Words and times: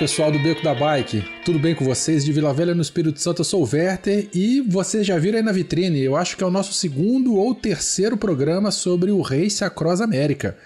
Pessoal 0.00 0.32
do 0.32 0.38
Beco 0.38 0.64
da 0.64 0.74
Bike, 0.74 1.22
tudo 1.44 1.58
bem 1.58 1.74
com 1.74 1.84
vocês? 1.84 2.24
De 2.24 2.32
Vila 2.32 2.54
Velha 2.54 2.74
no 2.74 2.80
Espírito 2.80 3.20
Santo, 3.20 3.42
eu 3.42 3.44
sou 3.44 3.62
o 3.62 3.68
Werther 3.70 4.30
e 4.32 4.62
vocês 4.62 5.06
já 5.06 5.18
viram 5.18 5.36
aí 5.36 5.44
na 5.44 5.52
vitrine, 5.52 6.00
eu 6.00 6.16
acho 6.16 6.38
que 6.38 6.42
é 6.42 6.46
o 6.46 6.50
nosso 6.50 6.72
segundo 6.72 7.36
ou 7.36 7.54
terceiro 7.54 8.16
programa 8.16 8.70
sobre 8.70 9.10
o 9.10 9.20
Race 9.20 9.62
Across 9.62 10.00
América. 10.00 10.56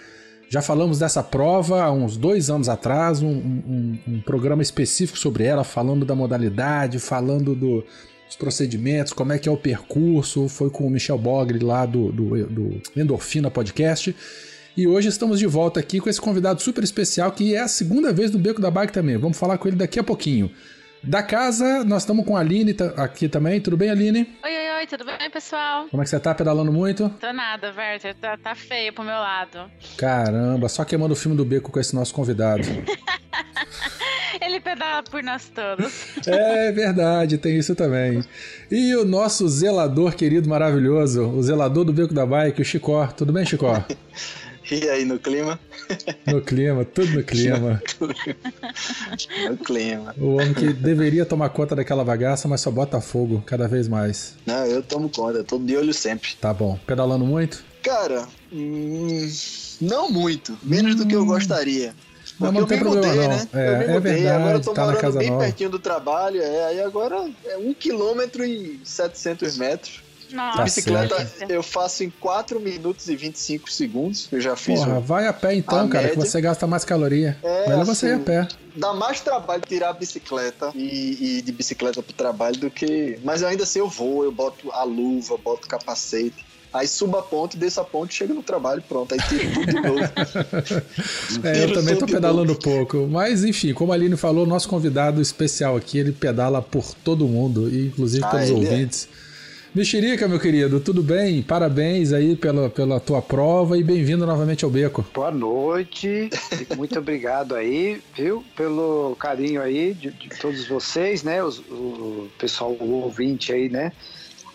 Já 0.47 0.61
falamos 0.61 0.99
dessa 0.99 1.21
prova 1.21 1.83
há 1.83 1.91
uns 1.91 2.15
dois 2.15 2.49
anos 2.49 2.69
atrás, 2.69 3.21
um, 3.21 3.27
um, 3.27 3.99
um 4.07 4.21
programa 4.21 4.63
específico 4.63 5.19
sobre 5.19 5.43
ela, 5.43 5.65
falando 5.65 6.05
da 6.05 6.15
modalidade, 6.15 6.97
falando 6.97 7.53
do, 7.53 7.83
dos 8.25 8.37
procedimentos, 8.37 9.11
como 9.11 9.33
é 9.33 9.37
que 9.37 9.49
é 9.49 9.51
o 9.51 9.57
percurso, 9.57 10.47
foi 10.47 10.69
com 10.69 10.87
o 10.87 10.89
Michel 10.89 11.17
Bogri 11.17 11.59
lá 11.59 11.85
do, 11.85 12.09
do, 12.09 12.45
do 12.45 12.81
Endorfina 12.95 13.51
Podcast. 13.51 14.15
E 14.77 14.85
hoje 14.85 15.07
estamos 15.07 15.39
de 15.39 15.47
volta 15.47 15.79
aqui 15.79 16.01
com 16.01 16.09
esse 16.09 16.19
convidado 16.19 16.61
super 16.61 16.83
especial, 16.83 17.31
que 17.31 17.55
é 17.55 17.59
a 17.59 17.67
segunda 17.67 18.11
vez 18.11 18.31
no 18.31 18.37
Beco 18.37 18.59
da 18.59 18.69
Bike 18.69 18.91
também. 18.91 19.15
Vamos 19.15 19.37
falar 19.37 19.57
com 19.57 19.69
ele 19.69 19.77
daqui 19.77 19.97
a 19.97 20.03
pouquinho. 20.03 20.51
Da 21.01 21.23
casa, 21.23 21.85
nós 21.85 22.01
estamos 22.01 22.25
com 22.25 22.35
a 22.35 22.41
Aline 22.41 22.75
aqui 22.97 23.29
também. 23.29 23.61
Tudo 23.61 23.77
bem, 23.77 23.89
Aline? 23.89 24.27
Oi, 24.43 24.51
oi, 24.51 24.79
oi, 24.79 24.87
tudo 24.87 25.05
bem, 25.05 25.29
pessoal? 25.31 25.87
Como 25.89 26.01
é 26.01 26.03
que 26.03 26.09
você 26.09 26.19
tá 26.19 26.35
pedalando 26.35 26.73
muito? 26.73 27.07
Tô 27.21 27.31
nada, 27.31 27.73
Werther. 27.73 28.15
Tá, 28.15 28.35
tá 28.37 28.53
feio 28.53 28.91
pro 28.91 29.05
meu 29.05 29.13
lado. 29.13 29.71
Caramba, 29.95 30.67
só 30.67 30.83
queimando 30.83 31.13
o 31.13 31.15
filme 31.15 31.37
do 31.37 31.45
beco 31.45 31.71
com 31.71 31.79
esse 31.79 31.95
nosso 31.95 32.13
convidado. 32.13 32.63
Ele 34.41 34.59
pedala 34.59 35.03
por 35.03 35.23
nós 35.23 35.49
todos. 35.55 35.93
É 36.27 36.71
verdade, 36.73 37.37
tem 37.37 37.57
isso 37.57 37.75
também. 37.75 38.21
E 38.69 38.93
o 38.95 39.05
nosso 39.05 39.47
zelador 39.47 40.15
querido, 40.15 40.49
maravilhoso, 40.49 41.29
o 41.29 41.41
zelador 41.41 41.85
do 41.85 41.93
Beco 41.93 42.13
da 42.13 42.25
Bike, 42.25 42.61
o 42.61 42.65
Chicó. 42.65 43.07
Tudo 43.07 43.31
bem, 43.31 43.45
Chicó? 43.45 43.81
E 44.71 44.89
aí, 44.89 45.05
no 45.05 45.19
clima? 45.19 45.59
No 46.25 46.41
clima, 46.41 46.83
tudo 46.85 47.11
no 47.11 47.23
clima. 47.23 47.81
no 49.49 49.57
clima. 49.57 50.15
O 50.17 50.35
homem 50.35 50.53
que 50.53 50.73
deveria 50.73 51.25
tomar 51.25 51.49
conta 51.49 51.75
daquela 51.75 52.03
bagaça, 52.03 52.47
mas 52.47 52.61
só 52.61 52.71
bota 52.71 52.99
fogo 52.99 53.43
cada 53.45 53.67
vez 53.67 53.87
mais. 53.87 54.35
Não, 54.45 54.65
eu 54.65 54.81
tomo 54.81 55.09
conta, 55.09 55.39
eu 55.39 55.43
tô 55.43 55.59
de 55.59 55.77
olho 55.77 55.93
sempre. 55.93 56.29
Tá 56.41 56.53
bom. 56.53 56.79
Pedalando 56.85 57.25
muito? 57.25 57.63
Cara, 57.83 58.27
hum, 58.51 59.29
não 59.79 60.09
muito. 60.09 60.57
Menos 60.63 60.95
hum. 60.95 60.97
do 60.97 61.07
que 61.07 61.15
eu 61.15 61.21
hum. 61.21 61.27
gostaria. 61.27 61.93
Porque 62.37 62.51
não, 62.51 62.61
não 62.61 62.67
tem 62.67 62.79
problema, 62.79 63.07
mudei, 63.07 63.27
não. 63.27 63.37
Né? 63.37 63.47
É, 63.53 63.83
eu 63.83 63.87
me 63.87 63.95
é 63.95 63.99
verdade, 63.99 64.27
agora 64.27 64.57
eu 64.57 64.61
tô 64.61 64.73
tá 64.73 64.85
morando 64.85 65.17
bem 65.17 65.29
nova. 65.29 65.43
pertinho 65.43 65.69
do 65.69 65.79
trabalho, 65.79 66.41
é, 66.41 66.65
aí 66.65 66.81
agora 66.81 67.29
é 67.45 67.57
um 67.57 67.73
quilômetro 67.73 68.43
e 68.43 68.79
700 68.83 69.57
metros. 69.57 70.04
Nossa, 70.31 70.57
Tá 70.57 70.63
bicicleta 70.63 71.25
certo. 71.25 71.51
eu 71.51 71.61
faço 71.63 72.03
em 72.03 72.09
4 72.09 72.59
minutos 72.59 73.07
e 73.07 73.15
25 73.15 73.71
segundos. 73.71 74.27
Eu 74.31 74.41
já 74.41 74.55
fiz. 74.55 74.79
Porra, 74.79 74.97
um- 74.97 75.01
vai 75.01 75.27
a 75.27 75.33
pé 75.33 75.55
então, 75.55 75.85
A 75.85 75.87
cara, 75.87 76.09
que 76.09 76.15
média- 76.17 76.29
você 76.31 76.41
gasta 76.41 76.65
mais 76.67 76.83
caloria. 76.83 77.37
É, 77.43 77.69
Melhor 77.69 77.85
você 77.85 78.07
ir 78.07 78.11
a 78.11 78.15
assim, 78.15 78.23
pé. 78.23 78.47
Dá 78.75 78.93
mais 78.93 79.21
trabalho 79.21 79.61
tirar 79.65 79.89
a 79.89 79.93
bicicleta 79.93 80.71
e, 80.75 81.37
e 81.37 81.41
de 81.41 81.51
bicicleta 81.51 82.01
pro 82.03 82.13
trabalho 82.13 82.57
do 82.57 82.69
que. 82.69 83.17
Mas 83.23 83.43
ainda 83.43 83.63
assim 83.63 83.79
eu 83.79 83.87
vou, 83.89 84.23
eu 84.23 84.31
boto 84.31 84.71
a 84.71 84.83
luva, 84.83 85.37
boto 85.37 85.65
o 85.65 85.69
capacete. 85.69 86.43
Aí 86.73 86.89
subo 86.89 87.15
a 87.17 87.21
ponte, 87.21 87.55
desço 87.55 87.79
a 87.79 87.85
ponte, 87.85 88.13
chego 88.13 88.33
no 88.33 88.43
trabalho, 88.43 88.81
pronto. 88.81 89.13
Aí 89.13 89.19
tiro 89.29 89.53
tudo 89.53 89.65
de 89.67 89.79
novo. 89.79 89.99
É, 91.43 91.63
eu 91.63 91.73
também 91.73 91.95
tô 91.95 92.05
pedalando 92.05 92.55
pouco. 92.55 93.07
Mas 93.09 93.43
enfim, 93.45 93.73
como 93.73 93.91
a 93.91 93.95
Aline 93.95 94.17
falou, 94.17 94.45
nosso 94.45 94.67
convidado 94.67 95.21
especial 95.21 95.75
aqui, 95.77 95.97
ele 95.99 96.11
pedala 96.11 96.61
por 96.61 96.93
todo 96.95 97.27
mundo, 97.27 97.69
e 97.69 97.87
inclusive 97.87 98.23
Ah, 98.25 98.29
pelos 98.29 98.49
ele 98.49 98.65
é. 98.67 98.69
Mexerica, 99.75 100.25
meu 100.25 100.39
querido, 100.39 100.79
tudo 100.79 101.03
bem? 101.03 101.43
Parabéns 101.43 102.13
aí 102.13 102.33
pela, 102.37 102.69
pela 102.69 102.97
tua 102.97 103.21
prova 103.21 103.77
e 103.77 103.83
bem-vindo 103.83 104.25
novamente 104.25 104.63
ao 104.63 104.71
Beco. 104.71 105.05
Boa 105.13 105.31
noite, 105.31 106.29
muito 106.77 106.97
obrigado 106.97 107.53
aí, 107.55 108.01
viu, 108.15 108.41
pelo 108.55 109.17
carinho 109.17 109.61
aí 109.61 109.93
de, 109.93 110.11
de 110.11 110.29
todos 110.39 110.65
vocês, 110.65 111.23
né, 111.23 111.43
os- 111.43 111.59
o 111.59 112.29
pessoal 112.39 112.71
o 112.71 113.03
ouvinte 113.03 113.51
aí, 113.51 113.67
né, 113.67 113.91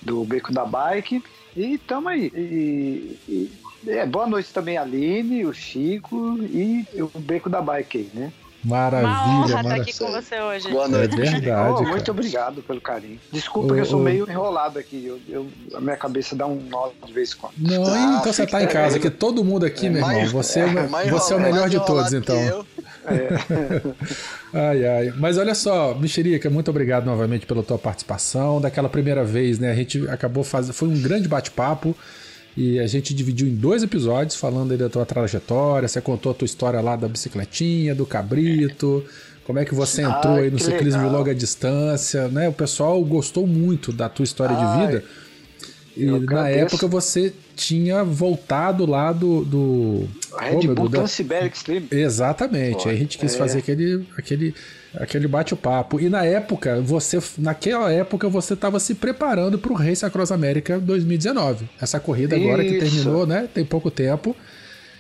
do 0.00 0.24
Beco 0.24 0.54
da 0.54 0.64
Bike, 0.64 1.22
e 1.54 1.76
tamo 1.76 2.08
aí. 2.08 2.32
E, 2.34 3.18
e- 3.28 3.50
é, 3.88 4.06
boa 4.06 4.26
noite 4.26 4.50
também 4.54 4.78
a 4.78 4.82
Aline, 4.82 5.44
o 5.44 5.52
Chico 5.52 6.38
e 6.44 6.86
o 7.02 7.18
Beco 7.18 7.50
da 7.50 7.60
Bike 7.60 7.98
aí, 7.98 8.10
né. 8.14 8.32
Maravilha, 8.62 9.08
Uma 9.10 9.22
honra 9.38 9.46
estar 9.46 9.62
maravilha. 9.62 9.82
aqui 9.82 9.98
com 9.98 10.12
você 10.12 10.40
hoje. 10.40 10.68
Boa 10.70 10.84
É 10.84 10.88
noite. 10.88 11.16
verdade. 11.16 11.74
Oh, 11.78 11.82
muito 11.82 12.10
obrigado 12.10 12.62
pelo 12.62 12.80
carinho. 12.80 13.18
Desculpa 13.32 13.72
Ô, 13.72 13.74
que 13.74 13.80
eu 13.80 13.86
sou 13.86 14.00
ô. 14.00 14.02
meio 14.02 14.30
enrolado 14.30 14.78
aqui, 14.78 15.04
eu, 15.06 15.18
eu- 15.28 15.46
a 15.74 15.80
minha 15.80 15.96
cabeça 15.96 16.36
dá 16.36 16.46
um 16.46 16.56
nó 16.68 16.90
de 17.06 17.12
vez 17.12 17.32
em 17.32 17.36
quando. 17.36 17.52
Não, 17.56 17.84
Ah, 17.86 18.18
então 18.20 18.32
você 18.32 18.44
fica 18.44 18.58
tá 18.58 18.62
em 18.64 18.66
casa, 18.68 18.98
que 18.98 19.08
todo 19.08 19.42
mundo 19.42 19.64
aqui, 19.64 19.88
meu 19.88 20.00
irmão. 20.02 20.14
Mais- 20.14 20.30
Você 20.32 20.60
é, 20.60 20.66
o- 20.66 20.90
mais 20.90 21.08
você 21.10 21.32
é 21.32 21.36
o 21.36 21.38
enrolado- 21.40 21.54
melhor 21.54 21.68
de 21.70 21.86
todos, 21.86 22.12
então. 22.12 22.36
eu. 22.38 22.66
Ai, 24.52 24.84
ai. 24.86 25.14
Mas 25.16 25.38
olha 25.38 25.54
só, 25.54 25.94
Mexerica, 25.94 26.50
muito 26.50 26.70
obrigado 26.70 27.06
novamente 27.06 27.46
pela 27.46 27.62
tua 27.62 27.78
participação. 27.78 28.60
Daquela 28.60 28.88
primeira 28.88 29.24
vez, 29.24 29.58
né? 29.58 29.70
A 29.70 29.74
gente 29.74 30.06
acabou 30.08 30.44
fazendo. 30.44 30.74
Foi 30.74 30.88
um 30.88 31.00
grande 31.00 31.28
bate-papo. 31.28 31.96
E 32.56 32.78
a 32.78 32.86
gente 32.86 33.14
dividiu 33.14 33.46
em 33.46 33.54
dois 33.54 33.82
episódios, 33.82 34.36
falando 34.36 34.72
aí 34.72 34.78
da 34.78 34.88
tua 34.88 35.06
trajetória. 35.06 35.88
Você 35.88 36.00
contou 36.00 36.32
a 36.32 36.34
tua 36.34 36.46
história 36.46 36.80
lá 36.80 36.96
da 36.96 37.08
bicicletinha, 37.08 37.94
do 37.94 38.04
cabrito. 38.04 39.04
Como 39.44 39.58
é 39.58 39.64
que 39.64 39.74
você 39.74 40.02
entrou 40.02 40.34
Ai, 40.34 40.44
aí 40.44 40.50
no 40.50 40.58
ciclismo 40.58 41.00
de 41.00 41.06
legal. 41.06 41.18
longa 41.18 41.34
distância, 41.34 42.28
né? 42.28 42.48
O 42.48 42.52
pessoal 42.52 43.02
gostou 43.04 43.46
muito 43.46 43.92
da 43.92 44.08
tua 44.08 44.24
história 44.24 44.54
de 44.54 44.62
Ai, 44.62 44.86
vida. 44.86 45.04
E 45.96 46.06
na 46.06 46.48
época 46.48 46.86
você 46.86 47.32
tinha 47.60 48.02
voltado 48.02 48.86
lá 48.86 49.12
do. 49.12 49.44
do... 49.44 50.08
Red 50.38 50.56
Oh, 50.56 50.62
meu 50.64 50.74
Bull 50.74 50.88
da- 50.88 50.98
Transiberic 50.98 51.56
Slim. 51.56 51.86
Exatamente. 51.90 52.82
Foi. 52.84 52.92
Aí 52.92 52.96
a 52.96 53.00
gente 53.00 53.18
quis 53.18 53.34
É. 53.34 53.38
fazer 53.38 53.58
aquele, 53.58 54.06
aquele, 54.16 54.54
aquele 54.94 55.28
bate-papo. 55.28 56.00
E 56.00 56.08
na 56.08 56.24
época, 56.24 56.80
você, 56.80 57.18
naquela 57.38 57.92
época, 57.92 58.28
você 58.28 58.54
estava 58.54 58.78
se 58.80 58.94
preparando 58.94 59.58
para 59.58 59.72
o 59.72 59.74
Race 59.74 60.04
Across 60.04 60.32
América 60.32 60.78
2019. 60.78 61.68
Essa 61.80 61.98
corrida 62.00 62.36
agora 62.36 62.64
que 62.64 62.76
Isso. 62.76 62.80
terminou, 62.96 63.26
né? 63.26 63.48
Tem 63.52 63.64
pouco 63.64 63.90
tempo. 63.90 64.34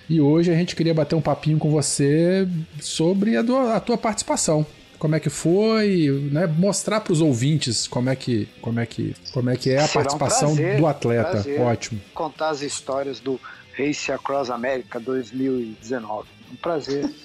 E 0.08 0.20
hoje 0.20 0.50
a 0.50 0.54
gente 0.54 0.74
queria 0.74 0.92
bater 0.92 1.14
um 1.14 1.20
papinho 1.20 1.56
com 1.58 1.70
você 1.70 2.46
sobre 2.80 3.36
a, 3.36 3.42
do- 3.42 3.56
a 3.56 3.78
tua 3.78 3.96
participação. 3.96 4.66
Como 5.00 5.16
é 5.16 5.20
que 5.20 5.30
foi, 5.30 6.28
né? 6.30 6.46
Mostrar 6.46 7.00
para 7.00 7.12
os 7.12 7.20
ouvintes 7.20 7.88
como 7.88 8.08
é 8.08 8.14
que, 8.14 8.46
como 8.62 8.78
é 8.78 8.86
que, 8.86 9.16
como 9.32 9.50
é 9.50 9.56
que 9.56 9.70
é 9.70 9.78
a 9.78 9.88
Será 9.88 10.00
um 10.02 10.04
participação 10.18 10.54
prazer, 10.54 10.76
do 10.78 10.86
atleta. 10.86 11.30
prazer. 11.30 11.60
Ótimo. 11.60 12.00
contar 12.14 12.50
as 12.50 12.60
histórias 12.62 13.18
do 13.18 13.40
Race 13.76 14.12
Across 14.12 14.50
America 14.50 15.00
2019. 15.00 16.28
Um 16.52 16.56
prazer. 16.56 17.08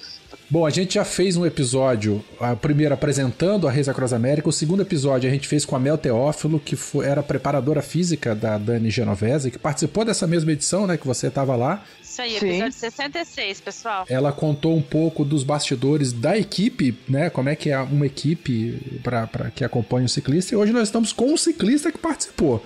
Bom, 0.50 0.64
a 0.64 0.70
gente 0.70 0.94
já 0.94 1.04
fez 1.04 1.36
um 1.36 1.44
episódio, 1.44 2.22
a 2.40 2.54
primeiro 2.54 2.94
apresentando 2.94 3.66
a 3.66 3.70
Reis 3.70 3.88
Across 3.88 4.12
América, 4.12 4.48
o 4.48 4.52
segundo 4.52 4.80
episódio 4.82 5.28
a 5.28 5.32
gente 5.32 5.46
fez 5.48 5.64
com 5.64 5.74
a 5.74 5.78
Mel 5.78 5.98
Teófilo, 5.98 6.58
que 6.60 6.76
foi- 6.76 7.04
era 7.06 7.22
preparadora 7.22 7.82
física 7.82 8.34
da 8.34 8.56
Dani 8.56 8.90
Genovese, 8.90 9.50
que 9.50 9.58
participou 9.58 10.04
dessa 10.04 10.26
mesma 10.26 10.52
edição, 10.52 10.86
né, 10.86 10.96
que 10.96 11.06
você 11.06 11.26
estava 11.28 11.56
lá. 11.56 11.82
Isso 12.16 12.22
aí, 12.22 12.40
Sim. 12.40 12.46
episódio 12.46 12.72
66, 12.72 13.60
pessoal. 13.60 14.06
Ela 14.08 14.32
contou 14.32 14.74
um 14.74 14.80
pouco 14.80 15.22
dos 15.22 15.44
bastidores 15.44 16.14
da 16.14 16.38
equipe, 16.38 16.98
né, 17.06 17.28
como 17.28 17.50
é 17.50 17.54
que 17.54 17.68
é 17.68 17.78
uma 17.78 18.06
equipe 18.06 19.00
para 19.02 19.50
que 19.54 19.62
acompanha 19.62 20.06
o 20.06 20.08
ciclista, 20.08 20.54
e 20.54 20.56
hoje 20.56 20.72
nós 20.72 20.88
estamos 20.88 21.12
com 21.12 21.26
um 21.26 21.36
ciclista 21.36 21.92
que 21.92 21.98
participou. 21.98 22.64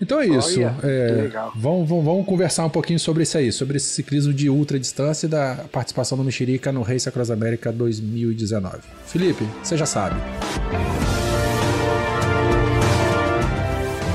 Então 0.00 0.18
é 0.18 0.28
isso. 0.28 0.58
Olha, 0.58 0.74
é. 0.82 1.30
Vamos, 1.54 1.86
vamos, 1.86 2.04
vamos 2.06 2.24
conversar 2.24 2.64
um 2.64 2.70
pouquinho 2.70 2.98
sobre 2.98 3.22
isso 3.24 3.36
aí, 3.36 3.52
sobre 3.52 3.76
esse 3.76 3.88
ciclismo 3.90 4.32
de 4.32 4.48
ultra 4.48 4.80
distância 4.80 5.26
e 5.26 5.28
da 5.28 5.56
participação 5.70 6.16
do 6.16 6.24
Mexerica 6.24 6.72
no 6.72 6.80
Race 6.80 7.06
Across 7.06 7.32
América 7.32 7.70
2019. 7.70 8.78
Felipe, 9.04 9.46
você 9.62 9.76
já 9.76 9.84
sabe. 9.84 10.18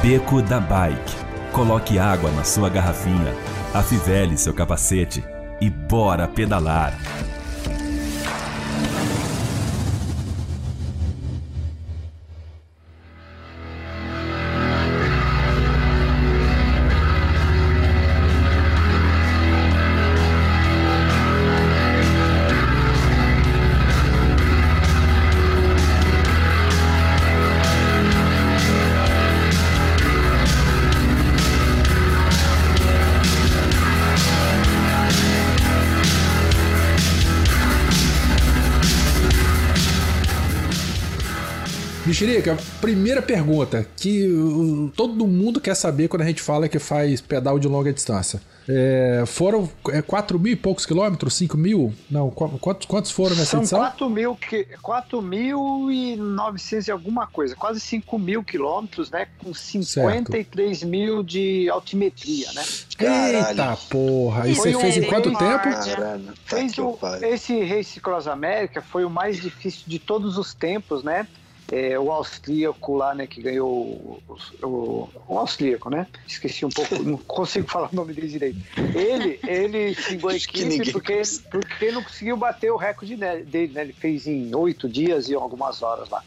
Beco 0.02 0.42
da 0.42 0.60
Bike. 0.60 1.26
Coloque 1.52 2.00
água 2.00 2.32
na 2.32 2.44
sua 2.44 2.68
garrafinha, 2.68 3.34
afivele 3.76 4.38
seu 4.38 4.54
capacete 4.54 5.22
e 5.60 5.70
bora 5.70 6.30
pedalar. 6.30 6.98
Mexerica, 42.06 42.56
primeira 42.80 43.20
pergunta 43.22 43.86
que 43.98 44.28
uh, 44.28 44.92
todo 44.96 45.26
mundo 45.26 45.60
quer 45.60 45.74
saber 45.76 46.08
quando 46.08 46.22
a 46.22 46.26
gente 46.26 46.42
fala 46.42 46.70
que 46.70 46.78
faz 46.78 47.20
pedal 47.20 47.58
de 47.58 47.68
longa 47.68 47.92
distância. 47.92 48.40
É, 48.68 49.24
foram 49.28 49.70
é, 49.90 50.02
4 50.02 50.40
mil 50.40 50.54
e 50.54 50.56
poucos 50.56 50.86
quilômetros? 50.88 51.36
5 51.36 51.56
mil? 51.58 51.94
Não, 52.10 52.30
qu- 52.32 52.58
quantos, 52.60 52.88
quantos 52.88 53.12
foram 53.12 53.36
nessa 53.36 53.52
São 53.52 53.60
edição? 53.62 53.78
4 53.80 54.10
mil, 54.10 54.36
que- 54.36 54.66
4.900 54.84 56.88
e 56.88 56.92
alguma 56.92 57.26
coisa, 57.28 57.56
quase 57.56 57.80
5 57.80 58.18
mil 58.20 58.44
quilômetros, 58.44 59.10
né? 59.12 59.28
Com 59.44 59.54
53 59.54 60.84
mil 60.84 61.22
de 61.24 61.70
altimetria, 61.70 62.52
né? 62.54 62.64
Caralho. 62.98 63.48
Eita 63.50 63.78
porra! 63.90 64.48
E 64.48 64.56
Foi 64.56 64.72
você 64.72 64.76
um- 64.78 64.82
fez 64.82 64.98
em 64.98 65.04
quanto 65.04 65.30
tempo? 65.30 65.40
Caralho, 65.64 66.24
tá 66.26 66.34
Fez 66.46 66.76
o, 66.78 66.98
esse 67.22 67.64
Race 67.64 68.00
Cross 68.00 68.28
América 68.28 68.82
foi 68.82 69.06
o 69.06 69.10
mais 69.10 69.40
difícil 69.40 69.84
de 69.88 70.00
todos 70.00 70.38
os 70.40 70.54
tempos, 70.56 71.04
né? 71.04 71.28
É, 71.72 71.98
o 71.98 72.12
austríaco 72.12 72.96
lá, 72.96 73.16
né, 73.16 73.26
que 73.26 73.42
ganhou 73.42 73.68
o, 73.72 74.22
o, 74.62 75.10
o 75.28 75.40
austríaco, 75.40 75.90
né? 75.90 76.06
Esqueci 76.28 76.64
um 76.64 76.70
pouco, 76.70 77.02
não 77.02 77.18
consigo 77.18 77.68
falar 77.72 77.90
o 77.92 77.96
nome 77.96 78.14
dele 78.14 78.28
direito. 78.28 78.60
Ele, 78.94 79.40
ele 79.48 79.96
xingou 79.96 80.30
a 80.30 80.36
equipe 80.36 80.92
porque, 80.92 81.22
porque 81.50 81.92
não 81.92 82.04
conseguiu 82.04 82.38
bater 82.38 82.72
o 82.72 82.78
recorde 82.78 83.16
dele, 83.16 83.74
né? 83.74 83.82
Ele 83.82 83.94
fez 83.94 84.28
em 84.28 84.54
oito 84.56 84.88
dias 84.88 85.28
e 85.28 85.34
algumas 85.34 85.82
horas 85.82 86.08
lá. 86.10 86.24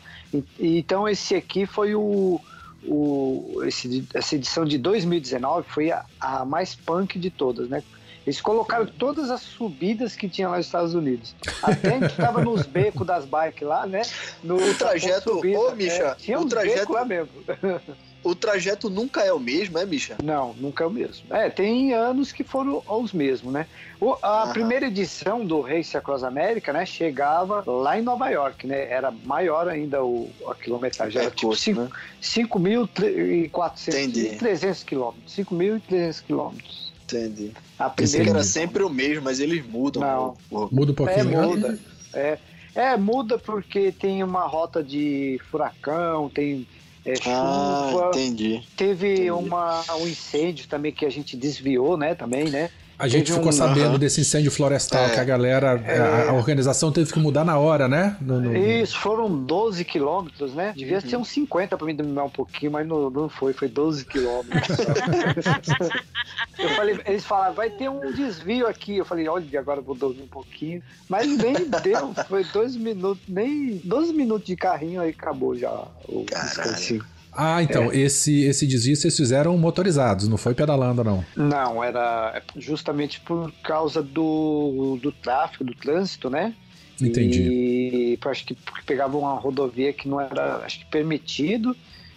E 0.58 0.78
então 0.78 1.08
esse 1.08 1.34
aqui 1.34 1.66
foi 1.66 1.94
o, 1.94 2.40
o 2.84 3.62
esse, 3.64 4.04
essa 4.12 4.34
edição 4.34 4.64
de 4.64 4.76
2019 4.76 5.68
foi 5.68 5.90
a, 5.90 6.04
a 6.20 6.44
mais 6.44 6.74
punk 6.74 7.18
de 7.18 7.30
todas, 7.30 7.68
né? 7.68 7.82
Eles 8.28 8.42
colocaram 8.42 8.84
todas 8.84 9.30
as 9.30 9.40
subidas 9.40 10.14
que 10.14 10.28
tinha 10.28 10.50
lá 10.50 10.58
nos 10.58 10.66
Estados 10.66 10.94
Unidos. 10.94 11.34
Até 11.62 11.98
gente 11.98 12.14
tava 12.14 12.44
nos 12.44 12.66
becos 12.66 13.06
das 13.06 13.24
bikes 13.24 13.66
lá, 13.66 13.86
né? 13.86 14.02
No 14.44 14.56
O 14.56 14.74
trajeto- 14.74 15.30
subida, 15.36 15.58
ô, 15.58 15.74
Misha, 15.74 16.02
é, 16.02 16.14
tinha 16.14 16.38
o 16.38 16.42
uns 16.42 16.50
trajeto- 16.50 16.92
lá 16.92 17.04
mesmo. 17.06 17.30
O 18.24 18.34
trajeto 18.34 18.90
nunca 18.90 19.20
é 19.22 19.32
o 19.32 19.38
mesmo, 19.38 19.78
é, 19.78 19.86
Misha? 19.86 20.16
Não, 20.22 20.52
nunca 20.54 20.82
é 20.82 20.86
o 20.86 20.90
mesmo. 20.90 21.24
É, 21.30 21.48
tem 21.48 21.94
anos 21.94 22.32
que 22.32 22.42
foram 22.42 22.82
os 22.88 23.12
mesmos, 23.12 23.52
né? 23.52 23.64
O- 24.00 24.16
a 24.20 24.42
Aham. 24.42 24.52
primeira 24.52 24.86
edição 24.88 25.46
do 25.46 25.60
Race 25.60 25.96
Across 25.96 26.24
America, 26.24 26.72
né, 26.72 26.84
chegava 26.84 27.62
lá 27.64 27.96
em 27.96 28.02
Nova 28.02 28.28
York, 28.28 28.66
né? 28.66 28.90
Era 28.90 29.12
maior 29.24 29.68
ainda 29.68 30.04
o, 30.04 30.28
a 30.48 30.54
quilometragem, 30.56 31.16
era 31.22 31.30
tipo 31.30 31.52
Percurso, 31.52 31.80
né? 31.80 31.88
5.400 32.20 33.88
Entendi. 33.88 34.36
300 34.36 34.82
quilômetros. 34.82 35.34
5.300 35.36 36.20
quilômetros. 36.26 36.87
Entendi. 37.16 37.52
A 37.78 37.88
Pensei 37.88 38.20
que 38.20 38.24
primeira 38.24 38.40
era 38.40 38.44
sempre 38.48 38.82
o 38.82 38.90
mesmo, 38.90 39.22
mas 39.22 39.40
eles 39.40 39.64
mudam. 39.66 40.02
Não. 40.02 40.36
pô. 40.50 40.68
Muda 40.70 40.92
um 40.92 41.08
É, 41.08 41.22
pouquinho. 41.24 41.48
muda. 41.48 41.78
É, 42.12 42.38
é, 42.74 42.96
muda 42.96 43.38
porque 43.38 43.90
tem 43.92 44.22
uma 44.22 44.46
rota 44.46 44.82
de 44.82 45.40
furacão, 45.50 46.28
tem 46.28 46.66
é, 47.04 47.14
Ah, 47.24 47.88
chuva, 47.90 48.10
entendi. 48.10 48.62
teve 48.76 49.12
entendi. 49.14 49.30
uma, 49.30 49.82
um 49.96 50.06
incêndio 50.06 50.68
também 50.68 50.92
que 50.92 51.06
a 51.06 51.10
gente 51.10 51.36
desviou, 51.36 51.96
né, 51.96 52.14
também, 52.14 52.44
né? 52.50 52.70
A 52.98 53.06
gente 53.06 53.32
ficou 53.32 53.50
um- 53.50 53.52
sabendo 53.52 53.90
Aham. 53.90 53.98
desse 53.98 54.20
incêndio 54.20 54.50
florestal 54.50 55.04
É. 55.04 55.10
que 55.10 55.20
a 55.20 55.24
galera, 55.24 55.80
a, 56.26 56.30
a 56.30 56.32
organização 56.34 56.90
teve 56.90 57.12
que 57.12 57.18
mudar 57.20 57.44
na 57.44 57.56
hora, 57.56 57.86
né? 57.86 58.16
No- 58.20 58.40
no- 58.40 58.56
Isso, 58.56 58.98
foram 58.98 59.30
12 59.44 59.84
quilômetros, 59.84 60.52
né? 60.52 60.72
Devia 60.76 60.96
Uhum. 60.96 61.08
ser 61.08 61.16
uns 61.16 61.28
50 61.28 61.76
para 61.78 61.86
me 61.86 61.94
dominar 61.94 62.24
um 62.24 62.30
pouquinho, 62.30 62.72
mas 62.72 62.86
não, 62.86 63.08
não 63.08 63.28
foi, 63.28 63.52
foi 63.52 63.68
12 63.68 64.04
quilômetros. 64.04 64.76
eu 66.58 66.68
falei, 66.70 67.00
eles 67.06 67.24
falaram, 67.24 67.54
vai 67.54 67.70
ter 67.70 67.88
um 67.88 68.12
desvio 68.12 68.66
aqui. 68.66 68.96
Eu 68.96 69.04
falei, 69.04 69.28
olha, 69.28 69.60
agora 69.60 69.80
eu 69.80 69.84
vou 69.84 69.94
dormir 69.94 70.22
um 70.22 70.26
pouquinho. 70.28 70.82
Mas 71.08 71.26
nem 71.38 71.54
deu, 71.82 72.12
foi 72.28 72.44
dois 72.44 72.74
minutos, 72.76 73.22
nem 73.28 73.80
12 73.84 74.12
minutos 74.12 74.46
de 74.46 74.56
carrinho 74.56 75.00
aí 75.00 75.10
acabou 75.10 75.56
já 75.56 75.70
o 76.08 76.24
Caralho. 76.24 76.48
descansinho. 76.48 77.04
Ah, 77.32 77.62
então, 77.62 77.92
esse, 77.92 78.42
esse 78.44 78.66
desvio 78.66 78.96
vocês 78.96 79.16
fizeram 79.16 79.56
motorizados, 79.56 80.26
não 80.28 80.36
foi 80.36 80.54
pedalando, 80.54 81.04
não. 81.04 81.24
Não, 81.36 81.82
era 81.84 82.42
justamente 82.56 83.20
por 83.20 83.52
causa 83.62 84.02
do, 84.02 84.98
do 85.00 85.12
tráfego, 85.12 85.64
do 85.64 85.74
trânsito, 85.74 86.28
né? 86.28 86.54
Entendi. 87.00 87.42
E 87.42 88.18
acho 88.24 88.44
que 88.44 88.54
porque 88.54 88.82
pegava 88.84 89.16
uma 89.16 89.34
rodovia 89.34 89.92
que 89.92 90.08
não 90.08 90.20
era 90.20 90.56
acho 90.64 90.80
que 90.80 90.86
permitido 90.86 91.76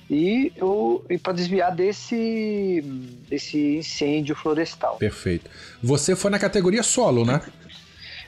e, 0.09 0.51
eu- 0.57 1.05
e 1.09 1.17
para 1.19 1.33
desviar 1.33 1.73
desse, 1.75 2.81
desse 3.29 3.77
incêndio 3.77 4.35
florestal. 4.35 4.97
Perfeito. 4.97 5.49
Você 5.83 6.15
foi 6.15 6.31
na 6.31 6.39
categoria 6.39 6.81
solo, 6.83 7.23
né? 7.23 7.41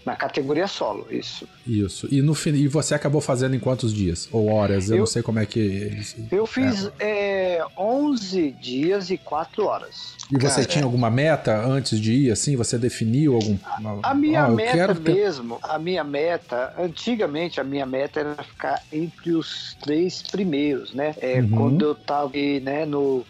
Na 0.06 0.16
categoria 0.18 0.68
solo, 0.68 1.08
isso. 1.10 1.48
Isso. 1.66 2.08
E, 2.14 2.22
no, 2.22 2.36
e 2.48 2.68
você 2.68 2.94
acabou 2.94 3.22
fazendo 3.22 3.56
em 3.56 3.60
quantos 3.60 3.94
dias? 3.94 4.28
Ou 4.32 4.48
horas? 4.50 4.90
Eu, 4.90 4.96
Eu- 4.96 5.00
não 5.00 5.06
sei 5.06 5.22
como 5.22 5.40
é 5.40 5.46
que. 5.46 5.98
Eu 6.30 6.46
fiz 6.46 6.92
é, 7.00 7.64
11 7.78 8.52
dias 8.52 9.10
e 9.10 9.18
4 9.18 9.66
horas. 9.66 10.16
E 10.30 10.38
você 10.38 10.56
Cara. 10.62 10.66
tinha 10.66 10.84
alguma 10.84 11.10
meta 11.10 11.56
antes 11.66 12.02
de 12.02 12.12
ir, 12.14 12.32
assim? 12.32 12.56
Você 12.58 12.78
definiu 12.78 13.36
algum. 13.36 13.58
A 14.04 14.14
minha 14.14 14.44
Ah, 14.46 14.50
meta 14.50 14.94
mesmo, 14.94 15.58
a 15.64 15.80
minha 15.80 16.04
meta, 16.04 16.74
antigamente 16.78 17.62
a 17.62 17.64
minha 17.64 17.86
meta 17.86 18.20
era 18.20 18.44
ficar 18.44 18.82
entre 18.92 19.32
os 19.32 19.78
três 19.82 20.22
primeiros, 20.22 20.94
né? 20.94 21.16
É, 21.22 21.40
Uhum. 21.40 21.50
Quando 21.50 21.86
eu 21.86 21.96
tava 21.96 22.34
né, 22.62 22.86
no. 22.86 23.26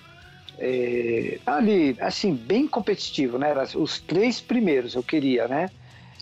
é, 0.58 1.40
ali, 1.46 1.96
assim, 2.00 2.34
bem 2.34 2.68
competitivo, 2.68 3.38
né? 3.38 3.50
Era 3.50 3.68
os 3.76 4.00
três 4.00 4.40
primeiros 4.42 4.96
eu 4.96 5.04
queria, 5.04 5.48
né? 5.48 5.70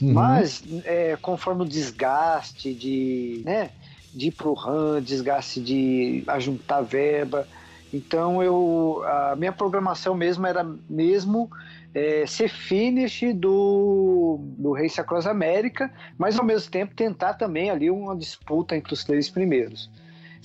Uhum. 0.02 0.14
Mas 0.14 0.64
é, 0.84 1.16
conforme 1.18 1.64
o 1.64 1.68
desgaste 1.68 2.74
de, 2.74 3.44
né, 3.46 3.70
de 4.14 4.28
ir 4.28 4.32
pro 4.32 4.54
RAM, 4.54 5.02
desgaste 5.02 5.62
de 5.62 6.24
ajuntar 6.28 6.84
verba, 6.84 7.48
então 7.94 8.42
eu 8.42 9.04
a 9.06 9.36
minha 9.36 9.52
programação 9.52 10.16
mesmo 10.16 10.48
era 10.48 10.64
mesmo 10.90 11.50
é, 11.94 12.26
ser 12.26 12.50
finish 12.50 13.22
do, 13.36 14.40
do 14.58 14.72
Race 14.74 15.00
Across 15.00 15.28
América, 15.28 15.92
mas 16.18 16.40
ao 16.40 16.46
mesmo 16.46 16.72
tempo 16.72 16.96
tentar 16.96 17.34
também 17.36 17.70
ali 17.70 17.92
uma 17.92 18.16
disputa 18.16 18.76
entre 18.76 18.94
os 18.94 19.04
três 19.04 19.30
primeiros. 19.30 19.90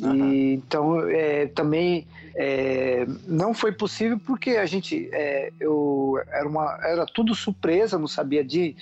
Aham. 0.02 0.32
E, 0.32 0.54
então 0.54 1.08
é, 1.08 1.46
também 1.46 2.06
é, 2.34 3.06
não 3.26 3.54
foi 3.54 3.72
possível 3.72 4.18
porque 4.18 4.50
a 4.50 4.66
gente 4.66 5.08
é, 5.12 5.50
eu 5.58 6.20
era 6.30 6.46
uma 6.46 6.78
era 6.82 7.06
tudo 7.06 7.34
surpresa, 7.34 7.98
não 7.98 8.08
sabia 8.08 8.44
de 8.44 8.76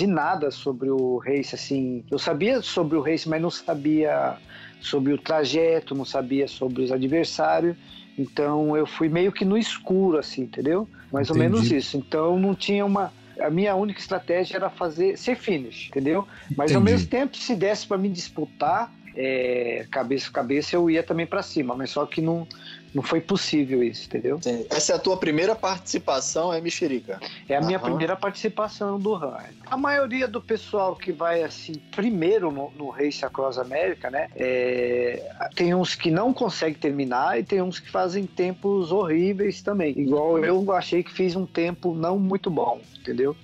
de 0.00 0.06
nada 0.06 0.50
sobre 0.50 0.90
o 0.90 1.18
race 1.18 1.54
assim. 1.54 2.02
Eu 2.10 2.18
sabia 2.18 2.62
sobre 2.62 2.96
o 2.96 3.02
race, 3.02 3.28
mas 3.28 3.40
não 3.42 3.50
sabia 3.50 4.38
sobre 4.80 5.12
o 5.12 5.18
trajeto, 5.18 5.94
não 5.94 6.06
sabia 6.06 6.48
sobre 6.48 6.82
os 6.82 6.90
adversários. 6.90 7.76
Então 8.16 8.74
eu 8.74 8.86
fui 8.86 9.10
meio 9.10 9.30
que 9.30 9.44
no 9.44 9.58
escuro 9.58 10.18
assim, 10.18 10.42
entendeu? 10.42 10.88
Mais 11.12 11.28
ou 11.28 11.36
Entendi. 11.36 11.52
menos 11.52 11.70
isso. 11.70 11.98
Então 11.98 12.38
não 12.38 12.54
tinha 12.54 12.84
uma 12.84 13.12
a 13.38 13.50
minha 13.50 13.74
única 13.74 14.00
estratégia 14.00 14.56
era 14.56 14.70
fazer 14.70 15.16
ser 15.16 15.36
finish, 15.36 15.88
entendeu? 15.90 16.26
Mas 16.56 16.74
ao 16.74 16.80
Entendi. 16.80 16.92
mesmo 16.92 17.08
tempo, 17.08 17.36
se 17.36 17.54
desse 17.54 17.86
para 17.86 17.96
me 17.98 18.08
disputar 18.08 18.92
é, 19.14 19.86
cabeça 19.90 20.28
a 20.28 20.32
cabeça, 20.32 20.76
eu 20.76 20.88
ia 20.90 21.02
também 21.02 21.26
para 21.26 21.42
cima, 21.42 21.74
mas 21.74 21.90
só 21.90 22.06
que 22.06 22.20
não, 22.20 22.46
não 22.92 23.02
foi 23.02 23.20
possível 23.20 23.82
isso, 23.82 24.06
entendeu? 24.06 24.36
Entendi. 24.36 24.66
Essa 24.70 24.92
é 24.92 24.96
a 24.96 24.98
tua 24.98 25.16
primeira 25.16 25.54
participação, 25.54 26.52
é 26.52 26.60
Mexerica? 26.60 27.20
É 27.48 27.56
a 27.56 27.60
minha 27.60 27.78
Aham. 27.78 27.86
primeira 27.86 28.16
participação 28.16 28.98
do 28.98 29.14
RAM. 29.14 29.36
A 29.66 29.76
maioria 29.76 30.26
do 30.26 30.40
pessoal 30.40 30.96
que 30.96 31.12
vai 31.12 31.42
assim 31.42 31.72
primeiro 31.90 32.50
no, 32.50 32.72
no 32.76 32.90
Race 32.90 33.24
Across 33.24 33.58
America, 33.58 34.10
né? 34.10 34.26
é, 34.34 35.22
tem 35.54 35.74
uns 35.74 35.94
que 35.94 36.10
não 36.10 36.32
conseguem 36.32 36.74
terminar 36.74 37.38
e 37.38 37.44
tem 37.44 37.62
uns 37.62 37.78
que 37.78 37.90
fazem 37.90 38.26
tempos 38.26 38.90
horríveis 38.90 39.62
também. 39.62 39.96
Igual 39.96 40.38
eu 40.44 40.72
achei 40.72 41.02
que 41.02 41.12
fiz 41.12 41.36
um 41.36 41.46
tempo 41.46 41.94
não 41.94 42.18
muito 42.18 42.50
bom, 42.50 42.80
entendeu? 43.00 43.36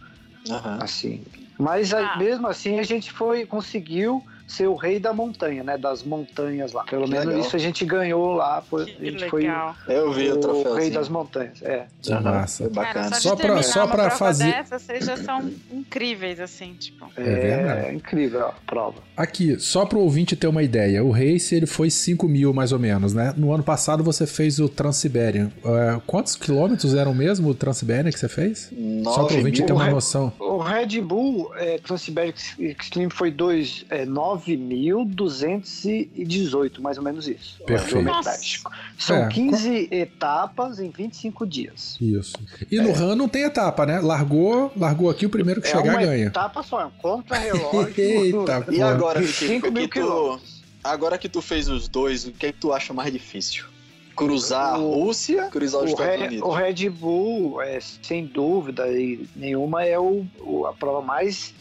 Aham. 0.51 0.79
Assim. 0.81 1.25
Mas 1.59 1.95
a- 1.95 2.15
Ah. 2.15 2.19
mesmo 2.19 2.47
assim 2.49 2.79
a 2.79 2.83
gente 2.83 3.11
foi 3.13 3.47
conseguiu 3.47 4.23
ser 4.47 4.67
o 4.69 4.75
rei 4.75 4.99
da 4.99 5.13
montanha, 5.13 5.63
né? 5.65 5.77
Das 5.77 6.03
montanhas 6.03 6.73
lá. 6.73 6.85
Pelo 6.85 7.05
Que 7.05 7.11
menos 7.11 7.27
legal. 7.27 7.41
isso 7.43 7.57
a 7.57 7.59
gente 7.59 7.85
ganhou 7.85 8.33
lá. 8.35 8.63
Foi, 8.63 8.83
a 8.83 9.05
gente 9.05 9.29
foi. 9.29 9.47
Eu 9.89 10.13
vi 10.13 10.31
o 10.31 10.39
o 10.39 10.75
rei 10.75 10.91
das 10.91 11.09
montanhas. 11.09 11.61
É. 11.63 11.87
Que 12.01 12.13
massa. 12.15 12.65
Foi 12.65 12.73
bacana. 12.73 12.95
Cara, 13.11 13.15
Só 13.21 13.31
só, 13.31 13.37
terminar 13.37 13.63
só 13.65 13.87
prova 13.87 14.11
fazer- 14.11 14.53
dessa, 14.53 14.79
vocês 14.79 15.05
já 15.05 15.17
são 15.17 15.51
incríveis, 15.73 16.41
assim, 16.41 16.75
tipo. 16.75 17.07
É 17.17 17.23
verdade. 17.23 17.87
É 17.87 17.95
incrível 17.95 18.47
a 18.47 18.53
prova. 18.67 18.97
Aqui, 19.17 19.59
só 19.59 19.85
para 19.87 19.99
o 19.99 20.03
ouvinte 20.03 20.37
ter 20.37 20.47
uma 20.47 20.63
ideia, 20.63 21.03
o 21.05 21.11
Race 21.11 21.55
ele 21.55 21.67
foi 21.67 21.91
5 21.91 22.29
mil 22.29 22.53
mais 22.53 22.73
ou 22.73 22.79
menos, 22.79 23.15
né? 23.15 23.33
No 23.37 23.53
ano 23.53 23.63
passado 23.63 24.05
você 24.05 24.27
fez 24.27 24.59
o 24.59 24.69
Transsiberian. 24.69 25.51
É, 25.65 26.01
quantos 26.07 26.37
quilômetros 26.37 26.95
eram 26.95 27.15
mesmo 27.15 27.49
o 27.49 27.55
Transsiberian 27.55 28.11
que 28.13 28.19
você 28.19 28.29
fez? 28.29 28.71
Só 29.05 29.25
para 29.25 29.35
o 29.35 29.39
ouvinte 29.39 29.63
ter 29.63 29.73
uma 29.73 29.91
noção. 29.91 30.33
O 30.39 30.59
Red 30.59 31.01
Bull 31.01 31.51
é, 31.57 31.79
Transsiberic 31.79 32.39
Extreme 32.59 33.11
foi 33.11 33.31
dois, 33.31 33.85
é, 33.91 34.05
9.218, 34.39 36.81
mais 36.81 36.99
ou 36.99 37.05
menos 37.05 37.27
isso. 37.29 37.63
Perfeito. 37.65 38.09
São 38.99 39.17
É. 39.25 39.29
15 39.29 39.89
etapas 39.91 40.79
em 40.79 40.91
25 40.91 41.47
dias. 41.47 41.97
Isso. 42.01 42.35
E 42.71 42.81
no 42.81 42.93
RAM 42.93 43.15
não 43.17 43.29
tem 43.29 43.43
etapa, 43.43 43.85
né? 43.87 44.01
Largou, 44.01 44.73
largou 44.77 45.11
aqui, 45.11 45.27
o 45.27 45.31
primeiro 45.31 45.61
que 45.61 45.69
é 45.69 45.71
chegar 45.71 45.93
uma 45.95 46.01
ganha. 46.05 46.27
etapa 46.27 46.63
só, 46.63 46.81
é 46.81 46.87
um 46.87 46.91
contra-relógio. 46.91 47.95
Eita, 47.97 48.67
E 48.71 48.83
agora, 48.83 49.21
De 49.21 49.27
Mexerica, 49.27 49.67
5 49.69 49.73
mil 49.73 49.89
que 49.89 50.01
tu... 50.01 50.07
quilômetros. 50.07 50.57
Agora 50.85 51.19
que 51.19 51.29
tu 51.29 51.43
fez 51.43 51.69
os 51.69 51.89
dois, 51.89 52.27
o 52.27 52.33
que 52.33 52.47
é 52.47 52.53
que 52.53 52.59
tu 52.61 52.73
acha 52.73 52.93
mais 52.95 53.13
difícil? 53.13 53.65
Cruzar 54.15 54.75
a 54.75 54.79
O- 54.79 55.05
Rússia, 55.05 55.49
cruzar 55.51 55.83
os 55.83 55.91
O, 55.91 55.95
Estados 55.95 56.21
Re- 56.21 56.27
Unidos? 56.29 56.49
o 56.49 56.53
Red 56.53 56.89
Bull, 56.91 57.61
é, 57.61 57.81
sem 57.81 58.25
dúvida 58.25 58.85
nenhuma, 59.35 59.85
é 59.85 59.99
o, 59.99 60.25
o- 60.41 60.65
a 60.65 60.73
prova 60.73 61.03
mais 61.03 61.53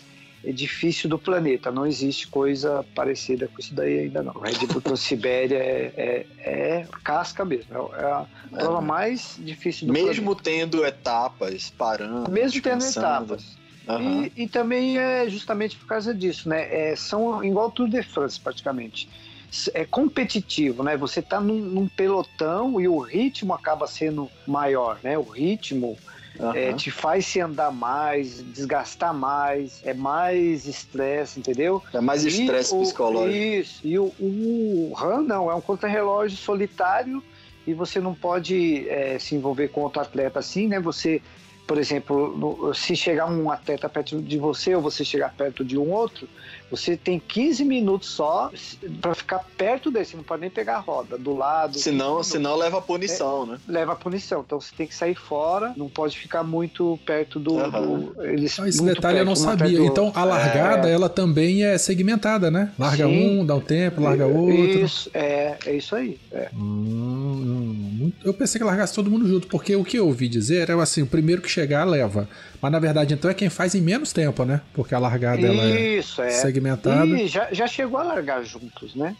difícil 0.51 1.09
do 1.09 1.17
planeta. 1.17 1.71
Não 1.71 1.85
existe 1.85 2.27
coisa 2.27 2.85
parecida 2.93 3.47
com 3.47 3.59
isso 3.59 3.73
daí 3.73 3.99
ainda 3.99 4.23
não. 4.23 4.33
O 4.33 4.39
Red 4.39 4.65
Bull 4.67 4.81
Transibéria 4.81 5.57
é, 5.57 5.93
é, 5.97 6.27
é 6.39 6.87
casca 7.03 7.43
mesmo. 7.43 7.73
É, 7.95 8.01
é 8.01 8.05
a 8.05 8.27
prova 8.51 8.81
mais 8.81 9.35
difícil 9.39 9.87
do 9.87 9.93
Mesmo 9.93 10.35
tendo 10.35 10.85
etapas, 10.85 11.71
parando, 11.77 12.25
planeta. 12.25 12.31
Mesmo 12.31 12.61
tendo 12.61 12.85
etapas. 12.85 13.57
Aham. 13.87 14.29
E, 14.35 14.43
e 14.43 14.47
também 14.47 14.97
é 14.97 15.29
justamente 15.29 15.77
por 15.77 15.85
causa 15.85 16.13
disso, 16.13 16.49
né? 16.49 16.91
É, 16.91 16.95
são 16.95 17.43
igual 17.43 17.71
Tour 17.71 17.87
de 17.87 18.01
France, 18.01 18.39
praticamente. 18.39 19.07
É 19.73 19.85
competitivo, 19.85 20.83
né? 20.83 20.97
Você 20.97 21.21
tá 21.21 21.39
num, 21.39 21.59
num 21.59 21.87
pelotão 21.87 22.81
e 22.81 22.87
o 22.87 22.99
ritmo 22.99 23.53
acaba 23.53 23.87
sendo 23.87 24.29
maior, 24.45 24.99
né? 25.03 25.17
O 25.17 25.23
ritmo 25.23 25.97
é, 26.39 26.67
aham. 26.69 26.75
te 26.77 26.91
faz 26.91 27.25
se 27.25 27.39
andar 27.39 27.71
mais, 27.71 28.43
desgastar 28.53 29.13
mais, 29.13 29.79
é 29.83 29.93
mais 29.93 30.65
estresse, 30.65 31.39
entendeu? 31.39 31.81
É 31.93 32.01
mais 32.01 32.23
estresse 32.25 32.75
psicológico. 32.77 33.37
Isso. 33.37 33.79
E 33.87 33.97
o, 33.97 34.13
o 34.19 34.93
run 34.95 35.21
não, 35.21 35.49
é 35.49 35.55
um 35.55 35.61
contrarrelógio 35.61 36.37
solitário 36.37 37.23
e 37.65 37.73
você 37.73 37.99
não 37.99 38.13
pode 38.13 38.87
é, 38.89 39.17
se 39.17 39.33
envolver 39.35 39.69
com 39.69 39.81
outro 39.81 40.01
atleta 40.01 40.39
assim, 40.39 40.67
né? 40.67 40.79
Você, 40.79 41.21
por 41.65 41.77
exemplo, 41.77 42.37
no- 42.37 42.73
se 42.73 42.95
chegar 42.95 43.25
um 43.27 43.49
atleta 43.49 43.89
perto 43.89 44.21
de 44.21 44.37
você 44.37 44.75
ou 44.75 44.81
você 44.81 45.03
chegar 45.03 45.33
perto 45.33 45.63
de 45.65 45.77
um 45.77 45.89
outro, 45.91 46.27
você 46.69 46.98
tem 46.98 47.19
15 47.19 47.63
minutos 47.63 48.10
só 48.10 48.51
para 49.01 49.13
ficar 49.13 49.39
perto 49.57 49.91
dele, 49.91 50.05
você 50.05 50.17
não 50.17 50.24
pode 50.24 50.41
nem 50.41 50.50
pegar 50.50 50.77
a 50.77 50.79
roda 50.79 51.17
do 51.17 51.36
lado. 51.36 51.77
Senão, 51.79 52.17
15 52.17 52.31
senão 52.31 52.55
leva 52.55 52.77
a 52.79 52.81
punição, 52.81 53.45
né? 53.45 53.57
leva 53.67 53.93
a 53.93 53.95
punição. 53.95 54.43
Então 54.45 54.60
você 54.60 54.72
tem 54.75 54.88
que 54.88 54.95
sair 54.95 55.15
fora, 55.15 55.74
não 55.77 55.88
pode 55.89 56.17
ficar 56.17 56.43
muito 56.43 57.00
perto 57.05 57.39
do. 57.39 57.60
Aham. 57.60 57.81
do- 58.00 58.24
eles, 58.25 58.60
Ah, 58.60 58.67
esse 58.67 58.84
detalhe 58.84 59.19
eu 59.19 59.25
não 59.25 59.34
perto, 59.34 59.45
sabia. 59.45 59.77
perto 59.77 59.91
Então 59.91 60.12
a 60.15 60.24
largada, 60.24 60.89
É, 60.89 60.93
ela 60.93 61.07
também 61.10 61.63
é 61.63 61.77
segmentada, 61.77 62.50
né? 62.51 62.72
Larga 62.77 63.07
Sim. 63.07 63.39
um, 63.39 63.45
dá 63.45 63.55
um 63.55 63.62
tempo, 63.62 64.01
larga 64.01 64.25
outro. 64.25 64.79
Isso, 64.86 65.10
é, 65.13 65.57
é 65.65 65.74
isso 65.75 65.95
aí. 65.95 66.17
é. 66.31 66.50
Hum, 66.55 68.12
eu 68.24 68.34
pensei 68.34 68.60
que 68.60 68.65
largasse 68.65 68.93
todo 68.93 69.10
mundo 69.10 69.27
junto, 69.27 69.48
porque 69.48 69.75
o 69.75 69.84
que 69.84 69.98
eu 69.98 70.07
ouvi 70.07 70.27
dizer 70.27 70.69
é 70.69 70.74
assim: 70.74 71.01
o 71.01 71.07
primeiro 71.07 71.41
que 71.41 71.50
chegar 71.50 71.84
leva. 71.86 72.27
Mas 72.62 72.72
na 72.72 72.79
verdade, 72.79 73.13
então 73.13 73.29
é 73.29 73.34
quem 73.34 73.50
faz 73.50 73.75
em 73.75 73.81
menos 73.81 74.12
tempo, 74.12 74.43
né? 74.43 74.62
Porque 74.74 74.95
a 74.95 75.00
largada 75.00 75.45
ela 75.45 75.63
é 75.63 75.98
Isso, 76.00 76.22
é. 76.22 76.29
Segmentada. 76.55 77.05
E 77.05 77.27
já, 77.27 77.50
já 77.51 77.67
chegou 77.67 78.00
a 78.00 78.03
largar 78.03 78.43
juntos, 78.43 78.95
né? 78.95 79.15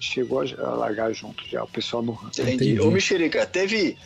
Chegou 0.00 0.42
a 0.42 0.70
largar 0.70 1.12
juntos 1.12 1.48
já, 1.50 1.62
o 1.62 1.68
pessoal 1.68 2.02
no 2.02 2.12
ranking. 2.12 2.42
Entendi. 2.42 2.54
Entendi. 2.54 2.80
Ô, 2.80 2.90
Mexerica, 2.90 3.44
teve. 3.46 3.96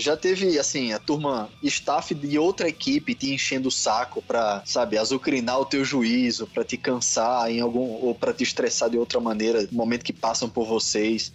Já 0.00 0.16
teve, 0.16 0.56
assim, 0.60 0.92
a 0.92 0.98
turma, 1.00 1.50
staff 1.60 2.14
de 2.14 2.38
outra 2.38 2.68
equipe 2.68 3.16
te 3.16 3.34
enchendo 3.34 3.66
o 3.66 3.72
saco 3.72 4.22
pra, 4.22 4.62
sabe, 4.64 4.96
azucrinar 4.96 5.58
o 5.58 5.64
teu 5.64 5.84
juízo, 5.84 6.46
pra 6.46 6.62
te 6.62 6.76
cansar 6.76 7.50
em 7.50 7.60
algum. 7.60 7.80
ou 7.80 8.14
pra 8.14 8.32
te 8.32 8.44
estressar 8.44 8.88
de 8.88 8.96
outra 8.96 9.18
maneira, 9.18 9.62
no 9.62 9.76
momento 9.76 10.04
que 10.04 10.12
passam 10.12 10.48
por 10.48 10.66
vocês. 10.68 11.32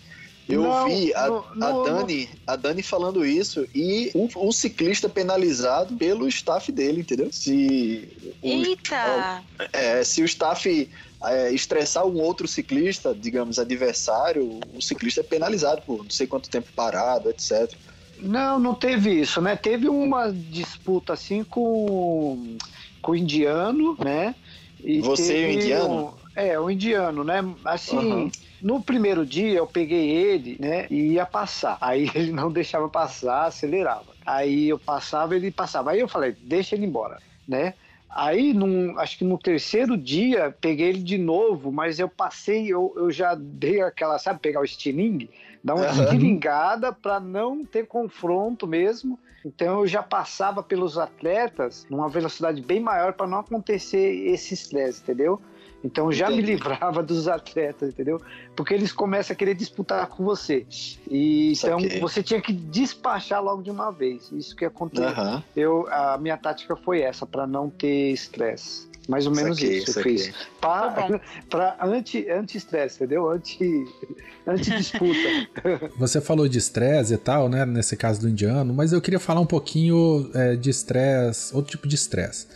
Eu 0.48 0.62
Não, 0.64 0.86
vi 0.86 1.14
a, 1.14 1.26
a 1.26 1.30
no- 1.30 1.84
Dani, 1.84 2.30
a 2.46 2.56
Dani 2.56 2.84
falando 2.84 3.26
isso 3.26 3.66
e 3.74 4.12
um, 4.14 4.28
um 4.48 4.52
ciclista 4.52 5.08
penalizado 5.08 5.96
pelo 5.98 6.28
staff 6.28 6.72
dele, 6.72 7.02
entendeu? 7.02 7.32
Se 7.32 8.12
o, 8.42 8.48
Eita! 8.50 9.46
é, 9.72 10.04
se 10.04 10.22
o 10.22 10.26
staff 10.26 10.90
é, 11.24 11.52
estressar 11.52 12.06
um 12.06 12.20
outro 12.20 12.48
ciclista, 12.48 13.16
digamos, 13.16 13.58
adversário, 13.58 14.46
o 14.74 14.82
ciclista 14.82 15.22
é 15.22 15.24
penalizado 15.24 15.82
por 15.84 16.04
não 16.04 16.10
sei 16.10 16.28
quanto 16.28 16.50
tempo 16.50 16.70
parado, 16.76 17.30
etc. 17.30 17.72
Não, 18.18 18.60
não 18.60 18.76
teve 18.76 19.12
isso, 19.22 19.42
né? 19.42 19.56
Teve 19.56 19.88
uma 19.88 20.32
disputa 20.32 21.14
assim 21.14 21.44
com, 21.44 22.58
com 23.02 23.12
o 23.12 23.16
indiano, 23.16 23.98
né? 24.04 24.36
E 24.84 25.00
Você 25.00 25.42
e 25.42 25.46
o 25.46 25.52
indiano? 25.54 25.94
um- 26.10 26.24
é, 26.36 26.60
o 26.60 26.70
indiano, 26.70 27.24
né? 27.24 27.40
Assim, 27.66 27.96
Aham. 27.98 28.32
No 28.64 28.82
primeiro 28.82 29.26
dia 29.26 29.58
eu 29.58 29.68
peguei 29.68 30.10
ele, 30.10 30.58
né? 30.60 30.88
E 30.90 31.14
ia 31.14 31.26
passar. 31.26 31.78
Aí 31.82 32.10
ele 32.16 32.32
não 32.32 32.50
deixava 32.50 32.88
passar, 32.88 33.46
acelerava. 33.46 34.14
Aí 34.26 34.70
eu 34.70 34.80
passava, 34.80 35.36
ele 35.36 35.52
passava. 35.52 35.92
Aí 35.92 36.00
eu 36.00 36.08
falei, 36.08 36.36
deixa 36.42 36.76
ele 36.76 36.86
embora, 36.86 37.20
né? 37.48 37.74
Aí, 38.10 38.54
num, 38.54 38.98
acho 39.00 39.18
que 39.18 39.24
no 39.26 39.40
terceiro 39.40 39.98
dia, 39.98 40.56
peguei 40.62 40.90
ele 40.90 41.02
de 41.02 41.18
novo, 41.18 41.72
mas 41.72 42.00
eu 42.00 42.08
passei, 42.08 42.68
eu, 42.68 42.94
eu 42.96 43.12
já 43.12 43.34
dei 43.34 43.82
aquela, 43.82 44.20
sabe, 44.20 44.40
pegar 44.40 44.62
o 44.62 44.66
estilingue? 44.66 45.32
Dar 45.64 45.74
uma 45.74 45.88
estilingada 45.88 46.94
para 46.94 47.20
não 47.20 47.66
ter 47.66 47.88
confronto 47.88 48.68
mesmo. 48.68 49.20
Então 49.44 49.80
eu 49.80 49.88
já 49.88 50.04
passava 50.04 50.62
pelos 50.62 50.98
atletas 50.98 51.86
numa 51.90 52.08
velocidade 52.08 52.62
bem 52.62 52.80
maior 52.80 53.14
para 53.14 53.28
não 53.28 53.40
acontecer 53.40 54.28
esse 54.28 54.54
estresse, 54.54 55.02
entendeu? 55.02 55.42
Então 55.84 56.06
eu 56.06 56.12
já 56.14 56.28
me 56.30 56.36
Entendi. 56.38 56.54
livrava 56.54 57.02
dos 57.04 57.28
atletas, 57.28 57.90
entendeu? 57.90 58.22
Porque 58.56 58.74
eles 58.74 58.92
começam 58.94 59.34
a 59.34 59.38
querer 59.38 59.54
disputar 59.54 60.08
com 60.08 60.24
você. 60.24 60.66
E 61.10 61.52
então 61.54 61.78
você 62.00 62.24
tinha 62.24 62.42
que 62.42 62.54
despachar 62.54 63.44
logo 63.44 63.62
de 63.62 63.70
uma 63.70 63.92
vez. 63.92 64.32
Isso 64.32 64.56
que 64.56 64.64
aconteceu. 64.66 65.10
Aham. 65.10 65.44
Eu, 65.56 65.88
a 65.92 66.18
minha 66.18 66.38
tática 66.38 66.76
foi 66.76 67.02
essa, 67.02 67.26
para 67.26 67.46
não 67.46 67.70
ter 67.70 68.12
estresse. 68.12 68.92
Mais 69.10 69.28
ou 69.28 69.36
menos 69.36 69.60
Saquei, 69.60 69.78
isso 69.80 69.90
eu 69.90 69.94
saquei. 69.96 70.18
fiz. 70.18 70.34
Para 70.62 71.20
pra 71.50 71.78
anti- 71.82 72.30
anti-estresse, 72.30 72.96
entendeu? 72.96 73.30
Anti- 73.30 73.86
Anti-disputa. 74.48 75.90
Você 75.98 76.22
falou 76.22 76.48
de 76.48 76.58
estresse 76.58 77.14
e 77.14 77.18
tal, 77.18 77.50
né? 77.50 77.66
Nesse 77.66 77.98
caso 77.98 78.22
do 78.22 78.30
indiano, 78.30 78.74
mas 78.74 78.94
eu 78.94 79.02
queria 79.02 79.20
falar 79.20 79.42
um 79.42 79.46
pouquinho 79.46 80.30
é, 80.34 80.56
de 80.56 80.70
estresse, 80.70 81.54
outro 81.56 81.72
tipo 81.72 81.88
de 81.88 81.96
estresse. 81.96 82.48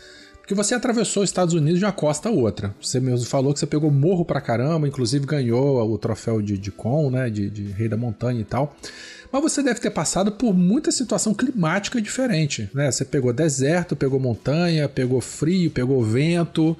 Porque 0.47 0.55
você 0.55 0.73
atravessou 0.73 1.23
os 1.23 1.29
Estados 1.29 1.53
Unidos 1.53 1.77
de 1.77 1.83
uma 1.83 1.91
costa 1.91 2.29
a 2.29 2.31
outra. 2.31 2.73
Você 2.81 3.01
mesmo 3.01 3.25
falou 3.25 3.53
que 3.53 3.59
você 3.59 3.67
pegou 3.67 3.91
morro 3.91 4.23
pra 4.23 4.39
caramba, 4.39 4.87
inclusive 4.87 5.25
ganhou 5.25 5.85
o 5.91 5.97
troféu 5.97 6.41
de, 6.41 6.57
de 6.57 6.71
Con, 6.71 7.09
né? 7.09 7.29
De, 7.29 7.49
de 7.49 7.63
Rei 7.63 7.89
da 7.89 7.97
Montanha 7.97 8.39
e 8.39 8.45
tal. 8.45 8.73
Mas 9.29 9.41
você 9.41 9.61
deve 9.61 9.81
ter 9.81 9.89
passado 9.89 10.31
por 10.31 10.53
muita 10.53 10.89
situação 10.89 11.33
climática 11.33 12.01
diferente, 12.01 12.69
né? 12.73 12.89
Você 12.89 13.03
pegou 13.03 13.33
deserto, 13.33 13.93
pegou 13.93 14.21
montanha, 14.21 14.87
pegou 14.87 15.19
frio, 15.19 15.69
pegou 15.69 16.01
vento. 16.01 16.77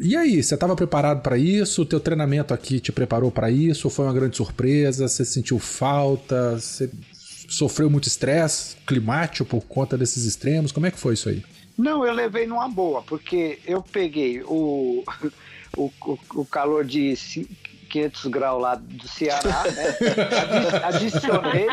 E 0.00 0.16
aí, 0.16 0.42
você 0.42 0.54
estava 0.54 0.74
preparado 0.74 1.22
para 1.22 1.38
isso? 1.38 1.82
O 1.82 1.86
teu 1.86 2.00
treinamento 2.00 2.52
aqui 2.52 2.80
te 2.80 2.90
preparou 2.90 3.30
para 3.30 3.52
isso? 3.52 3.88
Foi 3.88 4.04
uma 4.04 4.12
grande 4.12 4.36
surpresa? 4.36 5.06
Você 5.06 5.24
sentiu 5.24 5.60
falta? 5.60 6.58
Você 6.58 6.90
sofreu 7.48 7.88
muito 7.88 8.08
estresse 8.08 8.74
climático 8.84 9.48
por 9.48 9.62
conta 9.62 9.96
desses 9.96 10.24
extremos? 10.24 10.72
Como 10.72 10.86
é 10.86 10.90
que 10.90 10.98
foi 10.98 11.14
isso 11.14 11.28
aí? 11.28 11.40
Não, 11.80 12.04
eu 12.06 12.12
levei 12.12 12.46
numa 12.46 12.68
boa, 12.68 13.00
porque 13.02 13.58
eu 13.66 13.82
peguei 13.82 14.42
o, 14.44 15.02
o, 15.76 15.90
o, 16.02 16.18
o 16.34 16.44
calor 16.44 16.84
de 16.84 17.16
ci- 17.16 17.48
500 17.88 18.26
graus 18.26 18.60
lá 18.62 18.74
do 18.74 19.08
Ceará, 19.08 19.64
né? 19.74 19.96
Adi- 20.38 20.84
Adicionei 20.84 21.68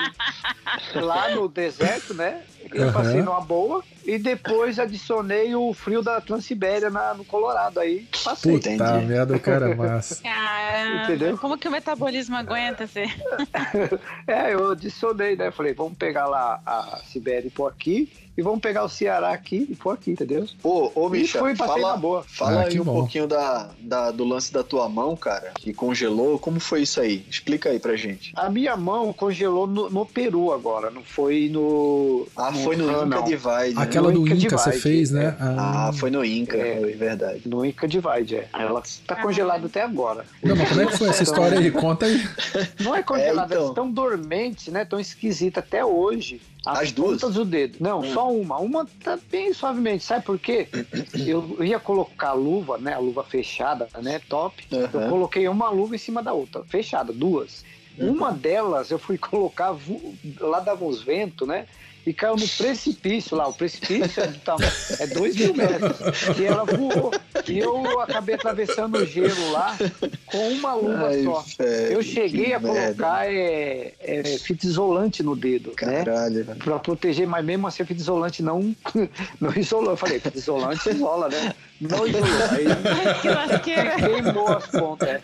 lá 0.96 1.30
no 1.36 1.48
deserto, 1.50 2.14
né? 2.14 2.42
Eu 2.78 2.84
Aham. 2.90 2.94
passei 2.94 3.22
numa 3.22 3.42
boa. 3.42 3.84
E 4.06 4.18
depois 4.18 4.80
adicionei 4.80 5.54
o 5.54 5.74
frio 5.74 6.02
da 6.02 6.22
Transibéria 6.22 6.90
na, 6.90 7.14
no 7.14 7.26
Colorado. 7.26 7.80
Aí 7.80 8.08
passei. 8.24 8.54
Puta 8.54 8.72
entendi. 8.72 9.06
merda, 9.06 9.36
o 9.36 9.40
cara 9.40 9.70
é 9.72 9.76
massa. 9.76 10.16
Caramba, 10.24 11.04
Entendeu? 11.04 11.38
como 11.38 11.58
que 11.58 11.68
o 11.68 11.72
metabolismo 11.72 12.36
aguenta 12.38 12.88
ser? 12.88 13.08
É, 14.28 14.54
eu 14.54 14.72
adicionei, 14.72 15.36
né? 15.36 15.52
Falei, 15.52 15.74
vamos 15.74 15.98
pegar 15.98 16.28
lá 16.28 16.60
a 16.66 17.00
Sibéria 17.06 17.48
e 17.48 17.52
pôr 17.52 17.68
aqui. 17.68 18.12
E 18.38 18.42
vamos 18.44 18.60
pegar 18.60 18.84
o 18.84 18.90
Ceará 18.90 19.32
aqui 19.32 19.66
e 19.68 19.76
pôr 19.76 19.92
aqui, 19.94 20.12
entendeu? 20.12 20.46
Ô, 20.62 20.92
ô 20.94 21.08
E 21.08 21.22
Misha, 21.22 21.40
foi, 21.40 21.56
fala, 21.56 21.98
boa. 21.98 22.24
fala 22.24 22.62
Ah, 22.62 22.66
aí 22.66 22.80
um 22.80 22.84
bom. 22.84 22.94
pouquinho 23.00 23.26
da, 23.26 23.70
da- 23.80 24.12
do 24.12 24.24
lance 24.24 24.54
da 24.54 24.64
tua 24.64 24.88
mão, 24.88 25.16
cara, 25.16 25.54
que 25.56 25.74
congelou. 25.74 26.38
Como 26.38 26.60
foi 26.60 26.84
isso 26.84 27.02
aí? 27.02 27.26
Explica 27.28 27.70
aí 27.70 27.80
pra 27.80 27.96
gente. 27.96 28.32
A 28.36 28.48
minha 28.48 28.78
mão 28.78 29.12
congelou 29.12 29.66
no, 29.66 29.90
no 29.90 30.06
Peru 30.06 30.54
agora, 30.54 30.92
não 30.92 31.02
foi 31.04 31.50
no. 31.52 32.28
Ah, 32.38 32.52
foi 32.68 32.76
no 32.76 32.90
ah, 32.90 32.94
Inca 32.94 33.06
não. 33.06 33.24
Divide. 33.24 33.76
né? 33.76 33.82
Aquela 33.82 34.12
do 34.12 34.28
Inca 34.28 34.34
Inca 34.36 34.58
você 34.58 34.72
fez, 34.74 35.12
né? 35.12 35.26
é. 35.40 35.44
Ah, 35.58 35.92
foi 35.94 36.10
no 36.12 36.24
Inca, 36.24 36.58
É. 36.58 36.82
é 36.92 36.96
verdade. 36.96 37.42
No 37.46 37.66
Inca 37.66 37.88
Divide, 37.88 38.36
é. 38.38 38.48
Ela 38.54 38.82
tá 39.06 39.16
Ah. 39.16 39.22
congelada 39.22 39.66
até 39.68 39.82
agora. 39.82 40.26
Não, 40.44 40.56
mas 40.56 40.70
como 40.70 40.82
é 40.82 40.86
que 40.86 40.98
foi 40.98 41.10
essa 41.10 41.24
história 41.24 41.58
aí? 41.60 41.72
Conta 41.72 42.06
aí. 42.06 42.22
Não 42.82 42.96
é 42.96 43.02
congelada, 43.04 43.42
É, 43.42 43.46
então. 43.46 43.58
elas 43.58 43.70
estão 43.70 43.90
dormentes, 43.92 44.68
né? 44.68 44.86
Tão 44.86 45.00
esquisita 45.00 45.60
até 45.60 45.84
hoje. 45.84 46.42
As 46.66 46.92
duas? 46.92 47.22
pontas 47.22 47.36
do 47.36 47.46
dedo. 47.46 47.78
Não, 47.80 48.00
Hum. 48.02 48.14
só 48.14 48.30
uma. 48.32 48.58
Uma 48.60 48.86
tá 49.02 49.18
bem 49.32 49.54
suavemente. 49.54 50.04
Sabe 50.04 50.26
por 50.26 50.38
quê? 50.38 50.68
Eu 51.16 51.64
ia 51.64 51.80
colocar 51.80 52.30
a 52.30 52.34
luva, 52.34 52.78
né? 52.78 52.94
A 52.94 53.00
luva 53.00 53.24
fechada, 53.24 53.88
né? 54.02 54.20
Top. 54.28 54.54
Eu 54.70 54.86
Aham. 54.94 55.10
coloquei 55.10 55.48
uma 55.48 55.70
luva 55.70 55.96
em 55.96 55.98
cima 55.98 56.22
da 56.22 56.34
outra, 56.34 56.64
fechada, 56.66 57.14
duas. 57.14 57.64
Uhum. 57.98 58.12
Uma 58.12 58.32
delas 58.32 58.92
eu 58.92 59.00
fui 59.00 59.18
colocar, 59.18 59.74
lá 60.42 60.60
dava 60.60 60.84
uns 60.86 61.02
ventos, 61.02 61.48
né? 61.48 61.66
E 62.08 62.14
caiu 62.14 62.38
no 62.38 62.48
precipício 62.48 63.36
lá. 63.36 63.48
O 63.50 63.54
precipício 63.54 64.24
é, 64.24 64.28
do 64.28 64.40
tamanho- 64.40 64.72
é 65.00 65.08
dois 65.08 65.36
mil 65.36 65.54
metros. 65.54 65.98
E 66.40 66.46
ela 66.46 66.64
voou. 66.64 67.12
E 67.48 67.60
eu 67.60 68.00
acabei 68.00 68.36
atravessando 68.36 68.98
o 68.98 69.06
gelo 69.06 69.52
lá 69.52 69.76
com 70.26 70.50
uma 70.54 70.74
luva 70.74 71.08
Ai, 71.10 71.24
só. 71.24 71.44
velho, 71.60 71.92
Eu 71.94 72.02
cheguei 72.02 72.54
a 72.54 72.60
merda. 72.60 72.94
colocar 72.96 73.28
é, 73.28 73.94
é, 74.00 74.24
fita 74.40 74.66
isolante 74.66 75.22
no 75.22 75.36
dedo, 75.36 75.74
né? 75.82 76.04
Caralho, 76.06 76.44
velho. 76.46 76.60
Pra 76.60 76.80
proteger, 76.80 77.28
mas 77.28 77.44
mesmo 77.44 77.68
assim 77.68 77.84
a 77.84 77.86
fita 77.86 78.00
isolante 78.00 78.42
não, 78.42 78.74
não 79.42 79.54
isolou. 79.56 79.92
Eu 79.92 79.98
falei, 79.98 80.20
fita 80.22 80.38
isolante 80.38 80.90
isola, 80.90 81.28
né? 81.28 81.54
Não 81.80 82.08
isolou. 82.08 82.26
Aí 82.52 82.66
que 83.22 83.30
lasqueira. 83.30 83.96
queimou 83.98 84.48
as 84.48 84.66
pontas. 84.68 85.10
é. 85.10 85.22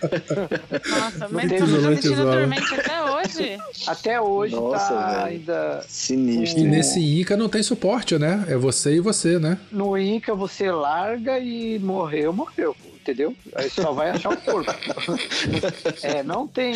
Nossa, 0.89 1.27
mas 1.31 1.49
tem 1.49 1.59
você 1.59 2.09
tá 2.15 2.23
dormente 2.23 2.73
até 2.75 3.01
hoje? 3.03 3.57
Até 3.87 4.21
hoje 4.21 4.55
Nossa, 4.55 4.93
tá 4.93 5.07
velho. 5.09 5.25
ainda. 5.25 5.85
Sinistro. 5.87 6.61
Nesse 6.75 6.99
Inca 7.21 7.35
não 7.37 7.47
tem 7.49 7.61
suporte, 7.63 8.17
né? 8.17 8.45
É 8.47 8.55
você 8.55 8.95
e 8.95 8.99
você, 8.99 9.39
né? 9.39 9.57
No 9.71 9.97
Inca 9.97 10.33
você 10.35 10.71
larga 10.71 11.39
e 11.39 11.79
morreu, 11.79 12.31
morreu. 12.33 12.75
Entendeu? 13.01 13.35
Aí 13.55 13.69
só 13.69 13.91
vai 13.91 14.11
achar 14.11 14.29
o 14.31 14.37
corpo. 14.37 14.71
é, 16.03 16.23
não 16.23 16.47
tem, 16.47 16.73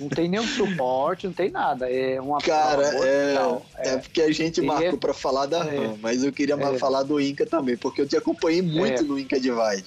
não 0.00 0.08
tem 0.08 0.26
nenhum 0.26 0.46
suporte, 0.46 1.26
não 1.26 1.34
tem 1.34 1.50
nada. 1.50 1.90
É 1.90 2.18
uma 2.18 2.38
Cara, 2.38 2.82
é, 2.86 3.34
mortal. 3.34 3.66
é 3.76 3.96
porque 3.98 4.22
a 4.22 4.32
gente 4.32 4.62
marcou 4.62 4.86
é- 4.88 4.96
pra 4.96 5.12
falar 5.12 5.44
da 5.44 5.58
é. 5.66 5.76
RAM, 5.76 5.96
mas 6.00 6.24
eu 6.24 6.32
queria 6.32 6.56
mais 6.56 6.76
É. 6.76 6.78
falar 6.78 7.02
do 7.02 7.20
Inca 7.20 7.44
também, 7.44 7.76
porque 7.76 8.00
eu 8.00 8.06
te 8.08 8.16
acompanhei 8.16 8.62
muito 8.62 9.00
É. 9.00 9.04
no 9.04 9.18
Inca 9.18 9.38
Divide. 9.38 9.84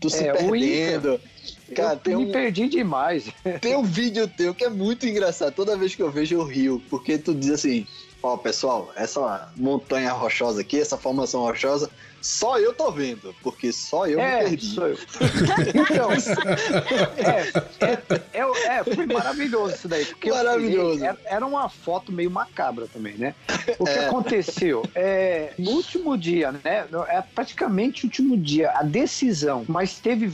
Tu 0.00 0.10
se 0.10 0.24
É, 0.24 0.32
perdendo. 0.32 1.20
Cara, 1.76 1.92
eu 1.92 1.98
tem 1.98 2.16
me 2.16 2.24
um, 2.26 2.32
perdi 2.32 2.68
demais. 2.68 3.24
tem 3.60 3.76
um 3.76 3.84
vídeo 3.84 4.26
teu 4.26 4.52
que 4.52 4.64
é 4.64 4.68
muito 4.70 5.06
engraçado. 5.06 5.54
Toda 5.54 5.76
vez 5.76 5.94
que 5.94 6.02
eu 6.02 6.10
vejo, 6.10 6.34
eu 6.34 6.42
rio. 6.44 6.82
Porque 6.90 7.16
tu 7.18 7.32
diz 7.34 7.50
assim: 7.50 7.86
Ó, 8.22 8.36
pessoal, 8.36 8.92
essa 8.96 9.50
montanha 9.56 10.12
rochosa 10.12 10.60
aqui, 10.60 10.78
essa 10.78 10.96
formação 10.98 11.40
rochosa, 11.40 11.90
só 12.20 12.58
eu 12.58 12.72
tô 12.72 12.90
vendo. 12.90 13.34
Porque 13.42 13.72
só 13.72 14.06
eu 14.06 14.18
me 14.18 14.24
é, 14.24 14.44
perdi. 14.44 14.66
sou 14.66 14.88
eu. 14.88 14.98
Então, 15.68 16.10
é, 17.16 17.86
é, 17.86 18.40
é, 18.40 18.76
é, 18.78 18.84
foi 18.84 19.06
maravilhoso 19.06 19.74
isso 19.74 19.88
daí. 19.88 20.04
Porque 20.04 20.30
Maravilhoso. 20.30 21.04
era, 21.24 21.46
uma 21.46 21.68
foto 21.68 22.12
meio 22.12 22.30
macabra 22.30 22.86
também, 22.86 23.16
né? 23.16 23.34
O 23.78 23.84
que 23.84 23.90
É. 23.90 24.06
aconteceu? 24.06 24.82
É, 24.94 25.52
no 25.58 25.70
último 25.72 26.16
dia, 26.16 26.52
né? 26.52 26.86
É 27.08 27.22
praticamente 27.22 28.04
o 28.04 28.06
último 28.06 28.36
dia, 28.36 28.70
a 28.72 28.82
decisão. 28.82 29.64
Mas 29.68 29.98
teve 29.98 30.30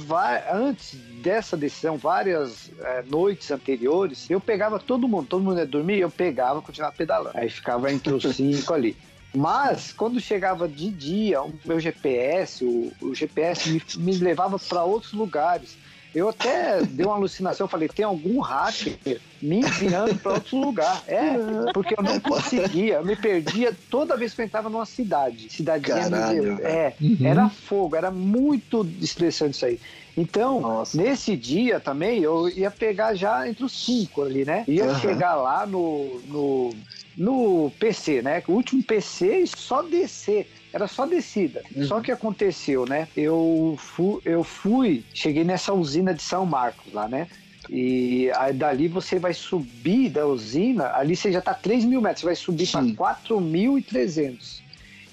antes 0.52 0.95
dessa 1.23 1.57
decisão, 1.57 1.97
várias 1.97 2.71
é, 2.81 3.02
noites 3.02 3.50
anteriores, 3.50 4.28
eu 4.31 4.40
pegava 4.40 4.78
todo 4.78 5.09
mundo, 5.09 5.26
todo 5.26 5.43
mundo 5.43 5.59
ia 5.59 5.66
dormir, 5.66 5.99
eu 5.99 6.11
pegava 6.11 6.61
e 6.61 6.62
continuava 6.62 6.95
pedalando. 6.97 7.37
Aí 7.37 7.49
ficava 7.49 7.93
entre 7.93 8.12
os 8.12 8.23
cinco 8.37 8.73
ali. 8.73 8.97
Mas, 9.35 9.92
quando 9.92 10.21
chegava 10.21 10.68
de 10.68 10.90
dia, 10.90 11.42
o 11.42 11.59
meu 11.64 11.78
GPS, 11.78 12.64
o, 12.64 12.92
o 13.00 13.14
GPS 13.14 13.71
me, 13.71 13.83
me 13.97 14.18
levava 14.18 14.59
para 14.59 14.85
outros 14.85 15.12
lugares. 15.12 15.78
Eu 16.14 16.30
até 16.30 16.83
dei 16.83 17.04
uma 17.04 17.16
alucinação, 17.16 17.68
falei, 17.68 17.88
tem 17.88 18.04
algum 18.04 18.40
hacker 18.40 19.21
me 19.42 19.59
enviando 19.59 20.18
para 20.18 20.33
outro 20.33 20.56
lugar. 20.56 21.04
É, 21.06 21.37
porque 21.75 21.95
eu 21.99 22.02
não 22.02 22.18
conseguia, 22.18 22.95
eu 22.95 23.04
me 23.04 23.14
perdia 23.14 23.76
toda 23.90 24.16
vez 24.16 24.33
que 24.33 24.40
eu 24.40 24.47
entrava 24.47 24.71
numa 24.71 24.87
cidade. 24.87 25.50
Cidadezinha 25.50 26.09
Caralho, 26.09 26.66
É, 26.66 26.97
era 27.23 27.50
fogo, 27.50 27.97
era 27.97 28.11
muito 28.11 28.90
estressante 28.99 29.56
isso 29.56 29.66
aí. 29.66 29.78
Então, 30.16 30.62
Nossa. 30.62 30.97
nesse 30.97 31.37
dia 31.37 31.78
também, 31.78 32.23
eu 32.23 32.49
ia 32.49 32.71
pegar 32.71 33.14
já 33.14 33.47
entre 33.47 33.64
os 33.64 33.85
cinco 33.85 34.23
ali, 34.23 34.45
né? 34.47 34.64
Ia 34.66 34.85
Aham. 34.87 34.95
chegar 34.95 35.34
lá 35.36 35.67
no, 35.67 36.23
no, 36.26 36.76
no 37.17 37.71
PC, 37.79 38.21
né? 38.23 38.43
O 38.47 38.52
último 38.52 38.83
PC 38.83 39.45
só 39.47 39.83
descer. 39.83 40.49
Era 40.73 40.87
só 40.87 41.07
descida. 41.07 41.63
Só 41.87 42.00
que 42.00 42.13
aconteceu, 42.13 42.85
né? 42.85 43.09
Eu 43.17 43.76
fui, 43.79 44.21
eu 44.25 44.45
fui, 44.45 45.02
cheguei 45.15 45.43
nessa 45.43 45.73
usina 45.73 46.13
de 46.13 46.23
São 46.23 46.45
Marcos 46.45 46.93
lá, 46.93 47.09
né? 47.09 47.26
E 47.71 48.31
aí 48.37 48.52
dali 48.52 48.87
você 48.87 49.19
vai 49.19 49.33
subir 49.33 50.11
da 50.11 50.26
usina, 50.26 50.93
ali 50.95 51.17
você 51.17 51.33
já 51.33 51.41
tá 51.41 51.55
3 51.55 51.85
mil 51.85 52.00
metros, 52.00 52.21
você 52.21 52.26
vai 52.26 52.37
subir 52.37 52.71
para 52.71 52.83
Sim. 52.83 52.95
4.300. 52.95 54.63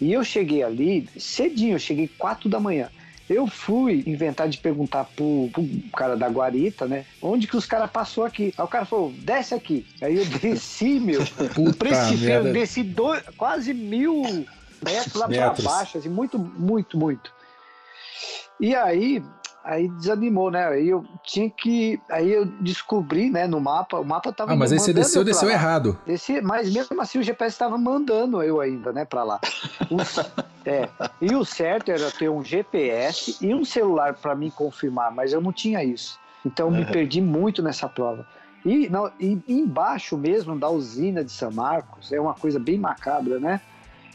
E 0.02 0.12
eu 0.12 0.24
cheguei 0.24 0.64
ali 0.64 1.08
cedinho, 1.18 1.76
eu 1.76 1.80
cheguei 1.80 2.10
4 2.18 2.50
da 2.50 2.60
manhã. 2.60 2.90
Eu 3.30 3.48
fui 3.48 4.04
inventar 4.06 4.50
de 4.50 4.58
perguntar 4.58 5.06
pro, 5.16 5.50
pro 5.54 5.66
cara 5.96 6.18
da 6.18 6.28
guarita, 6.28 6.86
né? 6.86 7.06
Onde 7.22 7.48
que 7.48 7.56
os 7.56 7.66
caras 7.66 7.90
passou 7.90 8.26
aqui? 8.26 8.54
Aí 8.58 8.64
o 8.64 8.68
cara 8.68 8.86
falou, 8.86 9.12
desce 9.20 9.54
aqui. 9.54 9.86
Aí 10.02 10.18
eu 10.18 10.26
desci, 10.26 11.00
meu. 11.00 11.22
Puta 11.56 11.78
precipício, 11.78 12.30
eu 12.30 12.52
desci 12.52 12.84
dois, 12.84 13.24
quase 13.38 13.74
mil 13.74 14.46
metros 14.84 15.14
lá 15.14 15.28
pra 15.28 15.48
Metros. 15.48 15.66
baixo, 15.66 15.98
assim, 15.98 16.10
muito, 16.10 16.38
muito, 16.38 16.98
muito. 16.98 17.32
E 18.60 18.76
aí, 18.76 19.24
aí 19.64 19.88
desanimou, 19.88 20.52
né? 20.52 20.68
Aí 20.68 20.90
eu 20.90 21.06
tinha 21.24 21.50
que. 21.50 22.00
Aí 22.10 22.32
eu 22.32 22.46
descobri, 22.46 23.30
né, 23.30 23.48
no 23.48 23.60
mapa, 23.60 24.00
o 24.00 24.06
mapa 24.06 24.34
tava. 24.34 24.54
Ah, 24.54 24.56
mas 24.56 24.72
aí 24.72 24.80
você 24.80 24.94
desceu, 24.94 25.24
desceu 25.24 25.48
lá. 25.48 25.54
errado. 25.54 25.98
Desci, 26.06 26.42
mas 26.42 26.72
mesmo 26.72 27.00
assim 27.02 27.20
o 27.20 27.24
GPS 27.24 27.54
estava 27.54 27.78
mandando 27.78 28.44
eu 28.44 28.60
ainda, 28.60 28.92
né, 28.92 29.06
pra 29.06 29.24
lá. 29.24 29.40
O 29.90 29.98
é, 30.70 30.90
e 31.22 31.34
o 31.36 31.46
certo 31.46 31.90
era 31.90 32.12
ter 32.12 32.30
um 32.30 32.44
GPS 32.44 33.38
e 33.42 33.54
um 33.54 33.64
celular 33.64 34.14
para 34.14 34.36
me 34.36 34.52
confirmar, 34.52 35.12
mas 35.12 35.32
eu 35.34 35.42
não 35.42 35.54
tinha 35.54 35.84
isso. 35.84 36.20
Então 36.46 36.68
eu 36.68 36.72
me 36.72 36.86
perdi 36.86 37.22
muito 37.22 37.62
nessa 37.62 37.88
prova. 37.88 38.28
E, 38.66 38.90
não, 38.90 39.12
e 39.20 39.38
embaixo 39.48 40.18
mesmo 40.18 40.58
da 40.58 40.70
usina 40.70 41.24
de 41.24 41.32
São 41.32 41.52
Marcos, 41.52 42.12
é 42.14 42.20
uma 42.20 42.34
coisa 42.34 42.60
bem 42.60 42.78
macabra, 42.78 43.40
né? 43.40 43.62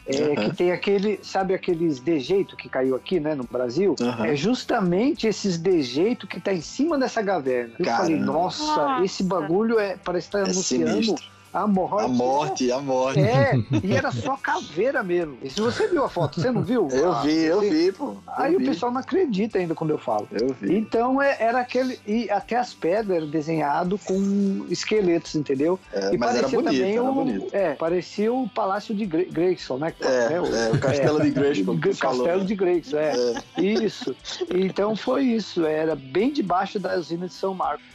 É, 0.09 0.29
Uhum. 0.29 0.35
Que 0.35 0.55
tem 0.55 0.71
aquele, 0.71 1.19
sabe 1.21 1.53
aqueles 1.53 1.99
dejeito 1.99 2.55
que 2.55 2.67
caiu 2.67 2.95
aqui, 2.95 3.19
né, 3.19 3.35
no 3.35 3.43
Brasil? 3.43 3.95
Uhum. 3.99 4.25
É 4.25 4.35
justamente 4.35 5.27
esses 5.27 5.57
dejeito 5.57 6.25
que 6.25 6.39
tá 6.39 6.51
em 6.51 6.61
cima 6.61 6.97
dessa 6.97 7.23
caverna. 7.23 7.73
Eu 7.77 7.85
falei, 7.85 8.15
nossa, 8.15 8.63
Nossa. 8.63 9.05
esse 9.05 9.23
bagulho 9.23 9.79
é, 9.79 9.97
parece 10.03 10.27
estar 10.27 10.39
É 10.39 10.43
anunciando 10.43 10.91
sinistro. 10.91 11.29
A 11.53 11.65
morte. 11.67 12.03
A 12.03 12.07
morte, 12.07 12.71
a 12.71 12.79
morte. 12.79 13.19
É, 13.19 13.53
e 13.83 13.93
era 13.93 14.11
só 14.11 14.35
caveira 14.37 15.01
mesmo. 15.03 15.37
E 15.41 15.49
se 15.49 15.59
você 15.59 15.87
viu 15.87 16.03
a 16.03 16.09
foto, 16.09 16.39
você 16.39 16.51
não 16.51 16.61
viu? 16.63 16.87
Eu 16.91 17.11
Ah, 17.11 17.21
vi, 17.21 17.35
eu 17.43 17.59
você- 17.59 17.69
vi, 17.69 17.91
pô. 17.91 18.15
Aí 18.27 18.53
eu 18.53 18.57
o 18.57 18.59
vi. 18.61 18.67
pessoal 18.67 18.91
não 18.91 18.99
acredita 19.01 19.57
ainda 19.57 19.73
quando 19.73 19.89
eu 19.91 19.97
falo. 19.97 20.27
Eu 20.31 20.53
vi. 20.59 20.75
Então 20.77 21.21
é- 21.21 21.37
era 21.39 21.59
aquele. 21.59 21.99
E 22.05 22.29
até 22.29 22.55
as 22.57 22.73
pedras 22.73 23.17
eram 23.17 23.27
desenhadas 23.29 23.99
com 24.03 24.65
esqueletos, 24.69 25.35
entendeu? 25.35 25.79
É, 25.93 26.13
e 26.13 26.17
mas 26.17 26.35
era 26.35 26.47
bonito, 26.47 26.71
também 26.73 26.99
o. 26.99 27.13
bonito. 27.13 27.47
É, 27.55 27.73
parecia 27.73 28.31
o 28.33 28.47
Palácio 28.49 28.93
de 28.93 29.05
Gre- 29.05 29.25
Grayson, 29.31 29.77
né? 29.77 29.93
fala, 29.99 30.11
É, 30.13 30.29
né? 30.29 30.67
é, 30.67 30.71
o 30.71 30.79
Castelo 30.79 31.21
de 31.21 31.31
Grayskull 31.31 31.77
que 31.79 31.87
G- 31.87 31.89
tu 31.95 31.97
falou, 31.97 32.17
Castelo 32.25 32.41
né? 32.41 32.45
de 32.45 32.55
Grayson, 32.55 32.97
é. 32.97 33.13
É. 33.57 33.61
Isso. 33.61 34.15
Então 34.53 34.95
foi 34.95 35.23
isso. 35.23 35.65
Era 35.65 35.95
bem 35.95 36.31
debaixo 36.31 36.79
da 36.79 36.95
usina 36.97 37.27
de 37.27 37.33
São 37.33 37.53
Marcos. 37.53 37.85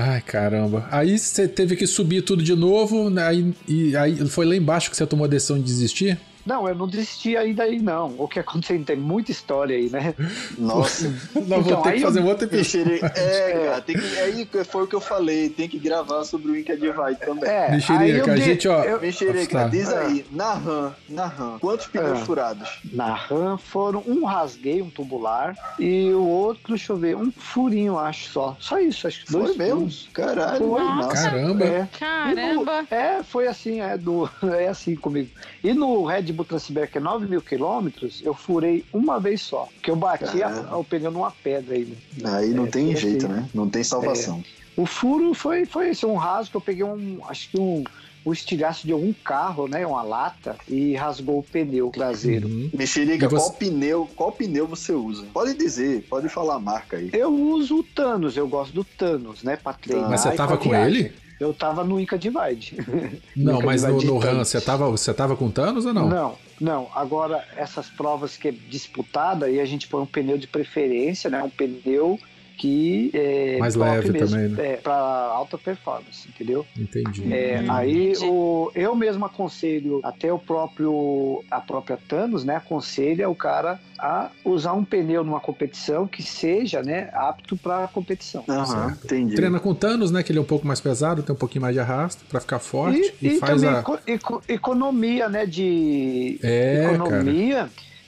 Ai, 0.00 0.20
caramba. 0.20 0.86
Aí 0.92 1.18
você 1.18 1.48
teve 1.48 1.74
que 1.74 1.84
subir 1.84 2.22
tudo 2.22 2.40
de 2.40 2.54
novo, 2.54 3.10
né, 3.10 3.26
aí, 3.26 3.52
e 3.66 3.96
aí 3.96 4.16
foi 4.28 4.46
lá 4.46 4.54
embaixo 4.54 4.90
que 4.92 4.96
você 4.96 5.04
tomou 5.04 5.24
a 5.24 5.28
decisão 5.28 5.58
de 5.58 5.64
desistir? 5.64 6.16
Não, 6.48 6.66
eu 6.66 6.74
não 6.74 6.88
desisti 6.88 7.36
ainda 7.36 7.64
aí, 7.64 7.78
não. 7.78 8.14
O 8.16 8.26
que 8.26 8.40
aconteceu, 8.40 8.82
tem 8.82 8.96
muita 8.96 9.30
história 9.30 9.76
aí, 9.76 9.90
né? 9.90 10.14
Nossa. 10.56 11.08
Não, 11.36 11.60
vou 11.60 11.60
Então, 11.60 11.82
ter 11.82 11.88
aí 11.90 11.96
que 11.96 12.02
fazer 12.02 12.20
eu- 12.20 12.24
um 12.24 12.28
outro 12.28 12.46
episódio. 12.46 12.98
É, 13.18 13.52
cara, 13.66 13.80
tem 13.82 13.96
que, 13.98 14.18
aí 14.18 14.48
foi 14.64 14.84
o 14.84 14.86
que 14.86 14.94
eu 14.94 15.00
falei, 15.00 15.48
tem 15.50 15.68
que 15.68 15.78
gravar 15.78 16.24
sobre 16.24 16.50
o 16.52 16.56
Inca 16.56 16.74
Divide 16.76 17.18
também. 17.20 17.48
É, 17.50 17.64
aí 17.66 17.70
Mexerica, 17.72 18.26
eu 18.28 18.32
a 18.32 18.36
de- 18.36 18.42
gente, 18.44 18.68
ó. 18.68 18.82
eu- 18.84 19.00
Mexerica, 19.00 19.58
Tá. 19.60 19.68
diz 19.68 19.92
aí, 19.92 20.24
na 20.32 20.54
RAM, 20.54 20.94
na 21.08 21.26
RAM, 21.26 21.58
quantos 21.58 21.86
pneus 21.86 22.20
Ah. 22.22 22.24
furados? 22.24 22.68
Na 22.92 23.14
RAM 23.14 23.58
foram 23.58 24.02
um 24.06 24.24
rasguei, 24.24 24.80
um 24.80 24.88
tubular, 24.90 25.54
e 25.78 26.10
o 26.12 26.22
outro, 26.26 26.62
deixa 26.68 26.92
eu 26.92 26.96
ver, 26.96 27.14
um 27.16 27.30
furinho, 27.30 27.98
acho 27.98 28.30
só. 28.30 28.56
Só 28.58 28.78
isso, 28.78 29.06
acho 29.06 29.24
que 29.26 29.32
dois 29.32 29.56
mesmo? 29.56 29.88
Caralho, 30.12 30.68
Foi. 30.68 30.82
massa. 30.82 31.30
Caramba. 31.30 31.64
É. 31.64 31.88
Caramba! 31.98 32.82
No- 32.82 32.88
é, 32.96 33.22
foi 33.22 33.46
assim, 33.46 33.80
é, 33.80 33.96
do, 33.98 34.28
é 34.58 34.68
assim 34.68 34.94
comigo. 34.96 35.30
E 35.62 35.72
no 35.74 36.04
Red 36.04 36.32
Bull 36.38 36.44
Transiber, 36.46 36.90
que 36.90 36.98
é 36.98 37.00
9 37.00 37.26
mil 37.26 37.42
quilômetros, 37.42 38.22
eu 38.24 38.32
furei 38.32 38.84
uma 38.92 39.18
vez 39.20 39.42
só. 39.42 39.68
Que 39.82 39.90
eu 39.90 39.96
bati 39.96 40.42
a- 40.42 40.76
o 40.76 40.84
pneu 40.84 41.10
numa 41.10 41.30
pedra 41.30 41.74
ainda. 41.74 41.96
Aí 42.24 42.50
não 42.50 42.66
É, 42.66 42.70
tem 42.70 42.86
foi 42.92 42.96
jeito, 42.96 43.26
assim. 43.26 43.34
né? 43.34 43.48
Não 43.52 43.68
tem 43.68 43.82
salvação. 43.82 44.42
O 44.76 44.86
furo 44.86 45.34
foi, 45.34 45.66
foi 45.66 45.90
esse, 45.90 46.06
um 46.06 46.14
rasgo 46.14 46.52
que 46.52 46.56
eu 46.56 46.60
peguei 46.60 46.84
um, 46.84 47.18
acho 47.28 47.50
que 47.50 47.58
um, 47.58 47.82
um 48.24 48.32
estilhaço 48.32 48.86
de 48.86 48.92
algum 48.92 49.12
carro, 49.12 49.66
né? 49.66 49.84
Uma 49.84 50.02
lata, 50.02 50.56
e 50.68 50.94
rasgou 50.94 51.40
o 51.40 51.42
pneu 51.42 51.90
traseiro. 51.90 52.46
Uhum. 52.46 52.70
Mexerica, 52.72 53.28
você- 53.28 53.48
qual 53.48 53.58
pneu, 53.58 54.08
qual 54.14 54.30
pneu 54.32 54.66
você 54.68 54.92
usa? 54.92 55.26
Pode 55.32 55.54
dizer, 55.54 56.02
pode 56.08 56.28
falar 56.28 56.54
a 56.56 56.60
marca 56.60 56.96
aí. 56.98 57.10
Eu 57.12 57.32
uso 57.34 57.78
o 57.78 57.82
Thanos, 57.82 58.36
eu 58.36 58.46
gosto 58.46 58.72
do 58.72 58.84
Thanos, 58.84 59.42
né? 59.42 59.56
Pra 59.56 59.72
treinar. 59.72 60.10
Mas 60.10 60.20
você 60.20 60.30
tava 60.32 60.56
com 60.56 60.68
viagem. 60.70 61.00
ele? 61.00 61.12
Eu 61.40 61.54
tava 61.54 61.84
no 61.84 62.00
Inca 62.00 62.18
Divide. 62.18 62.76
Não, 63.36 63.60
mas 63.60 63.82
no, 63.82 63.90
dividi 63.90 64.06
no 64.06 64.18
RAM, 64.18 64.30
tanto. 64.30 64.44
você 64.44 64.60
tava, 64.60 64.90
você 64.90 65.14
tava 65.14 65.36
com 65.36 65.50
Thanos 65.50 65.86
ou 65.86 65.94
não? 65.94 66.08
Não, 66.08 66.38
não. 66.60 66.88
Agora, 66.94 67.44
essas 67.56 67.88
provas 67.88 68.36
que 68.36 68.48
é 68.48 68.50
disputada, 68.52 69.46
aí 69.46 69.60
a 69.60 69.64
gente 69.64 69.86
põe 69.86 70.02
um 70.02 70.06
pneu 70.06 70.36
de 70.36 70.48
preferência, 70.48 71.30
né? 71.30 71.42
Um 71.42 71.50
pneu 71.50 72.18
que 72.58 73.10
é 73.14 73.56
Mais 73.58 73.74
top 73.74 73.88
leve 73.88 74.12
mesmo, 74.12 74.36
também, 74.36 74.48
né? 74.50 74.72
É, 74.72 74.76
para 74.76 74.94
alta 74.94 75.56
performance, 75.56 76.28
entendeu? 76.28 76.66
Entendi. 76.78 77.32
É, 77.32 77.60
Hum, 77.62 77.72
aí 77.72 78.12
o, 78.22 78.70
eu 78.74 78.94
mesmo 78.94 79.24
aconselho, 79.24 80.00
até 80.02 80.32
o 80.32 80.38
próprio, 80.38 81.42
a 81.50 81.60
própria 81.60 81.96
Thanos, 82.08 82.44
né, 82.44 82.56
aconselha 82.56 83.28
o 83.30 83.34
cara 83.34 83.80
a 83.98 84.30
usar 84.44 84.72
um 84.74 84.84
pneu 84.84 85.24
numa 85.24 85.40
competição 85.40 86.06
que 86.06 86.22
seja, 86.22 86.82
né, 86.82 87.08
apto 87.12 87.56
para 87.56 87.86
competição. 87.88 88.44
Aham, 88.48 88.88
Certo. 88.90 89.04
entendi. 89.06 89.34
Treina 89.36 89.58
com 89.60 89.74
Thanos, 89.74 90.10
né? 90.10 90.22
Que 90.22 90.32
ele 90.32 90.38
é 90.38 90.42
um 90.42 90.44
pouco 90.46 90.66
mais 90.66 90.80
pesado, 90.80 91.22
tem 91.22 91.34
um 91.34 91.38
pouquinho 91.38 91.62
mais 91.62 91.74
de 91.74 91.80
arrasto 91.80 92.24
pra 92.28 92.40
ficar 92.40 92.58
forte. 92.58 93.14
E, 93.22 93.28
E, 93.28 93.36
e 93.36 93.38
faz 93.38 93.60
também 93.60 93.74
a. 93.76 93.80
eco- 93.80 93.98
eco- 94.06 94.42
economia, 94.48 95.28
né, 95.28 95.46
de 95.46 96.38
É, 96.42 96.82
cara. 96.82 96.98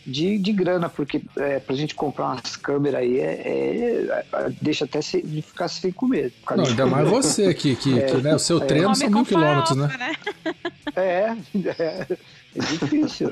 De, 0.06 0.38
de 0.38 0.52
grana, 0.52 0.88
porque 0.88 1.22
é, 1.36 1.60
pra 1.60 1.74
gente 1.76 1.94
comprar 1.94 2.26
umas 2.26 2.56
câmeras 2.56 3.00
aí 3.00 3.18
é, 3.18 3.24
é- 3.24 4.24
é- 4.32 4.50
deixa 4.60 4.84
até 4.84 5.00
se, 5.02 5.20
de 5.22 5.42
ficar 5.42 5.68
sem 5.68 5.92
comer. 5.92 6.32
Não, 6.56 6.64
ainda 6.64 6.86
mais 6.86 7.08
você, 7.10 7.52
que, 7.54 7.76
que, 7.76 8.00
que, 8.02 8.16
né, 8.22 8.34
o 8.34 8.38
seu 8.38 8.60
treino 8.60 8.84
Come 8.86 8.96
são 8.96 9.10
mil 9.10 9.24
quilômetros, 9.24 9.76
farofa, 9.78 9.98
né? 9.98 10.12
É, 10.96 11.36
é, 11.82 12.06
é 12.56 12.58
difícil. 12.60 13.30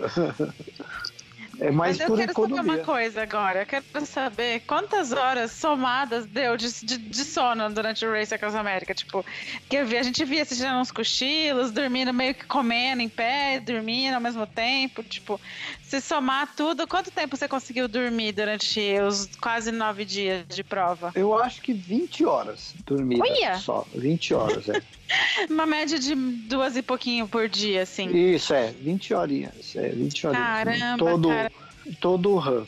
É 1.61 1.71
mais 1.71 1.99
Mas 1.99 2.09
eu 2.09 2.16
quero 2.16 2.33
saber 2.33 2.47
economia. 2.47 2.75
uma 2.75 2.85
coisa 2.85 3.23
agora. 3.23 3.62
Eu 3.62 3.66
quero 3.66 4.07
saber 4.07 4.61
quantas 4.61 5.12
horas 5.12 5.51
somadas 5.51 6.27
deu 6.27 6.57
de, 6.57 6.68
de, 6.85 6.99
de 6.99 7.25
sono 7.25 7.68
durante 7.71 8.07
o 8.07 8.12
Race 8.12 8.33
Across 8.33 8.55
America. 8.55 8.94
Tipo, 8.94 9.25
que 9.68 9.77
a 9.77 10.03
gente 10.03 10.25
via 10.25 10.42
assistindo 10.42 10.75
uns 10.75 10.90
cochilos, 10.90 11.71
dormindo 11.71 12.14
meio 12.14 12.35
que 12.35 12.44
comendo 12.44 13.03
em 13.03 13.09
pé, 13.09 13.61
dormindo 13.61 14.14
ao 14.14 14.21
mesmo 14.21 14.47
tempo. 14.47 15.03
Tipo, 15.03 15.40
se 15.83 16.01
somar 16.01 16.55
tudo, 16.55 16.87
quanto 16.87 17.11
tempo 17.11 17.37
você 17.37 17.49
conseguiu 17.49 17.88
dormir 17.88 18.33
durante 18.33 18.81
os 19.01 19.29
quase 19.40 19.73
nove 19.73 20.05
dias 20.05 20.47
de 20.47 20.62
prova? 20.62 21.12
Eu 21.14 21.37
acho 21.37 21.61
que 21.61 21.73
20 21.73 22.25
horas 22.25 22.75
dormida 22.87 23.23
Olha! 23.23 23.57
só. 23.57 23.87
20 23.94 24.35
horas, 24.35 24.68
é. 24.68 24.83
Uma 25.49 25.64
média 25.66 25.99
de 25.99 26.14
duas 26.14 26.77
e 26.77 26.83
pouquinho 26.83 27.27
por 27.27 27.49
dia, 27.49 27.83
assim. 27.83 28.11
Isso, 28.11 28.53
é. 28.53 28.73
20 28.79 29.14
horinhas. 29.14 29.75
É, 29.75 29.88
20 29.88 30.27
horinhas. 30.27 30.47
Caramba, 30.47 30.99
todo, 30.99 31.29
cara. 31.29 31.47
Todo 31.94 32.31
o 32.31 32.38
RAM. 32.38 32.64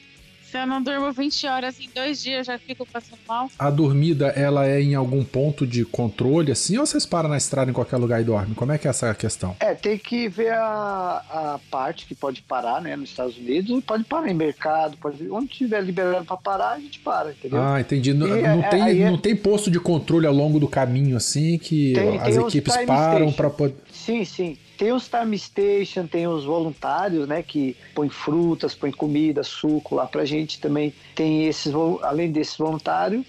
Se 0.50 0.58
eu 0.58 0.66
não 0.66 0.82
durmo 0.82 1.12
20 1.12 1.46
horas 1.46 1.78
em 1.78 1.88
dois 1.94 2.20
dias, 2.20 2.44
já 2.44 2.58
fico 2.58 2.84
passando 2.84 3.20
mal. 3.28 3.48
A 3.56 3.70
dormida, 3.70 4.30
ela 4.30 4.66
é 4.66 4.82
em 4.82 4.96
algum 4.96 5.22
ponto 5.22 5.64
de 5.64 5.84
controle, 5.84 6.50
assim, 6.50 6.76
ou 6.76 6.84
vocês 6.84 7.06
param 7.06 7.28
na 7.28 7.36
estrada 7.36 7.70
em 7.70 7.72
qualquer 7.72 7.98
lugar 7.98 8.20
e 8.20 8.24
dormem? 8.24 8.52
Como 8.54 8.72
é 8.72 8.76
que 8.76 8.88
é 8.88 8.90
essa 8.90 9.14
questão? 9.14 9.54
É, 9.60 9.74
tem 9.76 9.96
que 9.96 10.28
ver 10.28 10.52
a, 10.52 11.22
a 11.54 11.60
parte 11.70 12.04
que 12.04 12.16
pode 12.16 12.42
parar, 12.42 12.80
né, 12.82 12.96
nos 12.96 13.10
Estados 13.10 13.36
Unidos, 13.38 13.80
pode 13.84 14.02
parar 14.02 14.28
em 14.28 14.34
mercado, 14.34 14.96
pode, 14.96 15.30
onde 15.30 15.46
tiver 15.46 15.82
liberado 15.84 16.24
para 16.24 16.36
parar, 16.36 16.72
a 16.72 16.80
gente 16.80 16.98
para, 16.98 17.30
entendeu? 17.30 17.62
Ah, 17.62 17.80
entendi. 17.80 18.12
Não, 18.12 18.26
E, 18.26 18.42
não 18.42 18.60
é, 18.64 18.68
tem, 18.70 19.02
é- 19.02 19.08
não 19.08 19.18
tem 19.18 19.36
posto 19.36 19.70
de 19.70 19.78
controle 19.78 20.26
ao 20.26 20.34
longo 20.34 20.58
do 20.58 20.66
caminho, 20.66 21.16
assim, 21.16 21.58
que 21.58 21.92
Tem- 21.92 22.18
as 22.18 22.34
tem 22.34 22.44
equipes 22.44 22.76
param 22.86 23.32
pra 23.32 23.50
poder. 23.50 23.76
Sim, 23.92 24.24
sim. 24.24 24.58
Tem 24.80 24.92
os 24.92 25.08
time 25.10 25.38
station, 25.38 26.06
tem 26.06 26.26
os 26.26 26.46
voluntários, 26.46 27.28
né, 27.28 27.42
que 27.42 27.76
põem 27.94 28.08
frutas, 28.08 28.74
põem 28.74 28.90
comida, 28.90 29.42
suco 29.42 29.94
lá 29.94 30.06
pra 30.06 30.24
gente 30.24 30.58
também. 30.58 30.94
Tem 31.14 31.44
esses, 31.44 31.70
além 32.02 32.32
desses 32.32 32.56
voluntários, 32.56 33.26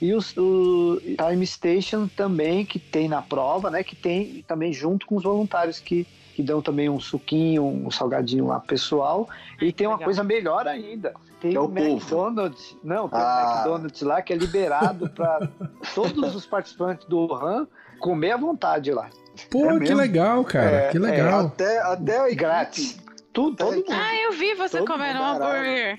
e 0.00 0.14
os 0.14 0.34
o 0.34 0.98
time 1.30 1.46
station 1.46 2.08
também 2.08 2.64
que 2.64 2.78
tem 2.78 3.06
na 3.06 3.20
prova, 3.20 3.70
né, 3.70 3.84
que 3.84 3.94
tem 3.94 4.42
também 4.48 4.72
junto 4.72 5.04
com 5.04 5.16
os 5.16 5.22
voluntários 5.24 5.78
que 5.78 6.06
que 6.34 6.42
dão 6.42 6.60
também 6.60 6.88
um 6.88 6.98
suquinho, 6.98 7.64
um 7.64 7.90
salgadinho 7.92 8.46
lá 8.48 8.58
pro 8.58 8.68
pessoal. 8.70 9.28
E 9.62 9.70
tem 9.72 9.86
uma 9.86 9.92
Legal. 9.94 10.06
coisa 10.06 10.24
melhor 10.24 10.66
ainda. 10.66 11.14
Tem 11.40 11.54
é 11.54 11.60
o 11.60 11.64
o 11.64 11.68
povo. 11.68 11.82
McDonald's. 11.92 12.76
Não, 12.82 13.08
tem 13.08 13.20
Ah. 13.20 13.44
o 13.44 13.52
McDonald's 13.52 14.02
lá 14.02 14.20
que 14.20 14.32
é 14.32 14.36
liberado 14.36 15.08
para 15.10 15.48
todos 15.94 16.34
os 16.34 16.44
participantes 16.44 17.06
do 17.06 17.26
RAM 17.26 17.68
comer 18.00 18.32
à 18.32 18.36
vontade 18.36 18.90
lá. 18.90 19.10
Pô, 19.50 19.70
É 19.70 19.80
que 19.80 19.94
legal, 19.94 20.44
cara. 20.44 20.70
É, 20.70 20.88
que 20.90 20.96
é, 20.96 21.00
legal. 21.00 21.46
Até, 21.46 21.78
até 21.80 22.18
a 22.18 22.26
equipe- 22.26 22.34
Grátis. 22.42 22.98
Tudo, 23.32 23.56
todo 23.56 23.74
mundo. 23.74 23.86
Ah, 23.90 24.14
eu 24.22 24.32
vi 24.32 24.54
você 24.54 24.78
Todo 24.78 24.86
comendo 24.86 25.18
um 25.18 25.24
hambúrguer. 25.24 25.98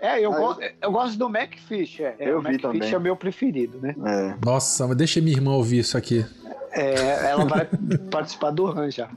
É, 0.00 0.20
eu, 0.20 0.32
Ah, 0.34 0.38
gosto, 0.38 0.62
eu 0.82 0.92
gosto 0.92 1.16
do 1.18 1.30
Macfish. 1.30 2.00
É, 2.00 2.14
É, 2.18 2.28
Eu 2.30 2.36
o 2.38 2.40
vi 2.42 2.48
Macfish 2.48 2.62
também. 2.62 2.92
é 2.92 2.96
o 2.96 3.00
meu 3.00 3.16
preferido, 3.16 3.78
né? 3.80 3.94
É. 4.04 4.34
Nossa, 4.44 4.86
mas 4.86 4.94
deixa 4.96 5.18
minha 5.22 5.34
irmã 5.34 5.52
ouvir 5.52 5.78
isso 5.78 5.96
aqui. 5.96 6.26
É, 6.74 7.30
ela 7.30 7.44
vai 7.44 7.66
participar 8.10 8.50
do 8.50 8.66
RAM 8.66 8.90
já. 8.90 9.08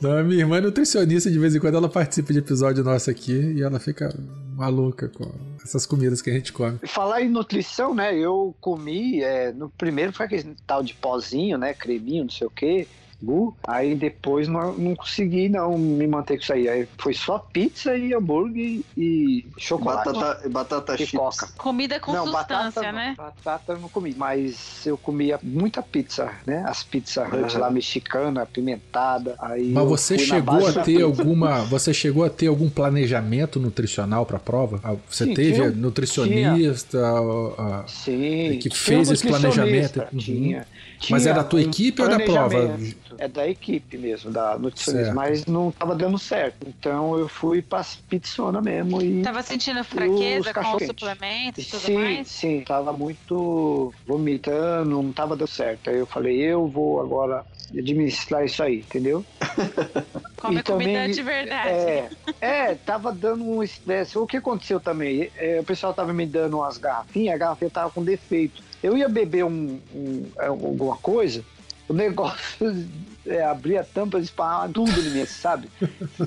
Não, 0.00 0.22
minha 0.22 0.40
irmã 0.40 0.58
é 0.58 0.60
nutricionista, 0.60 1.30
de 1.30 1.38
vez 1.38 1.54
em 1.54 1.58
quando 1.58 1.76
ela 1.76 1.88
participa 1.88 2.32
de 2.32 2.40
episódio 2.40 2.84
nosso 2.84 3.10
aqui 3.10 3.32
e 3.32 3.62
ela 3.62 3.80
fica 3.80 4.14
maluca 4.54 5.08
com 5.08 5.30
essas 5.64 5.86
comidas 5.86 6.20
que 6.20 6.30
a 6.30 6.32
gente 6.32 6.52
come. 6.52 6.78
Falar 6.86 7.22
em 7.22 7.28
nutrição, 7.28 7.94
né? 7.94 8.14
Eu 8.16 8.54
comi, 8.60 9.22
é, 9.22 9.52
no 9.52 9.70
primeiro 9.70 10.12
foi 10.12 10.26
aquele 10.26 10.54
tal 10.66 10.82
de 10.82 10.94
pozinho, 10.94 11.56
né? 11.56 11.72
Creminho, 11.72 12.24
não 12.24 12.30
sei 12.30 12.46
o 12.46 12.50
quê. 12.50 12.86
Gu. 13.22 13.56
Aí 13.66 13.94
depois 13.94 14.46
não, 14.48 14.72
não 14.74 14.94
consegui 14.94 15.48
não 15.48 15.76
me 15.78 16.06
manter 16.06 16.36
com 16.36 16.42
isso 16.42 16.52
aí. 16.52 16.68
Aí 16.68 16.88
foi 16.98 17.14
só 17.14 17.38
pizza 17.38 17.96
e 17.96 18.12
hambúrguer 18.14 18.80
e 18.96 19.46
chocolate. 19.56 20.12
Batata, 20.12 20.48
batata 20.48 20.94
e 20.94 20.98
chips. 20.98 21.12
coca. 21.12 21.48
Comida 21.56 21.98
com 21.98 22.12
não, 22.12 22.26
substância, 22.26 22.82
batata, 22.82 22.92
né? 22.92 23.14
não. 23.16 23.24
Batata 23.24 23.72
eu 23.72 23.78
não 23.80 23.88
comi, 23.88 24.14
mas 24.16 24.86
eu 24.86 24.96
comia 24.98 25.38
muita 25.42 25.82
pizza, 25.82 26.30
né? 26.46 26.64
As 26.66 26.82
pizzas 26.82 27.26
Hut 27.26 27.36
Aham. 27.54 27.58
lá 27.58 27.70
mexicana, 27.70 28.42
apimentada. 28.42 29.34
Aí 29.40 29.70
Mas 29.72 29.88
você 29.88 30.18
chegou 30.18 30.66
a 30.66 30.72
ter 30.72 30.84
pizza. 30.84 31.04
alguma, 31.04 31.62
você 31.64 31.94
chegou 31.94 32.24
a 32.24 32.30
ter 32.30 32.48
algum 32.48 32.68
planejamento 32.68 33.58
nutricional 33.58 34.26
para 34.26 34.36
a 34.36 34.40
prova? 34.40 34.80
Ah, 34.84 34.94
Você 35.08 35.24
Sim, 35.24 35.34
teve 35.34 35.52
tinha- 35.54 35.70
nutricionista, 35.70 36.98
a- 36.98 37.80
a- 37.82 37.84
Sim. 37.88 38.58
que 38.60 38.68
tinha 38.68 38.74
fez 38.74 39.10
esse 39.10 39.26
planejamento. 39.26 40.00
Uhum. 40.12 40.18
Tinha, 40.18 40.66
Mas 41.10 41.22
tinha 41.22 41.32
é 41.32 41.34
da 41.34 41.44
tua 41.44 41.60
um 41.60 41.62
equipe 41.62 42.02
ou 42.02 42.08
da 42.08 42.18
prova? 42.20 42.78
Planejamento. 43.06 43.16
É 43.18 43.28
da 43.28 43.48
equipe 43.48 43.96
mesmo, 43.98 44.30
da 44.30 44.58
nutricionista. 44.58 45.06
Certo. 45.06 45.16
Mas 45.16 45.46
não 45.46 45.70
tava 45.70 45.94
dando 45.94 46.18
certo. 46.18 46.66
Então 46.66 47.18
eu 47.18 47.28
fui 47.28 47.62
pra 47.62 47.84
pizzona 48.08 48.60
mesmo 48.60 49.00
e. 49.02 49.22
Tava 49.22 49.42
sentindo 49.42 49.82
fraqueza 49.84 50.52
com 50.52 50.76
os 50.76 50.82
suplementos 50.86 51.64
e 51.64 51.70
tudo 51.70 51.80
Sim, 51.86 51.94
mais? 51.94 52.28
sim, 52.28 52.60
tava 52.66 52.92
muito 52.92 53.92
vomitando, 54.06 55.02
não 55.02 55.12
tava 55.12 55.36
dando 55.36 55.48
certo. 55.48 55.90
Aí 55.90 55.98
eu 55.98 56.06
falei, 56.06 56.40
eu 56.40 56.66
vou 56.66 57.00
agora 57.00 57.44
administrar 57.70 58.44
isso 58.44 58.62
aí, 58.62 58.78
entendeu? 58.78 59.24
Come 60.36 60.58
E 60.60 60.62
comida 60.62 60.62
também, 60.62 61.10
de 61.10 61.22
verdade. 61.22 61.68
É, 61.70 62.08
é, 62.40 62.74
tava 62.74 63.10
dando 63.10 63.42
um 63.42 63.62
estresse. 63.62 64.18
O 64.18 64.26
que 64.26 64.36
aconteceu 64.36 64.78
também? 64.78 65.30
É, 65.36 65.60
o 65.60 65.64
pessoal 65.64 65.94
tava 65.94 66.12
me 66.12 66.26
dando 66.26 66.58
umas 66.58 66.76
garrafinhas, 66.78 67.34
a 67.34 67.38
garrafinha 67.38 67.70
tava 67.70 67.90
com 67.90 68.04
defeito. 68.04 68.62
Eu 68.82 68.96
ia 68.96 69.08
beber 69.08 69.44
um, 69.44 69.80
um- 69.94 70.30
alguma 70.38 70.96
coisa, 70.98 71.42
o 71.88 71.92
negócio 71.92 72.88
é, 73.26 73.44
abria 73.44 73.80
a 73.80 73.84
tampa 73.84 74.18
e 74.18 74.22
esparrava 74.22 74.72
tudo 74.72 74.90
em 75.00 75.10
mim, 75.10 75.26
sabe? 75.26 75.68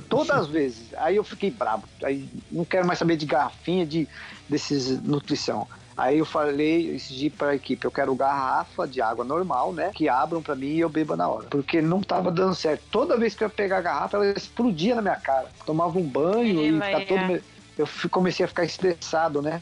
Todas 0.08 0.32
as 0.32 0.48
vezes. 0.52 0.94
Aí 0.98 1.16
eu 1.16 1.24
fiquei 1.24 1.52
bravo. 1.52 1.84
Aí 2.04 2.28
não 2.52 2.66
quero 2.66 2.86
mais 2.86 3.00
saber 3.00 3.18
de 3.18 3.26
garrafinha, 3.26 3.86
de 3.86 4.08
desses 4.48 5.02
nutrição. 5.02 5.68
Aí 6.00 6.18
eu 6.18 6.26
falei 6.26 6.96
dia 6.96 7.30
para 7.30 7.50
a 7.50 7.56
equipe, 7.56 7.84
eu 7.84 7.92
quero 7.92 8.16
garrafa 8.16 8.88
de 8.88 9.02
água 9.02 9.26
normal, 9.26 9.74
né? 9.74 9.92
Que 9.94 10.08
abram 10.08 10.42
para 10.42 10.56
mim 10.56 10.68
e 10.68 10.80
eu 10.80 10.88
beba 10.88 11.18
na 11.18 11.28
hora. 11.28 11.48
Porque 11.50 11.82
não 11.82 12.02
tava 12.02 12.32
dando 12.32 12.56
certo. 12.56 12.84
Toda 12.90 13.18
vez 13.18 13.36
que 13.36 13.44
eu 13.44 13.48
ia 13.48 13.54
pegar 13.54 13.80
a 13.80 13.82
garrafa, 13.82 14.16
ela 14.16 14.28
explodia 14.28 14.96
na 14.96 15.02
minha 15.02 15.18
cara. 15.18 15.50
Tomava 15.66 16.00
um 16.00 16.04
banho 16.04 16.64
e 16.64 16.72
ficava 16.74 17.04
é. 17.04 17.06
todo. 17.06 17.44
Eu 17.78 17.88
comecei 18.10 18.46
a 18.46 18.48
ficar 18.48 18.64
estressado, 18.64 19.42
né? 19.42 19.62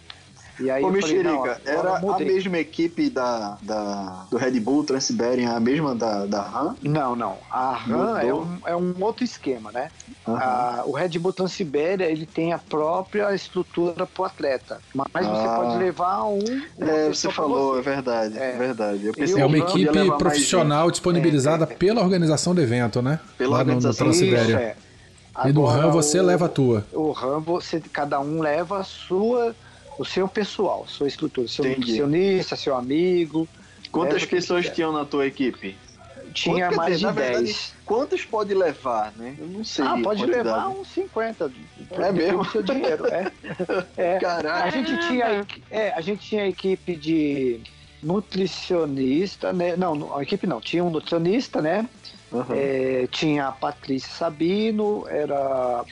E 0.60 0.72
aí 0.72 0.84
Ô, 0.84 0.90
Mexerica, 0.90 1.62
era 1.66 1.98
a 1.98 2.18
mesma 2.20 2.58
equipe 2.58 3.10
da, 3.10 3.58
da, 3.62 4.26
do 4.32 4.38
Red 4.38 4.60
Bull 4.60 4.84
Transsiberian, 4.84 5.52
a 5.52 5.60
mesma 5.60 5.94
da, 5.94 6.26
da 6.26 6.42
RAM? 6.42 6.76
Não, 6.82 7.16
não. 7.16 7.38
A 7.52 7.74
RAM 7.74 8.20
é 8.20 8.34
um, 8.34 8.58
é 8.66 8.76
um 8.76 8.94
outro 9.00 9.24
esquema, 9.24 9.72
né? 9.72 9.90
Aham. 10.28 10.38
A- 10.38 10.84
o 10.86 10.92
Red 10.94 11.10
Bull 11.20 11.32
Transibéria, 11.32 12.06
ele 12.06 12.26
tem 12.26 12.54
a 12.54 12.58
própria 12.58 13.34
estrutura 13.36 14.06
pro 14.08 14.24
atleta. 14.26 14.80
Mas 14.94 15.26
você 15.28 15.46
Ah. 15.48 15.56
pode 15.58 15.78
levar 15.78 16.24
um... 16.26 16.40
É, 16.80 17.08
você 17.10 17.32
falou, 17.32 17.74
você. 17.76 17.80
é 17.80 17.82
verdade, 17.94 18.38
é, 18.40 18.54
É. 18.54 18.58
verdade. 18.58 19.06
Eu 19.06 19.12
E 19.12 19.16
pensei 19.16 19.42
É 19.42 19.46
uma 19.46 19.58
equipe 19.58 20.18
profissional 20.18 20.90
disponibilizada 20.90 21.68
pela 21.68 22.02
organização 22.02 22.56
do 22.56 22.62
evento, 22.62 23.02
né? 23.02 23.20
Pela 23.38 23.58
Lá 23.58 23.64
no, 23.64 23.66
no 23.66 23.76
organização. 23.76 24.10
Isso, 24.10 24.20
Transibéria. 24.22 24.56
é. 24.60 24.76
E 25.46 25.54
no 25.54 25.68
Agora, 25.68 25.84
RAM 25.84 25.92
você 25.92 26.20
o- 26.20 26.24
leva 26.24 26.46
a 26.48 26.50
tua. 26.50 26.84
O 26.92 27.12
RAM, 27.12 27.40
você, 27.42 27.80
cada 27.94 28.20
um 28.20 28.42
leva 28.42 28.80
a 28.80 28.84
sua, 28.84 29.56
o 29.98 30.06
seu 30.06 30.28
pessoal, 30.28 30.86
sua 30.88 31.08
estrutura, 31.08 31.48
seu 31.48 31.66
Entendi. 31.66 31.80
nutricionista, 31.80 32.56
seu 32.56 32.76
amigo. 32.76 33.48
Quantas 33.92 34.24
que 34.24 34.36
pessoas 34.36 34.62
quiser. 34.62 34.76
tinha 34.76 34.92
na 34.92 35.06
tua 35.06 35.26
equipe? 35.26 35.76
Tinha 36.34 36.70
Quer 36.70 36.76
mais 36.76 36.96
dizer, 36.96 37.08
de 37.08 37.14
verdade, 37.20 37.46
10. 37.46 37.74
Quantas 37.86 38.26
pode 38.26 38.54
levar, 38.54 39.12
né? 39.16 39.36
Eu 39.40 39.48
não 39.48 39.64
sei. 39.64 39.86
Ah, 39.86 39.94
a 39.94 40.02
pode 40.02 40.22
quantidade. 40.22 40.44
levar 40.44 40.70
uns 40.70 40.88
50. 40.90 41.52
É 41.92 42.12
mesmo? 42.12 42.46
Seu 42.46 42.62
dinheiro, 42.62 43.08
é. 43.08 43.32
é. 43.98 44.18
A 44.18 44.20
Caralho. 44.20 44.72
gente 44.72 45.08
tinha, 45.08 45.48
é, 45.72 45.92
a 45.92 46.02
gente 46.02 46.28
tinha 46.28 46.48
equipe 46.48 46.96
de 46.96 47.62
nutricionista, 48.04 49.52
né? 49.52 49.76
Não, 49.76 50.16
a 50.16 50.22
equipe 50.22 50.46
não, 50.46 50.62
tinha 50.62 50.84
um 50.84 50.90
nutricionista, 50.90 51.62
né? 51.62 51.90
Aham. 52.32 52.56
É, 52.56 53.08
tinha 53.10 53.48
a 53.48 53.52
Patrícia 53.52 54.10
Sabino, 54.10 55.06
era 55.08 55.84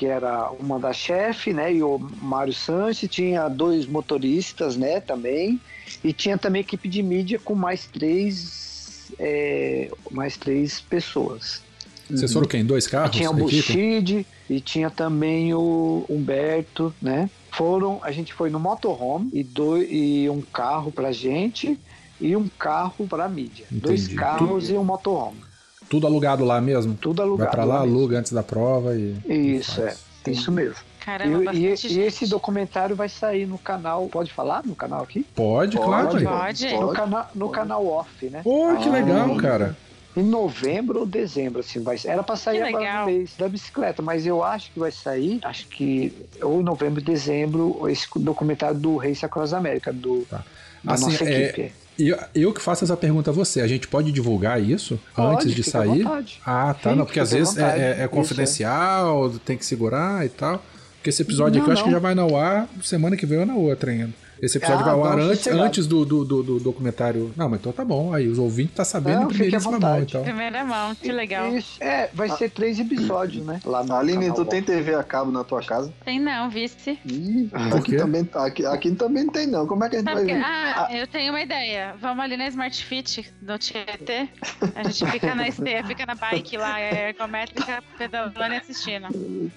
que 0.00 0.06
era 0.06 0.50
uma 0.52 0.80
da 0.80 0.94
chefe, 0.94 1.52
né? 1.52 1.74
E 1.74 1.82
o 1.82 1.98
Mário 1.98 2.54
Sanches, 2.54 3.10
tinha 3.10 3.46
dois 3.50 3.84
motoristas, 3.84 4.74
né? 4.74 4.98
Também. 4.98 5.60
E 6.02 6.10
tinha 6.10 6.38
também 6.38 6.62
equipe 6.62 6.88
de 6.88 7.02
mídia 7.02 7.38
com 7.38 7.54
mais 7.54 7.84
três, 7.84 9.12
é, 9.18 9.90
mais 10.10 10.38
três 10.38 10.80
pessoas. 10.80 11.60
Vocês 12.08 12.32
foram 12.32 12.48
quem? 12.48 12.64
Dois 12.64 12.86
carros? 12.86 13.14
tinha 13.14 13.30
o? 13.30 13.34
Bushid 13.34 14.26
e 14.48 14.58
tinha 14.58 14.88
também 14.88 15.52
o 15.52 16.06
Humberto, 16.08 16.94
né? 17.02 17.28
Foram, 17.52 18.00
a 18.02 18.10
gente 18.10 18.32
foi 18.32 18.48
no 18.48 18.58
motorhome 18.58 19.28
e, 19.34 19.44
dois, 19.44 19.86
e 19.90 20.30
um 20.30 20.40
carro 20.40 20.90
pra 20.90 21.12
gente 21.12 21.78
e 22.18 22.34
um 22.34 22.48
carro 22.48 23.06
pra 23.06 23.28
mídia. 23.28 23.66
Dois 23.70 24.04
Entendi. 24.04 24.16
carros 24.16 24.70
e 24.70 24.78
um 24.78 24.84
motorhome. 24.84 25.49
Tudo 25.90 26.06
alugado 26.06 26.44
lá 26.44 26.60
mesmo? 26.60 26.94
Tudo 26.94 27.20
alugado. 27.20 27.48
Vai 27.48 27.50
pra 27.56 27.64
lá, 27.64 27.80
aluga 27.80 28.18
antes 28.18 28.32
da 28.32 28.42
prova 28.44 28.94
e. 28.96 29.16
Isso, 29.28 29.80
é. 29.82 29.86
faz. 29.86 29.98
Isso 30.28 30.52
mesmo. 30.52 30.76
Caramba, 31.00 31.52
E, 31.52 31.66
e- 31.66 31.86
e 31.94 32.00
esse 32.00 32.26
documentário 32.26 32.94
vai 32.94 33.08
sair 33.08 33.44
no 33.46 33.58
canal. 33.58 34.06
Pode 34.08 34.32
falar 34.32 34.62
no 34.64 34.76
canal 34.76 35.02
aqui? 35.02 35.26
Pode, 35.34 35.76
claro. 35.78 36.08
Pode, 36.10 36.26
aí. 36.26 36.32
Pode. 36.32 36.76
No, 36.80 36.92
cana 36.92 37.26
no 37.34 37.48
canal 37.48 37.84
off, 37.86 38.26
né? 38.30 38.40
Pô, 38.44 38.76
que 38.76 38.88
Ah, 38.88 38.92
legal, 38.92 39.36
cara. 39.36 39.76
Em 40.16 40.22
novembro 40.22 41.00
ou 41.00 41.06
dezembro, 41.06 41.60
assim, 41.60 41.82
vai 41.82 41.96
Era 42.04 42.22
pra 42.22 42.36
sair 42.36 42.62
agora 42.62 43.00
no 43.00 43.06
mês 43.06 43.30
da 43.38 43.48
bicicleta, 43.48 44.02
mas 44.02 44.26
eu 44.26 44.44
acho 44.44 44.70
que 44.72 44.78
vai 44.78 44.90
sair, 44.92 45.38
acho 45.42 45.66
que 45.68 46.12
ou 46.42 46.60
em 46.60 46.64
novembro, 46.64 47.00
dezembro, 47.00 47.88
esse 47.88 48.06
documentário 48.16 48.76
do 48.78 48.96
Race 48.96 49.24
Across 49.24 49.54
America, 49.54 49.92
do, 49.92 50.26
Tá. 50.28 50.44
da 50.84 50.94
Assim, 50.94 51.04
nossa 51.12 51.24
é, 51.24 51.44
equipe. 51.44 51.72
Eu, 52.08 52.18
eu 52.34 52.52
que 52.52 52.60
faço 52.60 52.84
essa 52.84 52.96
pergunta 52.96 53.30
a 53.30 53.32
você. 53.32 53.60
A 53.60 53.66
gente 53.66 53.86
pode 53.88 54.10
divulgar 54.12 54.62
isso 54.62 54.98
Pode, 55.14 55.34
antes 55.34 55.54
de 55.54 55.62
sair? 55.62 56.04
Ah, 56.46 56.74
tá. 56.74 56.90
Sim, 56.90 56.96
não, 56.96 57.04
porque 57.04 57.20
às 57.20 57.32
vezes 57.32 57.56
é- 57.56 57.62
é, 57.62 57.90
é 58.00 58.00
Isso, 58.00 58.08
confidencial, 58.08 59.30
tem 59.44 59.56
que 59.56 59.64
segurar 59.64 60.24
e 60.24 60.28
tal. 60.28 60.62
Porque 60.96 61.10
esse 61.10 61.22
episódio 61.22 61.54
Não, 61.54 61.60
aqui 61.62 61.70
eu 61.70 61.72
acho 61.72 61.82
que 61.82 61.88
não. 61.88 61.94
já 61.96 62.00
vai 62.00 62.14
na 62.14 62.24
ar 62.36 62.68
semana 62.82 63.16
que 63.16 63.24
vem 63.24 63.38
ou 63.38 63.46
na 63.46 63.54
outra 63.54 63.90
ainda. 63.90 64.12
Esse 64.42 64.58
episódio 64.58 64.80
Ah, 64.82 64.84
vai 64.84 64.94
ao 64.94 65.04
ar 65.04 65.18
antes, 65.18 65.46
antes 65.46 65.86
do, 65.86 66.04
do, 66.04 66.24
do, 66.24 66.42
do 66.42 66.60
documentário. 66.60 67.32
Não, 67.36 67.48
mas 67.48 67.60
então 67.60 67.72
tá 67.72 67.84
bom. 67.84 68.14
Aí 68.14 68.26
os 68.28 68.38
ouvintes 68.38 68.74
tá 68.74 68.84
sabendo 68.84 69.16
Não, 69.20 69.24
em 69.24 69.28
primeiríssima 69.28 69.78
mão, 69.78 70.00
então. 70.00 70.22
Primeira 70.22 70.64
mão, 70.64 70.94
que 70.94 71.12
legal. 71.12 71.54
Isso, 71.54 71.76
é, 71.82 72.08
vai 72.14 72.28
ser 72.30 72.50
três 72.50 72.78
episódios, 72.78 73.44
né? 73.44 73.60
Lá 73.64 73.82
no 73.84 73.94
Aline, 73.94 74.28
canal 74.28 74.36
tu 74.36 74.44
tem 74.46 74.62
TV 74.62 74.94
a 74.94 75.02
cabo 75.02 75.30
na 75.30 75.44
tua 75.44 75.62
casa? 75.62 75.92
Tem 76.04 76.18
não, 76.18 76.48
vice. 76.48 76.98
Ih, 77.04 77.50
aqui 77.76 77.96
também, 77.96 78.28
aqui, 78.34 78.64
aqui 78.66 78.90
também 78.92 79.24
não 79.24 79.32
tem 79.32 79.46
não. 79.46 79.66
Como 79.66 79.84
é 79.84 79.88
que 79.88 79.96
a 79.96 79.98
gente 79.98 80.08
Sabe 80.08 80.20
vai 80.24 80.26
que- 80.26 80.34
ver? 80.34 80.44
ah, 80.44 80.88
eu 80.92 81.06
tenho 81.06 81.32
uma 81.32 81.40
ideia. 81.42 81.94
Vamos 82.00 82.24
ali 82.24 82.36
na 82.36 82.48
Smart 82.48 82.84
Fit, 82.84 83.30
no 83.42 83.58
Tietê. 83.58 84.28
A 84.74 84.82
gente 84.84 85.06
fica 85.10 85.34
na 85.34 85.48
esteira, 85.48 85.86
fica 85.86 86.06
na 86.06 86.14
bike 86.14 86.56
lá, 86.56 86.80
é 86.80 87.08
ergométrica, 87.10 87.82
pedalando 87.98 88.54
e 88.54 88.56
assistindo. 88.56 89.08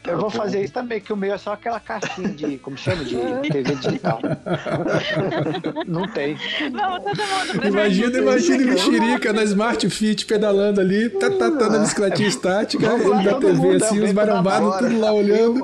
Eu 0.06 0.18
vou 0.20 0.30
fazer 0.30 0.64
isso 0.64 0.74
também, 0.74 1.00
que 1.00 1.14
o 1.14 1.18
meu 1.18 1.34
é 1.34 1.38
só 1.38 1.54
aquela 1.54 1.80
caixinha 1.80 2.30
de, 2.30 2.58
como 2.58 2.78
chama, 2.78 3.04
de 3.06 3.16
TV 3.50 3.76
digital. 3.76 4.20
Não 5.88 6.08
tem. 6.08 6.36
Vamos, 6.72 7.04
todo 7.04 7.18
mundo 7.18 7.60
pra 7.60 7.68
Imagina, 7.68 8.18
imagina 8.18 8.64
o 8.64 8.66
mexerica 8.66 9.34
na 9.34 9.44
Smart 9.44 9.90
Fit 9.90 10.26
pedalando 10.26 10.82
ali, 10.82 11.10
tá, 11.10 11.30
tá, 11.30 11.52
tá 11.52 11.70
na 11.70 11.80
bicicletinha 11.80 12.28
estática, 12.28 12.88
ele 12.94 13.24
da 13.24 13.36
TV 13.36 13.76
assim, 13.76 14.02
os 14.02 14.14
hora. 14.68 14.88
tudo 14.88 15.00
lá 15.00 15.14
olhando. 15.14 15.62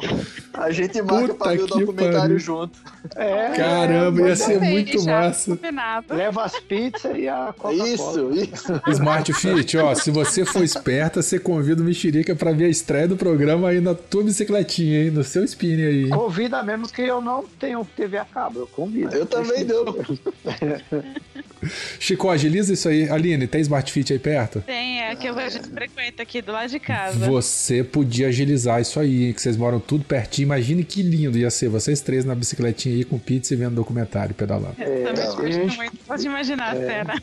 A 0.59 0.71
gente 0.71 1.01
marca 1.01 1.33
pra 1.33 1.47
Puta 1.47 1.49
ver 1.55 1.61
o 1.63 1.67
documentário 1.67 2.19
pariu. 2.19 2.39
junto. 2.39 2.77
É, 3.15 3.49
Caramba, 3.55 4.27
ia 4.27 4.35
ser 4.35 4.59
Bem, 4.59 4.71
muito 4.73 5.05
massa. 5.05 5.51
combinado. 5.55 6.13
leva 6.13 6.43
as 6.43 6.59
pizzas 6.59 7.17
e 7.17 7.27
a 7.29 7.53
Coca-Cola. 7.57 7.87
Isso, 7.87 8.31
isso. 8.33 8.81
Smart 8.89 9.31
Fit, 9.33 9.77
ó, 9.77 9.95
se 9.95 10.11
você 10.11 10.43
for 10.43 10.61
esperta, 10.63 11.21
você 11.21 11.39
convida 11.39 11.81
o 11.81 11.85
Mexerica 11.85 12.35
pra 12.35 12.51
ver 12.51 12.65
a 12.65 12.69
estreia 12.69 13.07
do 13.07 13.15
programa 13.15 13.69
aí 13.69 13.79
na 13.79 13.95
tua 13.95 14.23
bicicletinha, 14.23 15.05
hein? 15.05 15.11
No 15.11 15.23
seu 15.23 15.43
spinning 15.45 15.85
aí. 15.85 16.09
Convida 16.09 16.61
mesmo 16.61 16.89
que 16.89 17.03
eu 17.03 17.21
não 17.21 17.45
tenho 17.57 17.87
TV 17.95 18.17
a 18.17 18.25
cabo, 18.25 18.59
eu 18.59 18.67
convido. 18.67 19.15
Eu 19.15 19.25
também 19.25 19.65
deu. 19.65 19.85
Chico, 21.99 22.29
agiliza 22.29 22.73
isso 22.73 22.87
aí. 22.89 23.09
Aline, 23.09 23.47
tem 23.47 23.61
Smart 23.61 23.91
Fit 23.91 24.13
aí 24.13 24.19
perto? 24.19 24.61
Tem, 24.61 25.01
é 25.01 25.15
que 25.15 25.27
eu- 25.27 25.37
a 25.37 25.49
gente 25.49 25.67
frequenta 25.69 26.23
aqui 26.23 26.41
do 26.41 26.51
lado 26.51 26.69
de 26.69 26.79
casa. 26.79 27.25
Você 27.25 27.83
podia 27.83 28.27
agilizar 28.27 28.81
isso 28.81 28.99
aí, 28.99 29.25
hein? 29.27 29.33
Que 29.33 29.41
vocês 29.41 29.57
moram 29.57 29.79
tudo 29.79 30.03
pertinho. 30.03 30.45
Imagine 30.47 30.83
que 30.83 31.01
lindo 31.01 31.37
ia 31.37 31.49
ser 31.49 31.69
vocês 31.69 32.01
três 32.01 32.23
na 32.25 32.33
bicicletinha 32.35 32.95
aí 32.95 33.03
com 33.03 33.17
pizza 33.19 33.53
e 33.53 33.57
vendo 33.57 33.75
documentário 33.75 34.33
pedalando. 34.35 34.75
Eu 34.79 35.03
também 35.13 35.49
É, 35.49 35.51
gente. 35.51 35.77
muito. 35.77 35.97
Pode 36.07 36.25
imaginar 36.25 36.73
a 36.73 36.75
cena. 36.75 37.21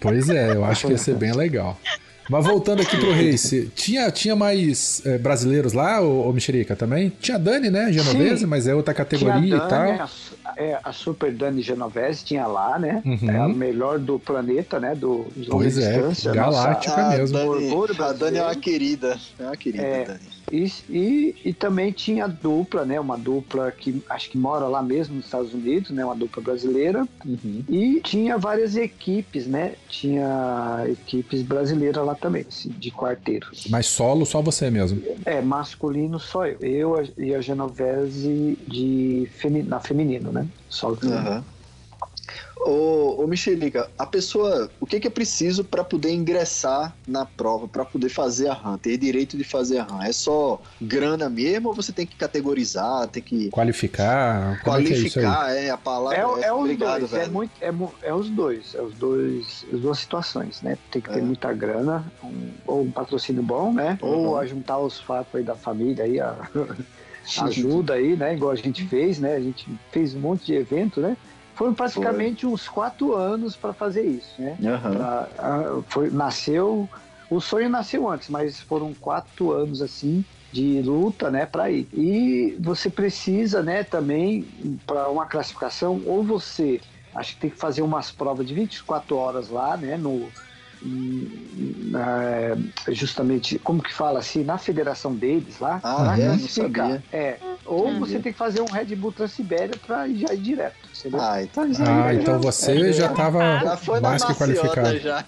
Pois 0.00 0.28
é, 0.28 0.52
eu 0.52 0.64
acho 0.64 0.86
que 0.86 0.92
ia 0.92 0.98
ser 0.98 1.14
bem 1.14 1.32
legal. 1.32 1.78
Mas 2.30 2.44
voltando 2.44 2.82
aqui 2.82 2.94
pro 2.98 3.10
Race, 3.10 3.70
tinha, 3.74 4.10
tinha 4.10 4.36
mais 4.36 5.00
eh, 5.06 5.16
brasileiros 5.16 5.72
lá, 5.72 6.02
ô, 6.02 6.28
ô 6.28 6.32
Mexerica, 6.32 6.76
também? 6.76 7.10
Tinha 7.20 7.36
a 7.36 7.40
Dani, 7.40 7.70
né? 7.70 7.90
Genovese, 7.90 8.40
Sim. 8.40 8.46
mas 8.46 8.66
é 8.66 8.74
outra 8.74 8.92
Tinha 8.92 9.02
categoria 9.04 9.54
a 9.62 9.66
e 9.66 9.68
tal. 9.70 10.10
Dani, 10.56 10.60
a, 10.60 10.62
é, 10.62 10.80
a 10.82 10.92
Super 10.92 11.32
Dani 11.32 11.62
Genovese 11.62 12.24
tinha 12.24 12.46
lá, 12.46 12.78
né? 12.78 13.02
Uhum. 13.04 13.30
É 13.30 13.36
a 13.38 13.48
melhor 13.48 13.98
do 13.98 14.18
planeta, 14.18 14.78
né? 14.80 14.94
Do 14.94 15.26
de 15.36 15.48
longa 15.48 15.62
Pois 15.64 15.78
é, 15.78 15.92
distância. 15.92 16.32
galáctica 16.32 16.96
nossa- 16.96 17.14
A 17.14 17.18
mesmo. 17.18 17.38
Dani, 17.38 17.48
Orgulho 17.72 18.02
a 18.04 18.12
Dani 18.12 18.38
é 18.38 18.42
uma 18.42 18.54
querida. 18.56 19.18
É 19.38 19.42
uma 19.44 19.56
querida, 19.56 19.82
É. 19.84 20.04
Dani. 20.04 20.20
E, 20.50 20.72
e, 20.88 21.36
e 21.44 21.52
também 21.52 21.92
tinha 21.92 22.24
a 22.24 22.26
dupla, 22.26 22.82
né? 22.86 22.98
Uma 22.98 23.18
dupla 23.18 23.70
que 23.70 24.02
acho 24.08 24.30
que 24.30 24.38
mora 24.38 24.66
lá 24.66 24.82
mesmo 24.82 25.16
nos 25.16 25.26
Estados 25.26 25.52
Unidos, 25.52 25.90
né? 25.90 26.02
Uma 26.02 26.16
dupla 26.16 26.42
brasileira. 26.42 27.06
Uhum. 27.22 27.62
E 27.68 28.00
tinha 28.02 28.38
várias 28.38 28.74
equipes, 28.74 29.46
né? 29.46 29.74
Tinha 29.90 30.86
equipes 30.88 31.42
brasileiras 31.42 32.02
lá 32.02 32.14
também, 32.14 32.46
assim, 32.48 32.70
de 32.78 32.90
quarteiro. 32.90 33.46
Mas 33.68 33.84
solo, 33.86 34.24
só 34.24 34.40
você 34.40 34.70
mesmo. 34.70 35.02
É, 35.26 35.42
masculino 35.42 36.18
só 36.18 36.46
eu. 36.46 36.58
Eu 36.62 36.96
a- 36.96 37.04
e 37.18 37.34
a 37.34 37.42
Genovese 37.42 38.58
de 38.66 39.28
femi 39.36 39.62
na 39.62 39.80
feminino, 39.80 40.32
né? 40.32 40.37
Só 40.68 40.94
feminino. 40.96 41.28
Aham. 41.28 41.44
Ô, 42.60 43.22
ô 43.22 43.26
Michelica, 43.26 43.88
a 43.96 44.04
pessoa, 44.04 44.70
o 44.80 44.86
que 44.86 45.00
que 45.00 45.06
é 45.06 45.10
preciso 45.10 45.64
para 45.64 45.82
poder 45.82 46.10
ingressar 46.10 46.94
na 47.06 47.24
prova, 47.24 47.66
para 47.68 47.84
poder 47.84 48.08
fazer 48.08 48.48
a 48.48 48.52
RAM, 48.52 48.76
ter 48.76 48.96
direito 48.98 49.36
de 49.38 49.44
fazer 49.44 49.78
a 49.78 49.84
RAM? 49.84 50.02
É 50.02 50.12
só 50.12 50.60
grana 50.80 51.30
mesmo 51.30 51.68
ou 51.68 51.74
você 51.74 51.92
tem 51.92 52.06
que 52.06 52.16
categorizar, 52.16 53.08
tem 53.08 53.22
que 53.22 53.50
Qualificar, 53.50 54.60
como 54.62 54.76
é 54.76 54.80
é 54.80 54.82
isso 54.82 55.18
aí? 55.18 55.24
qualificar? 55.24 55.50
É, 55.56 55.70
a 55.70 55.76
palavra. 55.78 56.18
É, 56.42 56.48
é 56.48 56.52
os 56.52 56.58
obrigado, 56.60 56.98
dois, 57.00 57.12
é, 57.12 57.18
velho. 57.20 57.32
muito, 57.32 57.52
é, 57.60 58.08
é 58.08 58.14
os 58.14 58.30
dois, 58.30 58.74
é 58.74 58.82
os 58.82 58.94
dois, 58.94 59.64
as 59.72 59.80
duas 59.80 59.98
situações, 59.98 60.60
né? 60.60 60.76
Tem 60.90 61.00
que 61.00 61.10
ter 61.10 61.20
É. 61.20 61.22
muita 61.22 61.52
grana, 61.52 62.12
um- 62.22 62.54
ou 62.66 62.82
um 62.82 62.90
patrocínio 62.92 63.42
bom, 63.42 63.72
né? 63.72 63.98
Ou 64.02 64.26
Uhum. 64.32 64.36
a 64.36 64.44
juntar 64.44 64.78
os 64.78 65.00
fatos 65.00 65.34
aí 65.34 65.42
da 65.44 65.56
família 65.56 66.04
aí, 66.04 66.20
a, 66.20 66.36
ajuda 67.36 67.94
aí, 67.94 68.16
né? 68.16 68.34
Igual 68.34 68.52
a 68.52 68.56
gente 68.56 68.86
fez, 68.86 69.18
né? 69.18 69.34
A 69.34 69.40
gente 69.40 69.68
fez 69.90 70.14
um 70.14 70.20
monte 70.20 70.46
de 70.46 70.54
evento, 70.54 71.00
né? 71.00 71.16
Foram 71.54 71.74
praticamente 71.74 72.46
uns 72.46 72.68
quatro 72.68 73.14
anos 73.14 73.56
para 73.56 73.72
fazer 73.72 74.04
isso, 74.06 74.40
né? 74.40 74.56
Aham. 74.64 74.92
Pra- 74.96 75.28
a- 75.38 75.82
foi, 75.88 76.10
nasceu, 76.10 76.88
o 77.28 77.40
sonho 77.40 77.68
nasceu 77.68 78.08
antes, 78.08 78.28
mas 78.28 78.60
foram 78.60 78.94
quatro 78.94 79.50
anos 79.52 79.82
assim 79.82 80.24
de 80.50 80.80
luta, 80.80 81.30
né, 81.30 81.44
para 81.44 81.70
ir. 81.70 81.86
E 81.92 82.56
você 82.60 82.88
precisa, 82.88 83.62
né, 83.62 83.84
também 83.84 84.48
para 84.86 85.10
uma 85.10 85.26
classificação, 85.26 86.00
ou 86.06 86.22
você 86.24 86.80
acho 87.14 87.34
que 87.34 87.40
tem 87.40 87.50
que 87.50 87.58
fazer 87.58 87.82
umas 87.82 88.10
provas 88.10 88.46
de 88.46 88.54
24 88.54 89.16
horas 89.16 89.48
lá, 89.50 89.76
né, 89.76 89.98
no 89.98 90.30
justamente 92.88 93.58
como 93.58 93.82
que 93.82 93.92
fala 93.92 94.18
assim 94.18 94.44
na 94.44 94.58
federação 94.58 95.14
deles 95.14 95.58
lá 95.60 95.80
Ah, 95.82 96.04
pra 96.04 96.18
é? 96.18 96.28
Não 96.28 96.38
classificar. 96.38 96.86
sabia. 96.86 97.04
é 97.12 97.38
ou 97.64 97.98
você 97.98 98.18
tem 98.18 98.32
que 98.32 98.38
fazer 98.38 98.62
um 98.62 98.64
Red 98.72 98.96
Bull 98.96 99.12
Transibéria 99.12 99.74
para 99.86 100.08
ir 100.08 100.16
já 100.20 100.32
ir 100.32 100.38
direto 100.38 100.76
entendeu? 100.98 101.20
Ah, 101.20 101.42
então 101.42 101.72
já, 101.72 102.06
Ah, 102.06 102.14
então 102.14 102.38
você 102.40 102.92
já 102.92 103.08
tava 103.10 103.58
já 103.58 104.00
na 104.00 104.00
mais 104.00 104.24
que 104.24 104.34
qualificado. 104.34 104.98
já. 104.98 105.24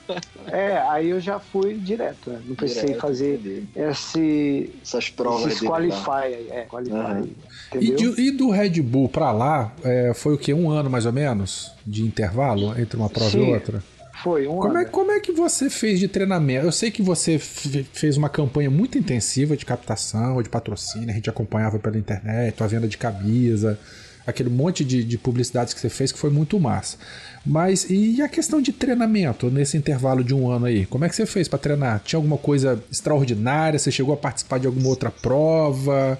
É, 0.47 0.79
aí 0.89 1.11
eu 1.11 1.21
já 1.21 1.39
fui 1.39 1.75
direto, 1.75 2.31
né? 2.31 2.41
não 2.47 2.57
precisei 2.57 2.87
Direto, 2.87 3.01
fazer 3.01 3.65
esse, 3.77 4.71
essas 4.83 5.11
provas 5.11 5.53
esses 5.53 5.69
qualify, 5.69 6.11
aí, 6.25 6.49
é, 6.51 6.63
qualify, 6.65 6.95
Aham. 6.95 7.29
E, 7.75 7.95
de- 7.95 8.21
e 8.21 8.31
do 8.33 8.51
Red 8.51 8.81
Bull 8.83 9.09
pra 9.09 9.31
lá, 9.33 9.73
é, 9.85 10.13
foi 10.15 10.35
o 10.35 10.39
quê? 10.39 10.53
Um 10.55 10.71
ano 10.71 10.89
mais 10.91 11.07
ou 11.07 11.13
menos 11.13 11.73
de 11.87 12.03
intervalo 12.05 12.79
entre 12.81 12.97
uma 12.97 13.09
prova 13.11 13.31
Sim. 13.31 13.47
e 13.51 13.55
outra? 13.55 13.83
Foi 14.23 14.47
um 14.47 14.57
Como 14.59 14.79
é, 14.79 14.85
como 14.85 15.11
é 15.13 15.21
que 15.21 15.33
você 15.33 15.71
fez 15.71 15.99
de 15.99 16.09
treinamento? 16.09 16.67
Eu 16.67 16.73
sei 16.73 16.91
que 16.91 17.03
você 17.03 17.39
fe- 17.39 17.87
fez 17.93 18.17
uma 18.17 18.29
campanha 18.29 18.71
muito 18.71 18.99
intensiva 18.99 19.57
de 19.57 19.65
captação, 19.65 20.43
de 20.43 20.49
patrocínio, 20.49 21.11
a 21.11 21.13
gente 21.13 21.31
acompanhava 21.31 21.79
pela 21.79 21.97
internet, 21.99 22.63
a 22.63 22.67
venda 22.67 22.87
de 22.87 22.99
camisa, 22.99 23.79
aquele 24.27 24.51
monte 24.51 24.85
de, 24.85 25.03
de 25.03 25.17
publicidades 25.17 25.73
que 25.73 25.81
você 25.81 25.89
fez 25.89 26.13
que 26.13 26.19
foi 26.19 26.31
muito 26.31 26.59
massa. 26.61 26.97
Mas 27.45 27.87
e 27.89 28.21
a 28.21 28.29
questão 28.29 28.61
de 28.61 28.73
treinamento 28.73 29.51
nesse 29.51 29.77
intervalo 29.77 30.23
de 30.23 30.35
um 30.35 30.51
ano 30.51 30.67
aí? 30.67 30.85
Como 30.87 31.05
é 31.05 31.09
que 31.09 31.17
você 31.17 31.25
fez 31.25 31.49
pra 31.49 31.59
treinar? 31.59 32.01
Tinha 32.05 32.19
alguma 32.19 32.37
coisa 32.37 32.83
extraordinária? 32.93 33.79
Você 33.79 33.91
chegou 33.91 34.13
a 34.13 34.17
participar 34.17 34.59
de 34.59 34.67
alguma 34.67 34.89
outra 34.89 35.11
prova? 35.11 36.19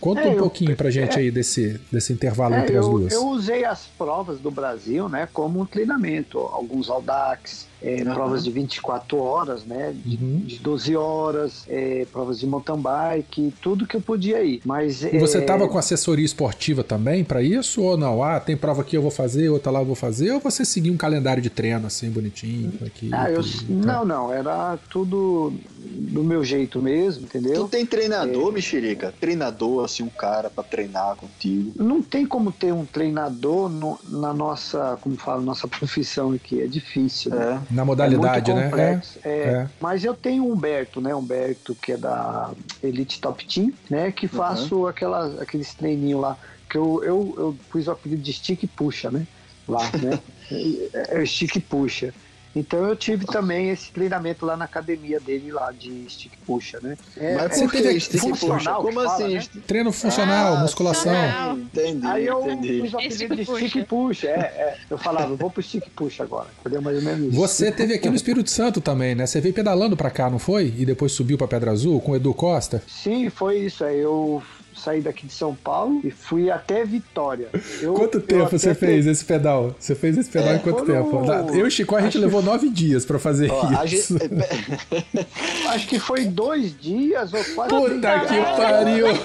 Conta 0.00 0.20
É, 0.20 0.28
um 0.28 0.32
eu- 0.34 0.38
pouquinho 0.38 0.76
pra 0.76 0.90
gente 0.90 1.18
aí 1.18 1.30
desse, 1.30 1.80
desse 1.90 2.12
intervalo 2.12 2.54
É, 2.54 2.60
entre 2.60 2.76
as 2.76 2.84
eu, 2.84 2.90
duas. 2.92 3.12
eu 3.12 3.26
usei 3.28 3.64
as 3.64 3.86
provas 3.98 4.38
do 4.38 4.50
Brasil, 4.50 5.08
né, 5.08 5.26
como 5.32 5.60
um 5.60 5.66
treinamento. 5.66 6.38
Alguns 6.38 6.90
Audax, 6.90 7.66
é, 7.82 8.02
Aham. 8.02 8.14
provas 8.14 8.44
de 8.44 8.50
24 8.50 9.18
horas, 9.18 9.64
né, 9.66 9.94
de, 9.94 10.16
Uhum. 10.16 10.40
de 10.44 10.58
12 10.60 10.96
horas, 10.96 11.64
é, 11.68 12.06
provas 12.06 12.38
de 12.38 12.46
mountain 12.46 12.80
bike, 12.80 13.52
tudo 13.60 13.86
que 13.86 13.96
eu 13.96 14.00
podia 14.00 14.42
ir. 14.42 14.60
Mas 14.64 15.02
E 15.02 15.18
você 15.18 15.38
é, 15.38 15.40
tava 15.42 15.68
com 15.68 15.76
assessoria 15.78 16.24
esportiva 16.24 16.82
também 16.82 17.24
pra 17.24 17.42
isso 17.42 17.82
ou 17.82 17.96
não? 17.96 18.22
Ah, 18.22 18.40
tem 18.40 18.56
prova 18.56 18.82
aqui 18.82 18.96
eu 18.96 19.02
vou 19.02 19.10
fazer, 19.10 19.48
outra 19.50 19.70
lá 19.70 19.80
eu 19.80 19.86
vou 19.86 19.94
fazer, 19.94 20.30
ou 20.32 20.40
você 20.40 20.64
seguia 20.64 20.92
um 20.92 20.96
calendário 20.96 21.42
de 21.42 21.50
treino 21.50 21.86
assim 21.86 22.10
bonitinho 22.10 22.72
aqui? 22.84 23.10
Ah, 23.12 23.30
eu, 23.30 23.42
tá. 23.42 23.48
não, 23.68 24.04
não, 24.04 24.32
era 24.32 24.78
tudo 24.90 25.52
do 25.78 26.22
meu 26.24 26.42
jeito 26.42 26.80
mesmo, 26.82 27.26
Tu 27.26 27.38
entendeu? 27.38 27.68
tem 27.68 27.82
É. 27.82 27.86
treinador, 27.86 28.52
mexerica? 28.52 29.12
Treinador, 29.20 29.84
assim, 29.84 30.02
um 30.02 30.08
cara 30.08 30.48
pra 30.50 30.64
treinar 30.64 31.16
contigo. 31.16 31.72
Não 31.76 32.00
tem 32.02 32.26
como 32.26 32.50
ter 32.52 32.72
um 32.72 32.84
treinador 32.84 33.68
no- 33.68 33.98
na 34.08 34.32
nossa, 34.32 34.96
como 35.00 35.16
fala, 35.16 35.40
nossa 35.42 35.66
profissão 35.68 36.32
aqui, 36.32 36.60
é 36.60 36.66
difícil. 36.66 37.30
né? 37.32 37.62
É. 37.70 37.74
Na 37.74 37.84
modalidade, 37.84 38.50
é 38.50 38.54
muito 38.54 38.66
né? 38.66 38.70
complexo, 38.70 39.18
é. 39.24 39.28
é. 39.28 39.68
Mas 39.80 40.04
eu 40.04 40.14
tenho 40.14 40.44
o 40.44 40.52
Humberto, 40.52 41.00
né? 41.00 41.14
Humberto, 41.14 41.74
que 41.74 41.92
é 41.92 41.96
da 41.96 42.50
Elite 42.82 43.20
Top 43.20 43.44
Team, 43.46 43.72
né? 43.90 44.10
Que 44.12 44.28
faço 44.28 44.86
aquelas, 44.86 45.40
aqueles 45.40 45.74
treininhos 45.74 46.20
lá. 46.20 46.36
Que 46.68 46.78
eu, 46.78 47.02
eu, 47.04 47.34
eu 47.38 47.56
pus 47.70 47.86
o 47.86 47.92
apelido 47.92 48.22
de 48.22 48.32
stick 48.32 48.62
e 48.62 48.66
puxa, 48.66 49.10
né? 49.10 49.26
Lá, 49.68 49.82
né? 50.02 50.18
é, 50.92 51.22
é 51.22 51.26
stick 51.26 51.56
e 51.56 51.60
puxa. 51.60 52.12
Então 52.56 52.86
eu 52.86 52.96
tive 52.96 53.26
também 53.26 53.68
esse 53.68 53.92
treinamento 53.92 54.46
lá 54.46 54.56
na 54.56 54.64
academia 54.64 55.20
dele 55.20 55.52
lá 55.52 55.70
de 55.70 56.06
stick 56.08 56.32
e 56.32 56.36
puxa, 56.46 56.78
né? 56.82 56.96
É, 57.16 57.34
Mas 57.36 57.54
você 57.56 57.68
teve 57.68 58.00
stick 58.00 58.20
puxa? 58.22 58.34
funcional 58.46 58.80
que 58.82 58.86
Como 58.88 59.00
fala, 59.02 59.14
assim? 59.14 59.34
né? 59.34 59.44
Treino 59.66 59.92
funcional, 59.92 60.54
Ah, 60.54 60.60
musculação. 60.60 61.12
funcional. 61.12 61.58
Entendi, 61.58 62.06
Aí 62.06 62.26
eu 62.26 62.50
entendi. 62.50 62.80
pus 62.80 62.94
o 62.94 62.96
apelido 62.96 63.36
de 63.36 63.44
stick 63.44 63.74
e 63.76 63.84
puxa. 63.84 64.28
É, 64.28 64.30
é. 64.40 64.76
Eu 64.88 64.96
falava, 64.96 65.32
eu 65.32 65.36
vou 65.36 65.50
pro 65.50 65.62
stick 65.62 65.84
puxa 65.94 66.22
agora. 66.22 66.48
Entendeu? 66.60 66.80
Mais 66.80 66.96
ou 66.96 67.02
menos 67.02 67.28
isso. 67.28 67.36
Você 67.36 67.70
teve 67.70 67.92
aqui 67.94 68.08
no 68.08 68.16
Espírito 68.16 68.48
Santo 68.50 68.80
também, 68.80 69.14
né? 69.14 69.26
Você 69.26 69.40
veio 69.40 69.54
pedalando 69.54 69.96
pra 69.96 70.10
cá, 70.10 70.30
não 70.30 70.38
foi? 70.38 70.72
E 70.78 70.86
depois 70.86 71.12
subiu 71.12 71.36
pra 71.36 71.46
Pedra 71.46 71.72
Azul 71.72 72.00
com 72.00 72.12
o 72.12 72.16
Edu 72.16 72.32
Costa? 72.32 72.82
Sim, 72.88 73.28
foi 73.28 73.58
isso. 73.58 73.84
Aí 73.84 73.98
eu 73.98 74.42
saí 74.86 75.00
daqui 75.00 75.26
de 75.26 75.32
São 75.32 75.52
Paulo 75.52 76.00
e 76.04 76.12
fui 76.12 76.48
até 76.48 76.84
Vitória. 76.84 77.48
Eu- 77.82 77.94
Quanto 77.94 78.20
tempo 78.20 78.48
você 78.56 78.72
te- 78.72 78.78
fez 78.78 79.04
esse 79.06 79.24
pedal? 79.24 79.74
Você 79.78 79.96
fez 79.96 80.16
esse 80.16 80.30
pedal 80.30 80.52
É, 80.52 80.56
em 80.56 80.58
quanto 80.60 80.86
foram- 80.86 81.44
tempo? 81.44 81.56
Eu 81.56 81.66
e 81.66 81.70
Chico, 81.72 81.96
a 81.96 82.00
gente 82.00 82.10
acho 82.18 82.20
levou 82.20 82.40
nove 82.40 82.70
dias 82.70 83.04
pra 83.04 83.18
fazer 83.18 83.50
Ó, 83.50 83.68
isso. 83.84 84.16
gente- 84.16 84.30
Acho 85.68 85.88
que 85.88 85.98
foi 85.98 86.24
dois 86.26 86.72
dias 86.80 87.32
ou 87.34 87.44
quase 87.56 87.70
Puta 87.74 88.20
que 88.20 88.40
pariu! 88.56 89.06
É. 89.08 89.16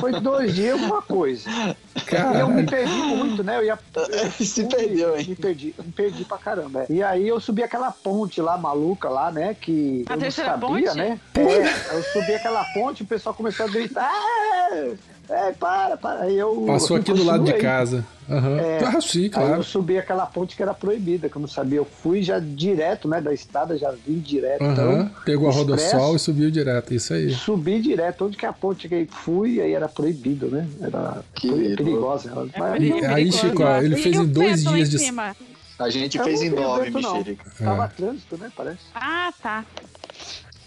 Foi 0.00 0.20
dois 0.20 0.54
dias 0.54 0.80
uma 0.80 1.02
coisa. 1.02 1.48
E 1.96 1.98
eu 1.98 2.04
Cara, 2.04 2.46
me 2.46 2.64
perdi 2.66 2.92
muito, 2.92 3.42
né? 3.42 3.58
Eu 3.58 3.64
ia, 3.64 3.78
eu 3.96 4.30
Se 4.44 4.64
perdeu, 4.64 5.16
hein? 5.18 5.26
Me 5.28 5.34
perdi, 5.36 5.74
me 5.84 5.92
perdi 5.92 6.24
pra 6.24 6.38
caramba. 6.38 6.82
é. 6.82 6.86
E 6.92 7.02
aí 7.02 7.26
eu 7.26 7.40
subi 7.40 7.62
aquela 7.62 7.90
ponte 7.90 8.40
lá, 8.40 8.56
maluca 8.56 9.08
lá, 9.08 9.30
né? 9.30 9.56
Que 9.60 10.04
A 10.08 10.12
eu 10.12 10.16
não 10.16 10.22
terceira 10.22 10.50
sabia, 10.50 10.68
ponte? 10.68 10.96
né? 10.96 11.20
É, 11.34 11.94
eu 11.96 12.02
subi 12.12 12.34
aquela 12.34 12.64
ponte, 12.72 13.02
o 13.02 13.06
pessoal 13.06 13.34
começou 13.34 13.66
a 13.66 13.68
gritar. 13.68 14.10
"Ah, 14.12 14.90
É, 15.30 15.52
para, 15.52 15.96
para. 15.96 16.22
Aí 16.22 16.36
eu 16.36 16.64
passou 16.66 16.96
aqui 16.96 17.12
do 17.12 17.22
lado 17.24 17.44
de 17.44 17.52
casa. 17.54 18.04
Aham. 18.28 18.58
É. 18.60 18.78
Ah, 18.84 19.00
sim, 19.00 19.22
Aí 19.24 19.30
claro. 19.30 19.54
eu 19.56 19.62
subi 19.62 19.96
aquela 19.98 20.26
ponte 20.26 20.54
que 20.56 20.62
era 20.62 20.74
proibida, 20.74 21.28
que 21.28 21.36
eu 21.36 21.40
não 21.40 21.48
sabia. 21.48 21.78
Eu 21.78 21.84
fui 21.84 22.22
já 22.22 22.38
direto, 22.38 23.06
né, 23.08 23.20
da 23.20 23.32
estrada, 23.32 23.76
já 23.78 23.90
vim 23.90 24.18
direto. 24.18 24.62
Aham. 24.62 24.72
Então, 24.72 25.10
Pegou 25.24 25.48
a 25.48 25.52
rodossol 25.52 25.86
expresso, 25.86 26.16
e 26.16 26.18
subiu 26.18 26.50
direto. 26.50 26.92
Isso 26.94 27.12
aí. 27.14 27.30
Subi 27.30 27.80
direto, 27.80 28.24
onde 28.26 28.36
que 28.36 28.44
a 28.46 28.52
ponte 28.52 28.88
que 28.88 28.94
eu 28.94 29.06
fui, 29.08 29.60
aí 29.60 29.72
era 29.72 29.88
proibido, 29.88 30.46
né? 30.48 30.66
Era 30.80 31.22
Que 31.34 31.48
perigosa. 31.76 32.30
É 32.54 32.58
Mas 32.58 32.72
perigo- 32.72 32.98
E 32.98 33.04
aí, 33.04 33.14
perigoso. 33.14 33.38
Chico, 33.38 33.62
ó, 33.62 33.76
ele 33.78 33.94
E 33.94 34.02
fez 34.02 34.16
em 34.16 34.26
dois 34.26 34.64
dias 34.64 34.88
em 34.88 34.90
de. 34.90 34.98
cima? 34.98 35.36
A 35.78 35.88
gente 35.88 36.18
eu 36.18 36.24
fez 36.24 36.42
em 36.42 36.50
nove, 36.50 36.90
mexerica. 36.90 37.44
Tava 37.58 37.84
É. 37.84 37.88
trânsito, 37.88 38.36
né? 38.36 38.50
Parece. 38.54 38.78
Ah, 38.94 39.32
tá. 39.42 39.64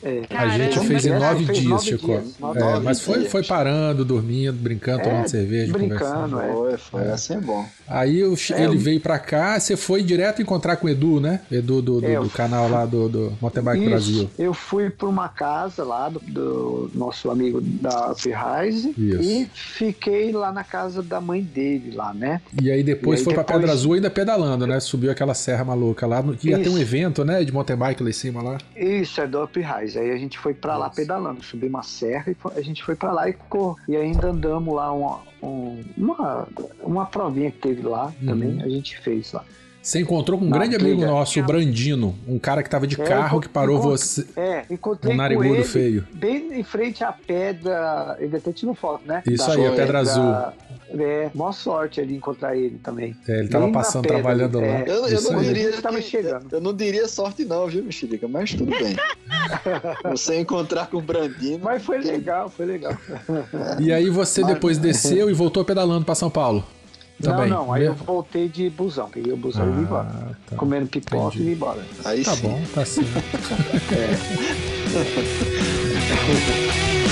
É. 0.03 0.09
A 0.35 0.47
gente 0.57 0.73
Caramba. 0.75 0.83
fez 0.87 1.05
em 1.05 1.09
É, 1.11 1.19
nove 1.19 1.45
fez 1.45 1.57
dias, 1.59 1.69
nove 1.69 1.85
Chico. 1.85 2.05
dias, 2.05 2.39
nove 2.39 2.59
É, 2.59 2.63
dias. 2.71 2.83
mas 2.83 2.99
foi, 2.99 3.25
foi 3.25 3.43
parando, 3.43 4.03
dormindo, 4.03 4.53
brincando, 4.53 5.01
É, 5.01 5.03
tomando 5.03 5.27
cerveja, 5.27 5.71
brincando, 5.71 5.99
conversando. 6.35 6.41
é. 6.41 6.53
Foi, 6.53 6.77
foi. 6.77 7.11
Assim 7.11 7.33
é 7.35 7.39
bom. 7.39 7.65
Aí 7.87 8.21
É, 8.21 8.63
ele 8.63 8.75
eu- 8.75 8.79
veio 8.79 8.99
pra 8.99 9.17
cá, 9.19 9.59
você 9.59 9.75
foi 9.77 10.03
direto 10.03 10.41
encontrar 10.41 10.75
com 10.77 10.87
o 10.87 10.89
Edu, 10.89 11.19
né? 11.19 11.41
Edu 11.51 11.81
do, 11.81 12.01
do, 12.01 12.05
É, 12.07 12.15
do 12.19 12.25
eu- 12.25 12.29
canal 12.29 12.69
lá 12.69 12.85
do, 12.85 13.07
do 13.07 13.33
Mountain 13.41 13.63
Bike 13.63 13.79
Isso, 13.81 13.89
Brasil. 13.89 14.29
Eu 14.37 14.53
fui 14.53 14.89
para 14.89 15.07
uma 15.07 15.29
casa 15.29 15.83
lá 15.83 16.09
do, 16.09 16.19
do 16.19 16.91
nosso 16.93 17.29
amigo 17.31 17.61
da 17.61 18.11
Uprise 18.11 18.93
Isso. 18.97 19.21
e 19.21 19.49
fiquei 19.53 20.31
lá 20.31 20.51
na 20.51 20.63
casa 20.63 21.01
da 21.01 21.19
mãe 21.21 21.41
dele 21.41 21.91
lá, 21.95 22.13
né? 22.13 22.41
E 22.61 22.69
aí 22.71 22.83
depois 22.83 23.19
E 23.19 23.21
aí 23.21 23.25
foi 23.25 23.33
pra 23.33 23.43
depois- 23.43 23.59
Pedra 23.61 23.73
Azul 23.73 23.93
ainda 23.93 24.09
pedalando, 24.09 24.67
né? 24.67 24.79
Subiu 24.79 25.11
aquela 25.11 25.33
serra 25.33 25.63
maluca 25.63 26.05
lá. 26.07 26.21
no- 26.21 26.37
Ia 26.43 26.57
ter 26.59 26.69
um 26.69 26.73
Isso. 26.73 26.81
evento, 26.81 27.23
né? 27.25 27.43
De 27.43 27.51
mountain 27.51 27.75
bike 27.77 28.03
lá 28.03 28.09
em 28.09 28.13
cima 28.13 28.41
lá. 28.41 28.57
Isso, 28.75 29.19
é 29.21 29.27
do 29.27 29.43
Uprise. 29.43 29.92
Aí 29.97 30.11
a 30.11 30.17
gente 30.17 30.37
foi 30.39 30.53
pra 30.53 30.77
lá 30.77 30.89
pedalando, 30.89 31.43
subi 31.43 31.67
uma 31.67 31.83
serra 31.83 32.31
e 32.31 32.37
a 32.57 32.61
gente 32.61 32.83
foi 32.83 32.95
pra 32.95 33.11
lá 33.11 33.29
e 33.29 33.33
ficou. 33.33 33.77
E 33.87 33.95
ainda 33.95 34.27
andamos 34.29 34.73
lá 34.75 34.91
uma, 34.91 35.19
um- 35.41 35.81
uma, 35.97 36.47
uma 36.81 37.05
provinha 37.05 37.51
que 37.51 37.59
teve 37.59 37.81
lá 37.83 38.05
Uhum. 38.21 38.25
também, 38.27 38.61
a 38.61 38.69
gente 38.69 38.97
fez 38.99 39.31
lá. 39.33 39.43
Você 39.83 39.99
encontrou 39.99 40.39
com 40.39 40.45
um 40.45 40.49
Na 40.49 40.59
grande 40.59 40.77
amigo 40.77 40.95
trilha. 41.01 41.07
nosso, 41.11 41.37
o 41.39 41.43
Brandino, 41.43 42.15
um 42.25 42.39
cara 42.39 42.63
que 42.63 42.69
tava 42.69 42.87
de 42.87 42.99
É, 42.99 43.03
carro 43.03 43.37
eu 43.37 43.41
que 43.41 43.49
parou 43.49 43.81
você. 43.81 44.25
É, 44.37 44.63
encontrei 44.71 45.11
Um 45.13 45.17
com 45.17 45.21
narigudo 45.21 45.55
ele 45.55 45.63
feio. 45.65 46.07
bem 46.13 46.57
em 46.57 46.63
frente 46.63 47.03
à 47.03 47.11
pedra. 47.11 48.15
Ele 48.17 48.37
até 48.37 48.53
tirou 48.53 48.73
foto, 48.73 49.05
né? 49.05 49.21
Isso 49.29 49.45
Da 49.45 49.53
aí, 49.55 49.67
a 49.67 49.71
Pedra 49.73 49.99
Azul. 49.99 50.23
É, 50.95 51.29
maior 51.35 51.51
sorte 51.51 51.99
ali 51.99 52.15
encontrar 52.15 52.55
ele 52.55 52.77
também. 52.81 53.13
É, 53.27 53.39
ele 53.39 53.49
tava 53.49 53.65
Bem 53.65 53.73
passando, 53.73 54.03
pedra, 54.03 54.17
trabalhando 54.21 54.59
lá. 54.61 54.65
é. 54.67 54.83
Eu, 54.87 54.93
eu 55.07 55.13
Isso 55.15 55.33
não 55.33 55.41
diria 55.41 55.63
Ele 55.63 55.81
tava 55.81 55.97
que- 55.97 56.03
chegando. 56.03 56.45
Eu 56.51 56.61
não 56.61 56.73
diria 56.73 57.07
sorte 57.09 57.43
não, 57.43 57.67
viu, 57.67 57.83
mexerica? 57.83 58.25
Mas 58.25 58.53
tudo 58.53 58.71
bem. 58.71 58.95
Você 60.11 60.39
encontrar 60.39 60.87
com 60.87 60.97
o 60.97 61.01
Brandino. 61.01 61.59
Mas 61.61 61.83
foi 61.83 61.97
legal, 61.97 62.49
foi 62.49 62.65
legal. 62.67 62.95
E 63.79 63.91
aí 63.91 64.09
você 64.09 64.43
depois 64.45 64.77
desceu 64.79 65.29
e 65.29 65.33
voltou 65.33 65.65
pedalando 65.65 66.05
pra 66.05 66.15
São 66.15 66.29
Paulo. 66.29 66.63
Também. 67.21 67.49
Não, 67.49 67.65
não, 67.65 67.73
aí 67.73 67.85
eu 67.85 67.93
voltei 67.93 68.49
de 68.49 68.69
busão, 68.69 69.07
peguei 69.09 69.31
o 69.31 69.37
busão 69.37 69.69
e 69.69 69.73
vim 69.73 69.81
embora. 69.81 70.07
Ah, 70.13 70.31
tá. 70.49 70.55
Comendo 70.57 70.87
pipoca 70.87 71.27
Entendi. 71.27 71.41
e 71.41 71.45
vim 71.45 71.51
embora. 71.51 71.81
Aí 72.03 72.23
Tá 72.23 72.35
sim. 72.35 72.47
bom, 72.47 72.61
tá 72.73 72.85
sim. 72.85 73.03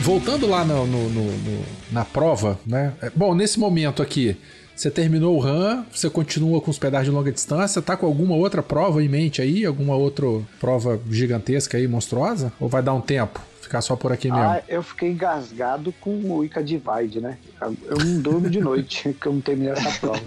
Voltando 0.00 0.46
lá 0.48 0.64
no, 0.64 0.86
no- 0.86 1.08
no- 1.10 1.24
no- 1.32 1.64
na 1.92 2.04
prova, 2.04 2.58
né? 2.66 2.92
É, 3.02 3.10
Bom, 3.14 3.34
nesse 3.34 3.58
momento 3.60 4.02
aqui, 4.02 4.36
você 4.74 4.90
terminou 4.90 5.36
o 5.36 5.40
RAM, 5.40 5.84
você 5.92 6.08
continua 6.08 6.60
com 6.60 6.70
os 6.70 6.78
pedais 6.78 7.04
de 7.04 7.10
longa 7.10 7.30
distância, 7.30 7.82
tá 7.82 7.96
com 7.96 8.06
alguma 8.06 8.34
outra 8.34 8.62
prova 8.62 9.02
em 9.02 9.08
mente 9.08 9.42
aí? 9.42 9.64
Alguma 9.66 9.94
outra 9.96 10.24
prova 10.58 10.98
gigantesca 11.10 11.76
aí, 11.76 11.86
monstruosa? 11.86 12.50
Ou 12.58 12.68
vai 12.68 12.82
dar 12.82 12.94
um 12.94 13.00
tempo? 13.00 13.40
Ficar 13.60 13.82
só 13.82 13.94
por 13.94 14.10
aqui 14.10 14.28
mesmo? 14.28 14.42
Ah, 14.42 14.62
eu 14.68 14.82
fiquei 14.82 15.10
engasgado 15.10 15.92
com 16.00 16.10
o 16.32 16.44
Ica 16.44 16.62
Divide, 16.64 17.20
né? 17.20 17.36
Eu 17.60 17.98
não 17.98 18.20
durmo 18.20 18.50
de 18.50 18.58
noite, 18.60 19.14
que 19.20 19.26
eu 19.26 19.32
não 19.34 19.40
terminei 19.40 19.72
essa 19.74 20.00
prova. 20.00 20.20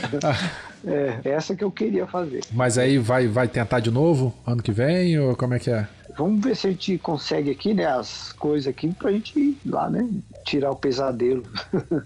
é, 0.86 1.20
essa 1.24 1.54
que 1.54 1.62
eu 1.62 1.70
queria 1.70 2.06
fazer. 2.06 2.40
Mas 2.50 2.76
aí 2.78 2.98
vai, 2.98 3.28
vai 3.28 3.46
tentar 3.46 3.78
de 3.80 3.90
novo 3.90 4.34
ano 4.46 4.62
que 4.62 4.72
vem? 4.72 5.18
Ou 5.20 5.36
como 5.36 5.54
é 5.54 5.58
que 5.58 5.70
é? 5.70 5.86
Vamos 6.16 6.42
ver 6.44 6.56
se 6.56 6.66
a 6.66 6.70
gente 6.70 6.98
consegue 6.98 7.50
aqui, 7.50 7.74
né, 7.74 7.86
as 7.86 8.32
coisas 8.32 8.66
aqui 8.68 8.88
pra 8.92 9.10
gente 9.12 9.38
ir 9.38 9.58
lá, 9.66 9.88
né? 9.90 10.08
Tirar 10.44 10.70
o 10.70 10.76
pesadelo. 10.76 11.44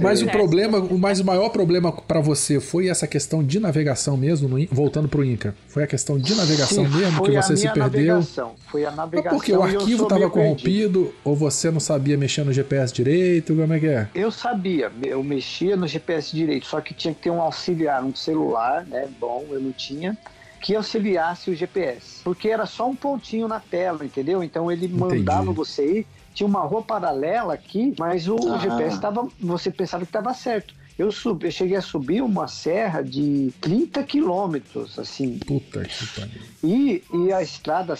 Mas 0.00 0.22
o 0.22 0.28
É. 0.28 0.32
problema, 0.32 0.78
o 0.78 0.98
mais 0.98 1.20
o 1.20 1.24
maior 1.24 1.50
problema 1.50 1.92
pra 1.92 2.20
você 2.20 2.60
foi 2.60 2.88
essa 2.88 3.06
questão 3.06 3.42
de 3.44 3.60
navegação 3.60 4.16
mesmo, 4.16 4.48
no 4.48 4.66
voltando 4.70 5.08
pro 5.08 5.24
Inca. 5.24 5.54
Foi 5.68 5.84
a 5.84 5.86
questão 5.86 6.18
de 6.18 6.34
navegação 6.34 6.84
Sim, 6.84 6.90
mesmo 6.96 7.22
que 7.22 7.30
você 7.32 7.56
se 7.56 7.68
perdeu? 7.68 8.16
Navegação. 8.16 8.54
Foi 8.70 8.84
a 8.84 8.88
Mas 8.88 8.96
navegação. 8.96 9.38
porque 9.38 9.52
o 9.52 9.62
arquivo 9.62 10.02
estava 10.04 10.18
meio 10.20 10.30
perdido. 10.30 10.56
corrompido 10.56 11.14
ou 11.24 11.36
você 11.36 11.70
não 11.70 11.80
sabia 11.80 12.16
mexer 12.16 12.44
no 12.44 12.52
GPS 12.52 12.92
direito? 12.92 13.54
Como 13.54 13.72
é 13.72 13.80
que 13.80 13.86
é? 13.86 14.08
Eu 14.14 14.30
sabia, 14.30 14.90
eu 15.02 15.22
mexia 15.22 15.76
no 15.76 15.86
GPS 15.86 16.34
direito, 16.34 16.66
só 16.66 16.80
que 16.80 16.94
tinha 16.94 17.14
que 17.14 17.22
ter 17.22 17.30
um 17.30 17.40
auxiliar, 17.40 18.02
um 18.04 18.14
celular, 18.14 18.84
né? 18.86 19.08
Bom, 19.20 19.46
eu 19.50 19.60
não 19.60 19.72
tinha, 19.72 20.16
que 20.62 20.74
auxiliasse 20.76 21.50
o 21.50 21.54
GPS. 21.54 22.22
Porque 22.22 22.48
era 22.48 22.64
só 22.64 22.88
um 22.88 22.94
pontinho 22.96 23.48
na 23.48 23.60
tela, 23.60 24.04
entendeu? 24.04 24.42
Então 24.42 24.70
ele 24.70 24.88
mandava 24.88 25.52
você 25.52 25.98
ir, 26.00 26.06
tinha 26.32 26.46
uma 26.46 26.60
rua 26.62 26.82
paralela 26.82 27.52
aqui, 27.54 27.94
mas 27.98 28.28
o 28.28 28.36
Ah. 28.52 28.58
GPS 28.58 28.94
estava. 28.94 29.28
Você 29.40 29.70
pensava 29.70 30.04
que 30.04 30.08
estava 30.08 30.32
certo. 30.32 30.80
Eu, 30.98 31.10
subi, 31.10 31.46
eu 31.46 31.50
cheguei 31.50 31.76
a 31.76 31.80
subir 31.80 32.22
uma 32.22 32.46
serra 32.46 33.00
de 33.02 33.50
30 33.62 34.02
quilômetros, 34.04 34.98
assim. 34.98 35.38
Puta 35.38 35.82
que 35.84 36.06
pariu. 36.08 36.42
E, 36.62 37.02
e 37.14 37.32
a 37.32 37.42
estrada 37.42 37.94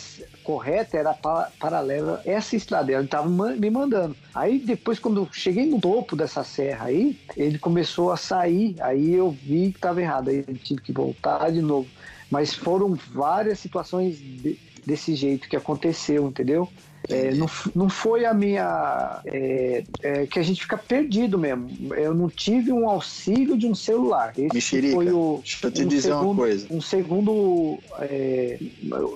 correta 0.45 0.99
era 0.99 1.15
pa- 1.15 1.51
paralela 1.59 2.23
a 2.25 2.31
essa 2.31 2.55
estrada. 2.55 2.93
Ele 2.93 3.05
estava 3.05 3.27
me 3.29 3.71
mandando. 3.71 4.15
Aí 4.35 4.59
depois, 4.59 4.99
quando 4.99 5.23
eu 5.23 5.29
cheguei 5.33 5.65
no 5.67 5.81
topo 5.81 6.15
dessa 6.15 6.45
serra 6.45 6.87
aí, 6.87 7.19
ele 7.35 7.59
começou 7.59 8.13
a 8.13 8.17
sair. 8.17 8.77
Aí 8.81 9.15
eu 9.15 9.31
vi 9.31 9.71
que 9.73 9.79
estava 9.79 10.01
errado. 10.01 10.29
Aí 10.29 10.45
eu 10.47 10.55
tive 10.59 10.83
que 10.83 10.93
voltar 10.93 11.51
de 11.51 11.63
novo. 11.63 11.89
Mas 12.33 12.55
foram 12.55 12.97
várias 13.12 13.59
situações 13.59 14.16
de- 14.18 14.57
desse 14.87 15.14
jeito 15.14 15.47
que 15.51 15.55
aconteceu, 15.55 16.26
entendeu? 16.26 16.66
É, 17.11 17.35
não, 17.35 17.47
não 17.74 17.89
foi 17.91 18.24
a 18.24 18.33
minha. 18.33 19.20
é, 19.26 19.85
é, 20.03 20.26
que 20.26 20.39
a 20.39 20.43
gente 20.43 20.62
fica 20.62 20.78
perdido 20.78 21.37
mesmo. 21.37 21.93
Eu 21.95 22.14
não 22.14 22.28
tive 22.28 22.72
um 22.72 22.89
auxílio 22.89 23.59
de 23.59 23.66
um 23.66 23.74
celular. 23.74 24.33
Esse 24.39 24.55
Mexerica, 24.55 24.95
foi 24.95 25.12
o. 25.12 25.41
deixa 25.43 25.66
eu 25.66 25.70
te 25.72 25.85
um 25.85 25.89
dizer 25.89 26.12
uma 26.12 26.20
segundo- 26.20 26.39
coisa. 26.39 26.66
Um 26.70 26.80
segundo 26.80 27.78
é, 27.99 28.59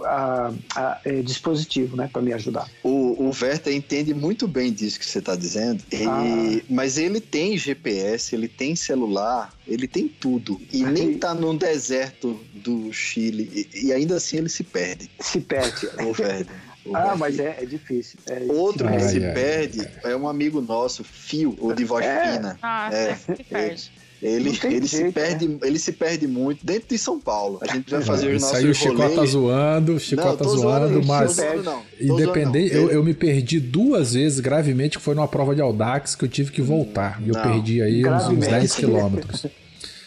a- 0.05 0.53
a- 0.75 1.01
é, 1.05 1.23
dispositivo, 1.23 1.97
né, 1.97 2.11
para 2.12 2.21
me 2.21 2.33
ajudar. 2.33 2.69
O, 2.83 3.06
o 3.29 3.33
Werther 3.45 3.74
entende 3.74 4.12
muito 4.14 4.47
bem 4.49 4.72
disso 4.72 4.99
que 4.99 5.07
você 5.07 5.18
está 5.18 5.35
dizendo, 5.35 5.83
e- 5.93 6.05
Ah. 6.07 6.62
mas 6.68 6.99
ele 6.99 7.20
tem 7.20 7.57
GPS, 7.59 8.35
ele 8.35 8.49
tem 8.49 8.74
celular, 8.77 9.53
ele 9.66 9.87
tem 9.89 10.09
tudo. 10.09 10.61
E 10.72 10.85
Aí- 10.85 10.93
nem 10.93 11.14
tá 11.18 11.35
num 11.35 11.57
deserto 11.57 12.39
do 12.55 12.93
Chile, 12.93 13.68
e, 13.72 13.87
e 13.87 13.93
ainda 13.93 14.16
assim 14.16 14.39
ele 14.39 14.49
se 14.49 14.62
perde, 14.64 15.11
Se 15.20 15.41
perde. 15.41 15.87
o 16.01 16.09
Werther. 16.22 16.47
O 16.85 16.95
ah, 16.95 17.01
Werther. 17.01 17.18
mas 17.18 17.39
é, 17.41 17.57
é 17.62 17.66
difícil. 17.66 18.18
É, 18.27 18.45
Outro 18.53 18.87
que 18.89 18.95
Ai, 18.95 19.01
se 19.09 19.24
ai, 19.24 19.33
perde 19.35 19.89
é 20.05 20.14
um 20.16 20.29
amigo 20.29 20.61
nosso, 20.61 21.03
Fio, 21.03 21.57
o 21.61 21.72
de 21.74 21.85
voz 21.85 22.05
É. 22.07 22.33
fina. 22.37 22.59
Ah, 22.62 22.89
É, 22.93 23.14
se 23.16 23.43
perde. 23.45 23.91
Ele, 24.27 24.59
ele, 24.64 24.89
se 24.89 24.97
jeito, 24.97 25.12
perde, 25.12 25.59
ele 25.62 25.79
se 25.79 25.93
perde 25.93 26.27
muito 26.27 26.66
dentro 26.66 26.89
de 26.89 26.99
São 26.99 27.20
Paulo. 27.20 27.61
A 27.62 27.72
gente 27.72 27.89
vai 27.89 28.03
fazer 28.03 28.35
os 28.35 28.43
Isso 28.43 28.47
nossos 28.47 28.64
aí 28.64 28.70
o 28.70 28.74
Chicó 28.74 29.09
tá 29.09 29.24
zoando, 29.24 29.95
o 29.95 30.01
Chicó 30.01 30.24
Não, 30.24 30.37
tá 30.37 30.45
zoando, 30.45 31.07
mas 31.07 31.33
zoando, 31.33 31.62
não. 31.62 31.62
Tô 31.62 32.07
zoando, 32.07 32.22
independente, 32.22 32.74
eu, 32.74 32.91
eu 32.91 33.05
me 33.05 33.14
perdi 33.14 33.61
duas 33.61 34.14
vezes 34.14 34.41
gravemente, 34.41 34.99
que 34.99 35.05
foi 35.05 35.14
numa 35.14 35.29
prova 35.29 35.55
de 35.55 35.61
Audax 35.61 36.16
que 36.16 36.24
eu 36.24 36.29
tive 36.29 36.51
que 36.51 36.61
voltar. 36.61 37.22
E 37.24 37.29
eu 37.29 37.35
perdi 37.35 37.81
aí 37.81 37.99
uns, 38.01 38.07
uns 38.07 38.39
Gravemente. 38.39 38.51
10 38.51 38.74
quilômetros. 38.74 39.47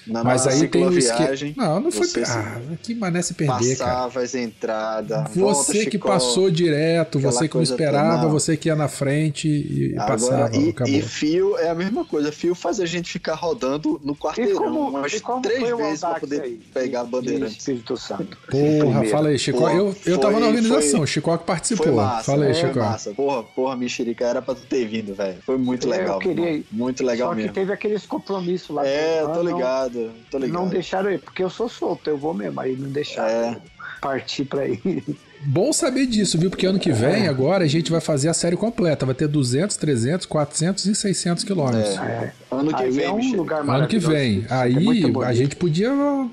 Na 0.10 0.24
Mas 0.24 0.45
aí 0.47 0.68
tem 0.68 0.86
o 0.86 0.97
esquema. 0.97 1.30
Não, 1.55 1.80
não 1.80 1.91
foi. 1.91 2.07
Ah, 2.28 2.60
que 2.82 2.95
mané 2.95 3.22
se 3.22 3.34
perder, 3.34 3.78
cara. 3.78 3.91
Passava 3.91 4.22
as 4.22 4.34
entradas. 4.36 5.36
volta, 5.36 5.55
Você 5.64 5.86
que 5.86 5.91
Chicó. 5.91 6.10
passou 6.10 6.49
direto, 6.49 7.20
você 7.20 7.47
que 7.47 7.55
não 7.55 7.64
esperava, 7.64 8.24
não. 8.24 8.30
você 8.30 8.57
que 8.57 8.70
ia 8.70 8.76
na 8.76 8.88
frente 8.88 9.47
e, 9.47 9.91
e 9.91 9.93
Agora, 9.97 10.07
passava, 10.07 10.55
e, 10.57 10.70
acabou. 10.70 10.93
e 10.93 11.01
fio 11.01 11.57
é 11.57 11.70
a 11.70 11.76
mesma 11.76 12.03
coisa. 12.05 12.32
Fio 12.32 12.55
faz 12.55 12.80
a 12.80 12.86
gente 12.86 13.12
ficar 13.12 13.36
rodando 13.36 13.99
no 14.03 14.14
E 14.14 14.16
quarteirão 14.16 14.57
como, 14.57 14.89
umas 14.89 15.14
e 15.14 15.20
como 15.20 15.41
três 15.41 15.78
vezes 15.78 15.99
pra 15.99 16.20
poder 16.20 16.41
aí? 16.41 16.60
pegar 16.74 17.01
a 17.01 17.03
de- 17.03 17.10
bandeira. 17.12 17.47
de 17.49 17.57
Espírito 17.57 17.97
Santo. 17.97 18.38
Porra, 18.49 18.80
Primeiro. 18.80 19.10
fala 19.10 19.30
aí, 19.30 19.39
Chico. 19.39 19.60
Pô, 19.60 19.70
eu, 19.70 19.95
eu 20.05 20.18
tava 20.18 20.34
foi- 20.34 20.41
na 20.41 20.47
organização, 20.47 20.97
foi- 20.99 21.07
Chico 21.07 21.38
que 21.38 21.43
participou. 21.43 21.86
Foi 21.86 21.95
massa, 21.95 22.24
fala 22.24 22.45
aí, 22.45 22.53
Chico. 22.55 22.80
massa. 22.80 23.12
Porra, 23.12 23.43
porra, 23.43 23.76
mexerica, 23.76 24.26
era 24.26 24.41
pra 24.41 24.55
tu 24.55 24.62
ter 24.62 24.86
vindo, 24.88 25.14
velho. 25.14 25.38
Foi 25.45 25.57
muito 25.57 25.86
É, 25.88 25.95
eu 25.95 25.99
legal. 26.01 26.20
queria. 26.20 26.64
Muito 26.72 27.03
legal 27.03 27.30
Só 27.30 27.36
que 27.36 27.41
mesmo. 27.41 27.53
teve 27.53 27.74
aqueles 27.74 28.05
compromissos 28.05 28.70
lá. 28.76 28.86
É, 28.88 29.22
tô 29.22 29.43
não- 29.43 29.51
ligado, 30.00 30.16
tô 30.32 30.38
ligado. 30.38 30.54
Não 30.62 30.68
deixaram 30.70 31.12
ir, 31.12 31.20
porque 31.20 31.43
eu 31.43 31.50
sou 31.50 31.70
solto, 31.70 32.10
eu 32.10 32.18
vou 32.18 32.34
mesmo. 32.34 32.60
Aí 32.60 32.76
não 32.76 32.89
deixaram 32.89 33.52
É. 33.54 33.58
partir 34.02 34.45
pra 34.45 34.68
ir. 34.68 34.80
Bom 35.41 35.72
saber 35.72 36.06
disso, 36.06 36.38
viu? 36.38 36.50
Porque 36.50 36.66
ano 36.66 36.80
que 36.80 36.91
vem, 36.91 37.28
agora, 37.28 37.64
a 37.64 37.68
gente 37.68 37.89
vai 37.89 38.02
fazer 38.02 38.28
a 38.28 38.34
série 38.34 38.58
completa. 38.58 39.06
Vai 39.06 39.16
ter 39.16 39.28
200, 39.28 39.78
300, 39.78 40.26
400 40.26 40.86
e 40.86 40.93
600 40.95 41.43
quilômetros. 41.45 41.97
É. 41.97 42.34
Ano 42.52 42.74
que 42.74 42.82
Aí 42.84 42.89
vem, 42.91 43.06
é 43.06 43.12
um 43.12 43.36
lugar 43.36 43.62
Ano 43.68 43.88
que 43.88 44.00
vem. 44.00 44.39
Isso 44.39 44.54
Aí 44.54 44.74
é 45.22 45.26
a 45.26 45.34
gente 45.34 45.56
podia 45.56 45.91
a- 45.91 46.28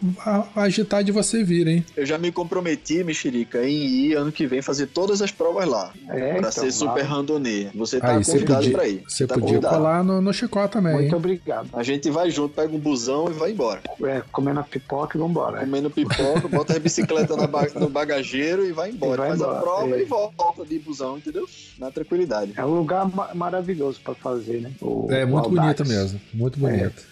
a- 0.54 0.62
agitar 0.62 1.04
de 1.04 1.12
você 1.12 1.44
vir, 1.44 1.66
hein? 1.68 1.84
Eu 1.96 2.06
já 2.06 2.16
me 2.16 2.32
comprometi, 2.32 3.04
mexerica, 3.04 3.62
em 3.66 3.74
ir 3.76 4.14
ano 4.14 4.32
que 4.32 4.46
vem 4.46 4.62
fazer 4.62 4.86
todas 4.86 5.20
as 5.20 5.30
provas 5.30 5.68
lá. 5.68 5.92
É, 6.08 6.30
pra 6.30 6.38
então, 6.38 6.52
ser 6.52 6.64
lá. 6.66 6.70
super 6.72 7.02
randonê. 7.04 7.66
Você 7.74 8.00
tá 8.00 8.16
Aí 8.16 8.24
convidado 8.24 8.54
podia, 8.62 8.72
pra 8.72 8.88
ir. 8.88 9.02
você 9.06 9.26
tá 9.26 9.34
podia 9.34 9.48
convidado. 9.48 9.76
colar 9.76 10.02
no, 10.04 10.20
no 10.22 10.32
Chicó 10.32 10.66
também, 10.68 10.94
Muito 10.94 11.08
hein? 11.08 11.14
obrigado. 11.14 11.68
A 11.74 11.82
gente 11.82 12.10
vai 12.10 12.30
junto, 12.30 12.54
pega 12.54 12.74
um 12.74 12.78
busão 12.78 13.28
e 13.28 13.32
vai 13.34 13.52
embora. 13.52 13.80
É, 14.04 14.22
comendo 14.32 14.60
a 14.60 14.62
pipoca 14.62 15.18
e 15.18 15.20
vambora. 15.20 15.60
Comendo 15.60 15.90
pipoca, 15.90 16.48
bota 16.48 16.74
a 16.76 16.78
bicicleta 16.78 17.36
na 17.36 17.46
ba- 17.46 17.66
no 17.78 17.90
bagageiro 17.90 18.64
e 18.64 18.72
vai 18.72 18.90
embora. 18.90 19.14
E 19.14 19.16
vai 19.18 19.28
Faz 19.28 19.42
a 19.42 19.44
embora, 19.44 19.60
prova 19.60 19.96
é. 19.96 20.00
e 20.00 20.04
volta 20.04 20.64
de 20.64 20.78
busão, 20.78 21.18
entendeu? 21.18 21.46
Na 21.78 21.90
tranquilidade. 21.90 22.52
É 22.56 22.64
um 22.64 22.74
lugar 22.78 23.06
ma- 23.14 23.34
maravilhoso 23.34 24.00
pra 24.02 24.14
fazer, 24.14 24.62
né? 24.62 24.70
O- 24.80 25.08
É 25.10 25.24
o 25.24 25.28
muito 25.28 25.50
bonito 25.50 25.84
mesmo, 25.86 26.05
muito 26.32 26.58
bonito. 26.58 27.02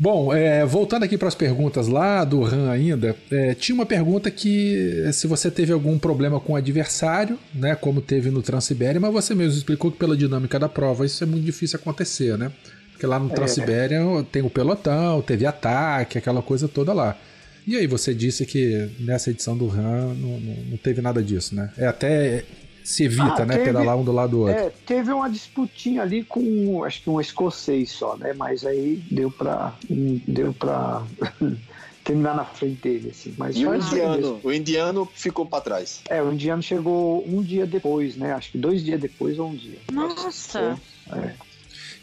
Bom, 0.00 0.32
é, 0.32 0.64
voltando 0.64 1.02
aqui 1.02 1.18
para 1.18 1.26
as 1.26 1.34
perguntas 1.34 1.88
lá 1.88 2.22
do 2.24 2.40
RAM 2.42 2.70
ainda, 2.70 3.16
é, 3.32 3.52
tinha 3.54 3.74
uma 3.74 3.84
pergunta 3.84 4.30
que 4.30 5.02
é, 5.04 5.10
se 5.10 5.26
você 5.26 5.50
teve 5.50 5.72
algum 5.72 5.98
problema 5.98 6.38
com 6.38 6.52
o 6.52 6.56
adversário, 6.56 7.36
né, 7.52 7.74
como 7.74 8.00
teve 8.00 8.30
no 8.30 8.40
Transibéria, 8.40 9.00
mas 9.00 9.12
você 9.12 9.34
mesmo 9.34 9.58
explicou 9.58 9.90
que 9.90 9.98
pela 9.98 10.16
dinâmica 10.16 10.56
da 10.56 10.68
prova 10.68 11.04
isso 11.04 11.24
é 11.24 11.26
muito 11.26 11.44
difícil 11.44 11.80
acontecer, 11.80 12.38
né? 12.38 12.52
Porque 12.92 13.06
lá 13.06 13.18
no 13.18 13.28
Transibéria 13.28 14.00
tem 14.30 14.42
o 14.42 14.50
pelotão, 14.50 15.20
teve 15.20 15.44
ataque, 15.46 16.16
aquela 16.18 16.42
coisa 16.42 16.68
toda 16.68 16.92
lá. 16.92 17.16
E 17.66 17.76
aí 17.76 17.86
você 17.88 18.14
disse 18.14 18.46
que 18.46 18.88
nessa 19.00 19.30
edição 19.30 19.56
do 19.56 19.66
RAM 19.66 20.14
não, 20.14 20.40
não- 20.40 20.64
não 20.70 20.76
teve 20.76 21.02
nada 21.02 21.20
disso, 21.22 21.54
né? 21.56 21.70
É 21.76 21.86
até 21.86 22.44
se 22.88 23.04
evita, 23.04 23.42
Ah, 23.42 23.44
né, 23.44 23.54
teve- 23.58 23.64
pedalar 23.66 23.96
um 23.98 24.02
do 24.04 24.12
lado 24.12 24.30
do 24.30 24.40
outro. 24.40 24.54
É, 24.54 24.70
teve 24.86 25.12
uma 25.12 25.28
disputinha 25.28 26.00
ali 26.02 26.24
com 26.24 26.82
acho 26.84 27.02
que 27.02 27.10
um 27.10 27.20
escocês 27.20 27.90
só, 27.90 28.16
né? 28.16 28.32
Mas 28.32 28.64
aí 28.64 29.02
deu 29.10 29.30
pra. 29.30 29.74
Deu 29.88 30.54
pra 30.54 31.02
terminar 32.02 32.34
na 32.34 32.44
frente 32.46 32.80
dele, 32.80 33.10
assim. 33.10 33.34
Mas 33.36 33.56
E 33.56 33.66
o 33.66 33.74
indiano, 33.74 34.40
o 34.42 34.50
indiano 34.50 35.08
ficou 35.14 35.44
pra 35.44 35.60
trás. 35.60 36.00
É, 36.08 36.22
o 36.22 36.32
indiano 36.32 36.62
chegou 36.62 37.22
um 37.28 37.42
dia 37.42 37.66
depois, 37.66 38.16
né? 38.16 38.32
Acho 38.32 38.52
que 38.52 38.56
dois 38.58 38.82
dias 38.82 38.98
depois 38.98 39.38
ou 39.38 39.48
um 39.50 39.54
dia. 39.54 39.78
Nossa. 39.92 40.78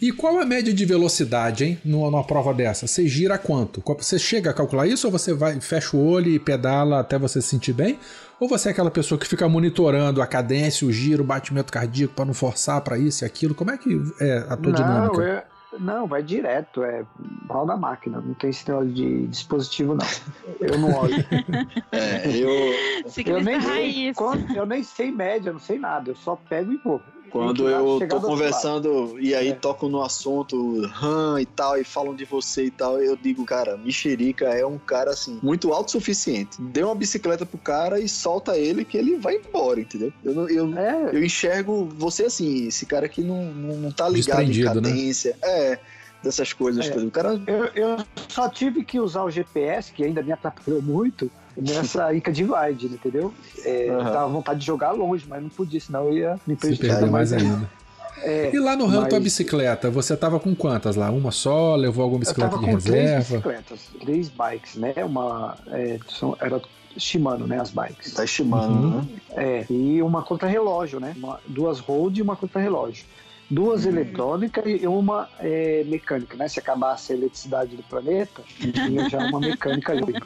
E 0.02 0.12
qual 0.12 0.40
a 0.40 0.46
média 0.46 0.74
de 0.74 0.86
velocidade, 0.86 1.64
hein, 1.64 1.80
numa, 1.84 2.12
numa 2.12 2.24
prova 2.24 2.54
dessa? 2.54 2.86
Você 2.86 3.08
gira 3.08 3.38
quanto? 3.38 3.82
Você 3.98 4.20
chega 4.20 4.50
a 4.50 4.54
calcular 4.54 4.86
isso 4.86 5.08
ou 5.08 5.12
você 5.12 5.34
vai, 5.34 5.60
fecha 5.62 5.96
o 5.96 6.06
olho 6.06 6.30
e 6.30 6.38
pedala 6.38 7.00
até 7.00 7.18
você 7.18 7.42
se 7.42 7.48
sentir 7.48 7.74
bem? 7.74 7.98
Ou 8.40 8.48
você 8.50 8.70
é 8.70 8.72
aquela 8.72 8.92
pessoa 8.92 9.18
que 9.20 9.28
fica 9.28 9.48
monitorando 9.48 10.22
a 10.22 10.28
cadência, 10.28 10.86
o 10.88 10.92
giro, 10.92 11.24
o 11.24 11.26
batimento 11.26 11.72
cardíaco 11.72 12.14
para 12.14 12.26
não 12.26 12.34
forçar 12.34 12.82
para 12.82 12.98
isso 12.98 13.24
e 13.24 13.26
aquilo? 13.26 13.56
Como 13.56 13.72
é 13.72 13.78
que 13.78 14.02
é 14.20 14.38
a 14.50 14.58
tua 14.58 14.72
Não, 14.72 15.12
dinâmica? 15.12 15.24
é- 15.24 15.46
não, 15.80 16.08
vai 16.08 16.24
direto, 16.24 16.84
é 16.84 17.04
pau 17.48 17.66
da 17.66 17.76
máquina, 17.76 18.22
não 18.22 18.34
tem 18.34 18.50
esse 18.50 18.66
negócio 18.68 18.92
de 18.94 19.28
dispositivo, 19.28 19.94
não. 19.94 20.06
Eu 20.62 20.78
não 20.78 20.94
olho. 20.94 21.16
É, 21.92 22.28
eu, 22.28 22.52
Eu 23.26 23.42
nem, 23.42 23.62
sei, 23.62 24.14
eu 24.54 24.66
nem 24.66 24.84
sei 24.84 25.12
média, 25.12 25.52
não 25.54 25.60
sei 25.60 25.80
nada, 25.80 26.12
eu 26.12 26.16
só 26.16 26.36
pego 26.36 26.74
e 26.74 26.78
vou. 26.78 27.02
Quando 27.30 27.68
eu 27.68 28.00
tô 28.08 28.22
conversando 28.22 29.20
e 29.20 29.34
aí 29.36 29.50
É. 29.50 29.54
tocam 29.54 29.90
no 29.90 30.02
assunto 30.02 30.82
RAM 30.88 31.40
e 31.42 31.46
tal, 31.46 31.78
e 31.78 31.84
falam 31.84 32.16
de 32.16 32.26
você 32.26 32.66
e 32.66 32.72
tal, 32.72 33.02
eu 33.02 33.16
digo, 33.16 33.44
cara, 33.46 33.78
Mexerica 33.78 34.46
é 34.46 34.66
um 34.66 34.78
cara 34.78 35.12
assim, 35.12 35.40
muito 35.44 35.74
autossuficiente. 35.74 36.62
Dê 36.62 36.84
uma 36.84 36.96
bicicleta 36.96 37.46
pro 37.46 37.58
cara 37.58 38.00
e 38.00 38.08
solta 38.08 38.58
ele 38.58 38.86
que 38.86 38.98
ele 38.98 39.18
vai 39.18 39.36
embora, 39.36 39.80
entendeu? 39.80 40.14
Eu, 40.24 40.34
não- 40.34 40.50
eu, 40.50 40.78
É, 40.78 41.10
eu 41.16 41.24
enxergo 41.24 41.90
você 41.98 42.26
assim, 42.26 42.68
esse 42.68 42.86
cara 42.86 43.08
que 43.10 43.22
não, 43.22 43.46
não, 43.54 43.76
não 43.78 43.92
tá 43.92 44.08
ligado 44.08 44.44
em 44.44 44.58
né? 44.58 44.64
cadência. 44.64 45.38
É, 45.44 45.80
dessas 46.24 46.54
coisas. 46.54 46.88
É. 46.88 46.98
O 46.98 47.12
cara 47.12 47.40
Eu, 47.46 47.66
eu 47.76 47.98
só 48.30 48.50
tive 48.50 48.84
que 48.84 49.00
usar 49.00 49.24
o 49.24 49.30
GPS, 49.30 49.92
que 49.94 50.04
ainda 50.04 50.24
me 50.24 50.32
atrapalhou 50.32 50.82
muito, 50.82 51.30
nessa 51.58 52.14
Ica 52.14 52.32
Divide, 52.32 52.88
entendeu? 52.88 53.34
É, 53.64 53.90
Aham. 53.90 54.00
Eu 54.00 54.04
tava 54.14 54.26
com 54.28 54.34
vontade 54.34 54.60
de 54.60 54.66
jogar 54.66 54.92
longe, 54.92 55.26
mas 55.28 55.42
não 55.42 55.50
podia, 55.50 55.80
senão 55.80 56.06
eu 56.06 56.14
ia 56.14 56.40
me 56.46 56.56
prejudicar 56.56 56.98
perder 56.98 57.12
mais 57.12 57.32
ainda. 57.34 57.70
É, 58.20 58.50
E 58.56 58.60
lá 58.60 58.76
no 58.78 58.86
RAM, 58.86 59.04
tua 59.06 59.20
mas- 59.20 59.24
bicicleta, 59.24 59.90
você 59.92 60.16
tava 60.16 60.40
com 60.40 60.56
quantas 60.56 60.96
lá? 60.96 61.12
Uma 61.12 61.32
só? 61.32 61.76
Levou 61.76 62.04
alguma 62.04 62.18
eu 62.18 62.20
bicicleta 62.22 62.52
tava 62.52 62.64
de 62.66 62.72
com 62.72 62.78
três 62.80 62.94
reserva? 63.10 63.20
bicicletas, 63.36 63.80
três 64.00 64.30
bikes, 64.30 64.76
né? 64.76 64.94
Uma. 65.06 65.58
é, 65.68 66.00
são- 66.10 66.36
era 66.40 66.62
Shimano, 66.98 67.46
né? 67.46 67.60
As 67.60 67.72
bikes. 67.72 68.14
tá 68.14 68.24
estimando, 68.24 68.72
Uhum. 68.88 69.02
né? 69.02 69.08
É, 69.32 69.66
e 69.70 70.02
uma 70.02 70.22
contra-relógio, 70.24 70.98
né? 71.00 71.14
Uma- 71.18 71.40
duas 71.46 71.80
road 71.80 72.18
e 72.18 72.22
uma 72.24 72.38
contra-relógio. 72.38 73.06
Duas 73.50 73.86
eletrônicas 73.86 74.64
e 74.66 74.88
uma 74.88 75.30
é, 75.40 75.84
mecânica, 75.86 76.36
né? 76.36 76.48
Se 76.48 76.60
acabasse 76.60 77.14
a 77.14 77.16
eletricidade 77.16 77.76
do 77.76 77.84
planeta, 77.84 78.42
tinha 78.60 79.10
já 79.10 79.20
uma 79.20 79.40
mecânica 79.40 79.92
ali. 79.92 80.14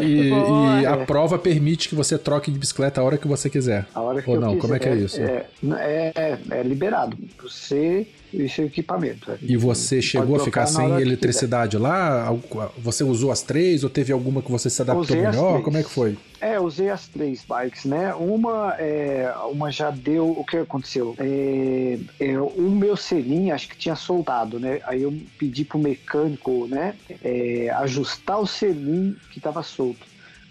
E, 0.00 0.30
e 0.30 0.86
a 0.86 0.96
prova 1.04 1.38
permite 1.38 1.88
que 1.88 1.94
você 1.94 2.18
troque 2.18 2.50
de 2.50 2.58
bicicleta 2.58 3.00
a 3.00 3.04
hora 3.04 3.18
que 3.18 3.28
você 3.28 3.50
quiser. 3.50 3.86
A 3.94 4.00
hora 4.00 4.22
que 4.22 4.30
Ou 4.30 4.40
não, 4.40 4.48
quiser, 4.50 4.60
como 4.60 4.74
é 4.74 4.78
que 4.78 4.88
é 4.88 4.96
isso? 4.96 5.20
É, 5.20 5.46
é, 5.72 6.38
é 6.50 6.62
liberado. 6.62 7.16
Você 7.42 8.08
e 8.32 8.48
seu 8.48 8.66
equipamento. 8.66 9.30
é. 9.30 9.38
E 9.42 9.56
você 9.56 10.00
chegou 10.02 10.36
a 10.36 10.40
ficar 10.40 10.66
sem 10.66 11.00
eletricidade 11.00 11.76
lá? 11.76 12.32
Você 12.78 13.04
usou 13.04 13.30
as 13.30 13.42
três 13.42 13.84
ou 13.84 13.90
teve 13.90 14.12
alguma 14.12 14.42
que 14.42 14.50
você 14.50 14.68
se 14.70 14.82
adaptou 14.82 15.16
Usei 15.16 15.22
melhor? 15.22 15.62
Como 15.62 15.76
é 15.76 15.82
que 15.82 15.90
foi? 15.90 16.16
É, 16.40 16.56
eu 16.56 16.62
usei 16.62 16.88
as 16.88 17.08
três 17.08 17.44
bikes, 17.48 17.84
né? 17.84 18.14
Uma, 18.14 18.74
é, 18.78 19.32
uma 19.50 19.72
já 19.72 19.90
deu. 19.90 20.30
O 20.30 20.44
que 20.44 20.56
aconteceu? 20.58 21.16
É, 21.18 21.98
é, 22.20 22.40
o 22.40 22.70
meu 22.70 22.96
selim, 22.96 23.50
acho 23.50 23.68
que 23.68 23.76
tinha 23.76 23.96
soltado, 23.96 24.60
né? 24.60 24.80
Aí 24.84 25.02
eu 25.02 25.12
pedi 25.36 25.64
pro 25.64 25.78
mecânico, 25.78 26.68
né? 26.68 26.94
é, 27.22 27.70
ajustar 27.70 28.38
o 28.38 28.46
selim 28.46 29.16
que 29.30 29.40
tava 29.40 29.62
solto. 29.62 30.06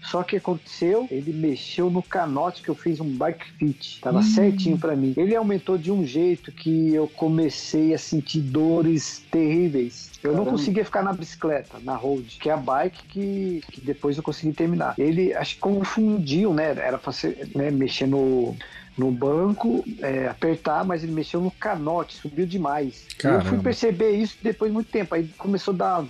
Só 0.09 0.23
que 0.23 0.37
aconteceu, 0.37 1.05
ele 1.11 1.33
mexeu 1.33 1.89
no 1.89 2.01
canote 2.01 2.61
que 2.61 2.69
eu 2.69 2.75
fiz 2.75 2.99
um 3.01 3.09
bike 3.09 3.45
fit. 3.59 3.99
Tava 4.01 4.21
certinho 4.21 4.77
pra 4.77 4.95
mim. 4.95 5.13
Ele 5.17 5.35
aumentou 5.35 5.77
de 5.77 5.91
um 5.91 6.05
jeito 6.05 6.49
que 6.51 6.93
eu 6.93 7.07
comecei 7.09 7.93
a 7.93 7.97
sentir 7.97 8.39
dores 8.39 9.23
terríveis. 9.29 10.11
Eu 10.23 10.31
não 10.31 10.39
Caramba. 10.39 10.57
conseguia 10.57 10.85
ficar 10.85 11.03
na 11.03 11.11
bicicleta, 11.11 11.77
na 11.83 11.95
road, 11.95 12.37
que 12.39 12.49
é 12.49 12.53
a 12.53 12.57
bike 12.57 13.03
que, 13.03 13.63
que 13.69 13.81
depois 13.81 14.15
eu 14.15 14.23
consegui 14.23 14.53
terminar. 14.53 14.95
Ele, 14.97 15.33
acho 15.33 15.55
que 15.55 15.61
confundiu, 15.61 16.53
né? 16.53 16.71
Era 16.77 16.97
pra 16.97 17.11
ser, 17.11 17.49
né, 17.53 17.69
mexer 17.69 18.07
no, 18.07 18.55
no 18.97 19.11
banco, 19.11 19.83
é, 19.99 20.27
apertar, 20.27 20.85
mas 20.85 21.03
ele 21.03 21.11
mexeu 21.11 21.41
no 21.41 21.51
canote, 21.51 22.15
subiu 22.15 22.45
demais. 22.45 23.05
E 23.21 23.27
eu 23.27 23.41
fui 23.41 23.41
Caramba. 23.41 23.63
perceber 23.63 24.11
isso 24.11 24.37
depois 24.41 24.71
de 24.71 24.73
muito 24.73 24.89
tempo. 24.89 25.13
Aí 25.13 25.27
começou 25.37 25.73
a 25.73 25.77
dar 25.77 26.05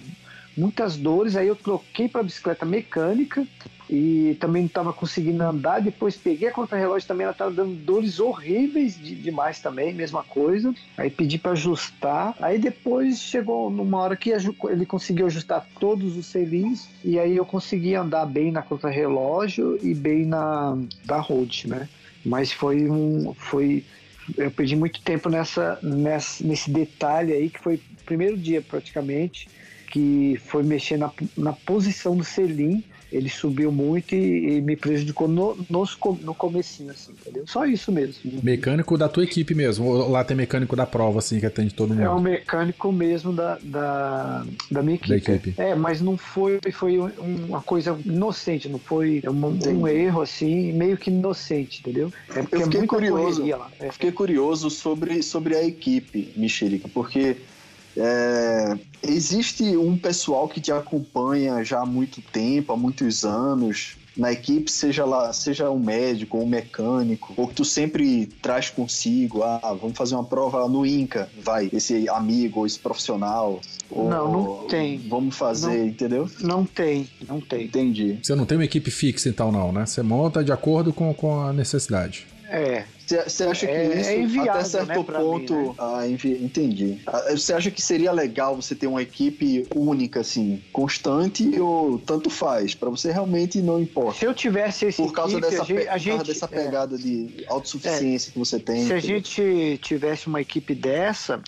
muitas 0.56 0.98
dores, 0.98 1.36
aí 1.36 1.48
eu 1.48 1.56
troquei 1.56 2.08
para 2.08 2.24
bicicleta 2.24 2.66
mecânica 2.66 3.46
e 3.90 4.36
também 4.40 4.64
não 4.64 4.68
estava 4.68 4.94
conseguindo 4.94 5.44
andar. 5.44 5.82
Depois 5.82 6.16
peguei 6.16 6.50
a 6.50 6.52
contra-relógio 6.52 7.08
também, 7.08 7.24
ela 7.24 7.32
estava 7.32 7.52
dando 7.52 7.76
dores 7.76 8.20
horríveis 8.20 9.00
de- 9.00 9.16
demais 9.16 9.60
também, 9.60 9.94
mesma 9.94 10.24
coisa. 10.24 10.74
Aí 10.98 11.10
pedi 11.10 11.38
para 11.38 11.54
ajustar. 11.54 12.36
Aí 12.40 12.60
depois 12.60 13.20
chegou 13.22 13.70
numa 13.70 14.00
hora 14.00 14.16
que 14.16 14.32
ele 14.32 14.86
conseguiu 14.86 15.26
ajustar 15.28 15.66
todos 15.80 16.18
os 16.18 16.26
selins 16.28 16.90
e 17.04 17.18
aí 17.18 17.36
eu 17.38 17.46
consegui 17.46 17.96
andar 17.96 18.26
bem 18.26 18.52
na 18.52 18.62
contra-relógio 18.62 19.78
e 19.82 19.94
bem 19.94 20.26
na 20.26 20.78
da 21.06 21.20
road, 21.20 21.68
né? 21.68 21.88
Mas 22.26 22.52
foi 22.52 22.90
um, 22.90 23.34
foi 23.36 23.86
eu 24.38 24.52
perdi 24.52 24.76
muito 24.76 25.02
tempo 25.02 25.30
nessa, 25.30 25.80
nessa 25.82 26.46
nesse 26.46 26.70
detalhe 26.70 27.32
aí 27.32 27.50
que 27.50 27.60
foi 27.60 27.76
o 27.76 27.82
primeiro 28.06 28.38
dia 28.38 28.62
praticamente 28.62 29.48
que 29.90 30.38
foi 30.48 30.64
mexer 30.64 30.98
na, 30.98 31.10
na 31.38 31.54
posição 31.54 32.16
do 32.18 32.24
selim 32.26 32.84
ele 33.12 33.30
subiu 33.30 33.72
muito 33.72 34.14
e, 34.16 34.58
e 34.58 34.62
me 34.62 34.76
prejudicou 34.76 35.28
no, 35.28 35.58
nos 35.70 35.98
no 36.22 36.34
comecinho, 36.36 36.92
assim, 36.92 37.12
entendeu? 37.22 37.44
Só 37.48 37.66
isso 37.66 37.92
mesmo. 37.92 38.40
Mecânico 38.44 38.98
da 38.98 39.08
tua 39.08 39.24
equipe 39.24 39.54
mesmo. 39.56 39.86
Ou 39.86 40.10
lá 40.10 40.24
tem 40.24 40.36
mecânico 40.36 40.76
da 40.76 40.86
prova, 40.86 41.20
assim, 41.20 41.40
que 41.40 41.46
atende 41.46 41.74
todo 41.74 41.90
mundo. 41.94 42.02
É 42.04 42.10
o 42.10 42.20
mecânico 42.20 42.92
mesmo 42.92 43.32
da, 43.34 43.58
da, 43.62 44.46
da 44.72 44.82
minha 44.84 44.96
equipe. 44.96 45.10
Da 45.10 45.18
equipe. 45.18 45.54
É, 45.58 45.76
mas 45.76 46.02
não 46.02 46.18
foi, 46.18 46.60
foi 46.72 47.00
um- 47.00 47.46
uma 47.48 47.62
coisa 47.62 47.98
inocente, 48.06 48.68
não 48.70 48.80
foi 48.80 49.22
um, 49.28 49.78
um 49.80 49.88
erro 49.88 50.22
assim, 50.22 50.74
meio 50.74 50.98
que 50.98 51.10
inocente, 51.10 51.80
entendeu? 51.82 52.12
É 52.30 52.42
porque 52.42 52.56
Eu 52.56 52.62
é 52.62 52.64
fiquei 52.64 52.80
muita 52.80 52.96
curioso. 52.96 53.46
lá. 53.46 53.70
É. 53.80 53.92
Fiquei 53.92 54.12
curioso 54.12 54.70
sobre, 54.70 55.22
sobre 55.24 55.56
a 55.56 55.64
equipe, 55.64 56.32
Mexerica, 56.36 56.88
porque 56.94 57.38
é, 57.98 58.78
existe 59.04 59.64
um 59.76 59.98
pessoal 59.98 60.48
que 60.48 60.62
te 60.62 60.72
acompanha 60.72 61.64
já 61.64 61.82
há 61.82 61.86
muito 61.86 62.22
tempo, 62.22 62.72
há 62.74 62.78
muitos 62.78 63.26
anos, 63.26 63.98
na 64.16 64.32
equipe, 64.32 64.72
seja 64.72 65.06
lá, 65.06 65.32
seja 65.32 65.70
um 65.70 65.78
médico 65.80 66.38
ou 66.38 66.44
um 66.44 66.48
mecânico, 66.48 67.34
ou 67.38 67.48
que 67.48 67.54
tu 67.54 67.64
sempre 67.66 68.26
traz 68.42 68.70
consigo, 68.70 69.44
ah, 69.44 69.60
vamos 69.80 69.96
fazer 69.96 70.16
uma 70.16 70.24
prova 70.24 70.68
no 70.68 70.86
INCA, 70.86 71.30
vai, 71.44 71.70
esse 71.72 72.10
amigo 72.10 72.62
ou 72.62 72.66
esse 72.66 72.80
profissional. 72.80 73.62
ou- 73.92 74.10
Não, 74.10 74.32
não 74.32 74.68
tem. 74.68 74.98
Vamos 75.08 75.36
fazer, 75.36 75.78
Não. 75.78 75.88
entendeu? 75.88 76.30
Não 76.42 76.66
tem, 76.66 77.08
não 77.28 77.40
tem. 77.40 77.66
Entendi. 77.66 78.20
Você 78.22 78.34
não 78.36 78.46
tem 78.46 78.58
uma 78.58 78.66
equipe 78.66 78.90
fixa 78.92 79.30
então, 79.30 79.52
não, 79.52 79.72
né? 79.72 79.86
Você 79.86 80.02
monta 80.02 80.44
de 80.44 80.52
acordo 80.52 80.92
com, 80.92 81.14
com 81.14 81.40
a 81.40 81.54
necessidade. 81.54 82.26
É, 82.50 82.86
Você 83.26 83.44
acha 83.44 83.66
que 83.68 83.72
É- 83.72 84.00
isso, 84.02 84.10
é 84.10 84.18
inviável, 84.20 84.52
até 84.52 84.64
certo 84.66 84.88
né, 84.88 84.94
ponto. 85.04 85.54
mim, 85.54 85.68
né? 85.68 85.74
Ah, 85.78 86.08
envi- 86.08 86.38
entendi. 86.44 86.98
Ah, 87.06 87.32
Você 87.32 87.54
acha 87.54 87.72
que 87.72 87.82
seria 87.82 88.12
legal 88.12 88.56
você 88.56 88.76
ter 88.76 88.88
uma 88.88 89.02
equipe 89.02 89.66
única, 89.76 90.20
assim, 90.22 90.62
constante 90.72 91.60
ou 91.60 92.00
tanto 92.00 92.30
faz? 92.30 92.76
Pra 92.76 92.90
você 92.90 93.12
realmente 93.12 93.62
não 93.62 93.80
importa. 93.80 94.20
se 94.20 94.26
eu 94.26 94.34
tivesse 94.34 94.86
esse 94.88 95.02
Por 95.02 95.14
causa 95.14 95.38
equipe, 95.38 95.50
dessa, 95.52 95.64
a 95.64 95.66
gente, 95.66 95.86
por 95.86 96.10
causa 96.18 96.24
dessa 96.26 96.46
é. 96.46 96.50
pegada 96.50 96.98
de 96.98 97.46
autossuficiência 97.48 98.32
que 98.32 98.40
você 98.40 98.60
tem. 98.60 98.86
Se 98.86 98.94
a 98.94 99.00
gente 99.00 99.80
tivesse 99.82 100.28
uma 100.28 100.42
equipe 100.42 100.76
dessa, 100.76 101.42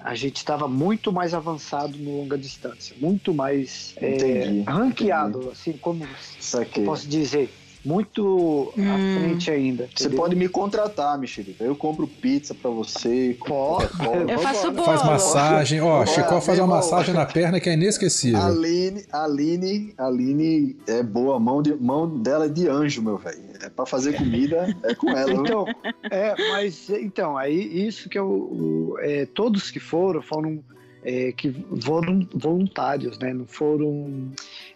a 0.00 0.14
gente 0.14 0.36
estava 0.36 0.68
muito 0.68 1.12
mais 1.12 1.34
avançado 1.34 1.98
no 1.98 2.18
longa 2.18 2.36
distância, 2.38 2.94
muito 2.98 3.34
mais 3.34 3.94
é, 3.98 4.10
Entendi, 4.10 4.62
ranqueado, 4.66 5.50
assim 5.50 5.72
como 5.72 6.06
posso 6.84 7.08
dizer, 7.08 7.52
muito 7.86 8.72
Hum. 8.76 8.82
à 8.92 9.20
frente 9.20 9.50
ainda. 9.50 9.88
Você 9.94 10.04
entendeu? 10.06 10.18
pode 10.18 10.34
me 10.34 10.48
contratar, 10.48 11.16
Mexerica. 11.18 11.62
Eu 11.62 11.76
compro 11.76 12.06
pizza 12.08 12.52
pra 12.54 12.68
você. 12.70 13.36
Pode. 13.46 13.88
Eu 14.28 14.38
faço 14.40 14.72
bolo. 14.72 14.84
Faz 14.84 15.04
massagem. 15.04 15.80
Ó, 15.80 16.04
Chicó 16.04 16.40
faz 16.40 16.58
uma 16.58 16.66
massagem 16.66 17.14
na 17.14 17.24
perna 17.24 17.60
que 17.60 17.68
é 17.68 17.74
inesquecível. 17.74 18.42
Aline, 18.42 19.04
Aline, 19.12 19.94
Aline 19.96 20.76
é 20.88 21.02
boa, 21.02 21.38
mão, 21.38 21.62
de, 21.62 21.74
mão 21.74 22.08
dela 22.18 22.46
é 22.46 22.48
de 22.48 22.68
anjo, 22.68 23.00
meu 23.02 23.16
velho. 23.18 23.38
É 23.62 23.68
pra 23.70 23.86
fazer 23.86 24.14
comida, 24.14 24.76
é 24.82 24.94
com 24.94 25.10
ela. 25.10 25.26
viu? 25.32 25.42
Então, 25.42 25.64
é, 26.10 26.34
mas 26.50 26.90
então, 26.90 27.36
aí 27.38 27.86
isso 27.86 28.08
que 28.08 28.18
eu, 28.18 28.96
é, 29.00 29.26
todos 29.26 29.70
que 29.70 29.78
foram 29.80 30.20
foram 30.20 30.60
é, 31.06 31.30
que 31.30 31.54
foram 31.82 32.26
voluntários, 32.34 33.16
né? 33.20 33.32
Não 33.32 33.46
foram 33.46 34.32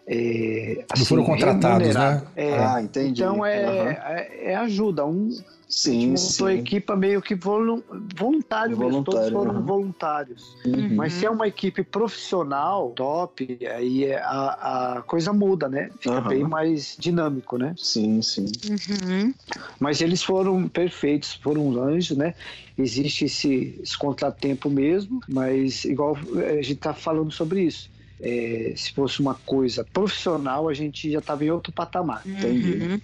é, 0.07 0.85
Não 0.97 1.05
foram 1.05 1.23
assim, 1.25 1.33
contratados, 1.33 1.95
né? 1.95 2.23
É, 2.37 2.57
ah, 2.57 2.81
entendi. 2.81 3.21
Então 3.21 3.45
é, 3.45 4.31
é, 4.45 4.53
é 4.53 4.55
ajuda. 4.55 5.05
Um 5.05 5.37
Sim, 5.71 6.09
montou 6.09 6.49
a 6.49 6.53
sim. 6.53 6.59
equipa 6.59 6.97
meio 6.97 7.23
que 7.23 7.35
volun, 7.35 7.81
voluntário, 8.17 8.77
mesmo, 8.77 9.05
todos 9.05 9.29
Voluntário, 9.29 9.33
foram 9.33 9.51
aham. 9.53 9.63
voluntários. 9.63 10.57
Uhum. 10.67 10.97
Mas 10.97 11.15
se 11.15 11.27
é 11.27 11.31
uma 11.31 11.47
equipe 11.47 11.85
profissional, 11.85 12.91
top, 12.91 13.59
aí 13.67 14.05
é- 14.05 14.19
a, 14.21 14.97
a 14.99 15.03
coisa 15.03 15.33
muda, 15.33 15.69
né? 15.69 15.91
Fica 16.01 16.17
Aham. 16.17 16.29
bem 16.29 16.43
mais 16.45 16.97
dinâmico, 16.99 17.57
né? 17.57 17.73
Sim, 17.77 18.21
sim. 18.21 18.47
Uhum. 18.65 19.33
Mas 19.79 20.01
eles 20.01 20.23
foram 20.23 20.69
perfeitos, 20.69 21.35
foram 21.35 21.81
anjos, 21.81 22.17
né? 22.17 22.35
Existe 22.77 23.27
esse, 23.27 23.79
esse 23.81 23.97
contratempo 23.97 24.69
mesmo, 24.69 25.21
mas 25.29 25.85
igual 25.85 26.17
a 26.37 26.61
gente 26.63 26.77
tá 26.81 26.93
falando 26.93 27.31
sobre 27.31 27.63
isso. 27.63 27.89
É, 28.23 28.75
se 28.77 28.93
fosse 28.93 29.21
uma 29.21 29.35
coisa 29.35 29.87
profissional, 29.93 30.69
a 30.69 30.75
gente 30.75 31.11
já 31.11 31.21
estava 31.21 31.45
em 31.45 31.51
outro 31.51 31.73
patamar. 31.73 32.23
Entendi. 32.27 33.01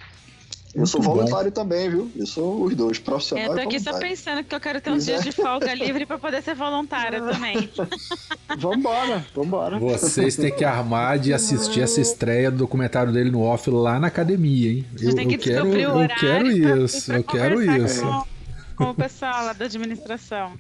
Eu 0.77 0.87
sou 0.87 1.01
Muito 1.01 1.11
bom. 1.11 1.17
voluntário 1.21 1.51
também, 1.51 1.89
viu? 1.89 2.11
Eu 2.15 2.27
sou 2.27 2.65
os 2.65 2.75
dois, 2.75 2.99
profissional 2.99 3.47
Eu 3.47 3.55
tô 3.55 3.61
aqui 3.63 3.81
só 3.81 3.91
voluntário. 3.93 4.09
pensando 4.17 4.45
que 4.45 4.55
eu 4.55 4.61
quero 4.61 4.81
ter 4.81 4.91
uns 4.91 5.07
Pois 5.07 5.09
é. 5.09 5.13
dias 5.13 5.25
de 5.25 5.33
folga 5.33 5.73
livre 5.75 6.05
pra 6.05 6.19
poder 6.19 6.43
ser 6.43 6.55
voluntária 6.55 7.21
também. 7.23 7.71
Vambora, 8.59 9.25
vambora. 9.35 9.79
Vocês 9.79 10.37
têm 10.37 10.55
que 10.55 10.65
armar 10.65 11.19
de 11.19 11.33
assistir 11.33 11.81
essa 11.81 12.01
estreia 12.01 12.51
do 12.51 12.59
documentário 12.59 13.13
dele 13.13 13.31
no 13.31 13.41
off 13.43 13.71
lá 13.71 13.99
na 13.99 14.07
academia, 14.09 14.71
hein? 14.71 14.85
Eu, 15.01 15.15
tem 15.15 15.27
que 15.29 15.35
eu 15.35 15.39
quero, 15.39 15.69
eu 15.77 16.09
quero 16.19 16.51
isso, 16.85 17.13
eu 17.13 17.25
quero 17.25 17.63
isso. 17.85 18.03
Com, 18.77 18.85
com 18.85 18.91
o 18.91 18.95
pessoal 18.95 19.47
lá 19.47 19.53
da 19.53 19.65
administração. 19.65 20.53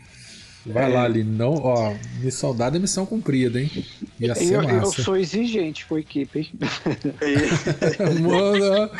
Vai 0.67 0.93
lá, 0.93 1.05
ali, 1.05 1.23
não, 1.23 1.55
ó, 1.55 1.95
missão 2.21 2.55
dada 2.55 2.77
é 2.77 2.81
missão 2.81 3.07
cumprida, 3.07 3.61
hein? 3.61 3.71
Ia 4.19 4.35
ser 4.35 4.53
Eu, 4.55 4.63
eu 4.63 4.77
massa. 4.81 5.03
sou 5.03 5.17
exigente 5.17 5.87
com 5.87 5.95
a 5.95 6.01
equipe, 6.01 6.39
hein? 6.41 6.49
Mano, 8.21 8.91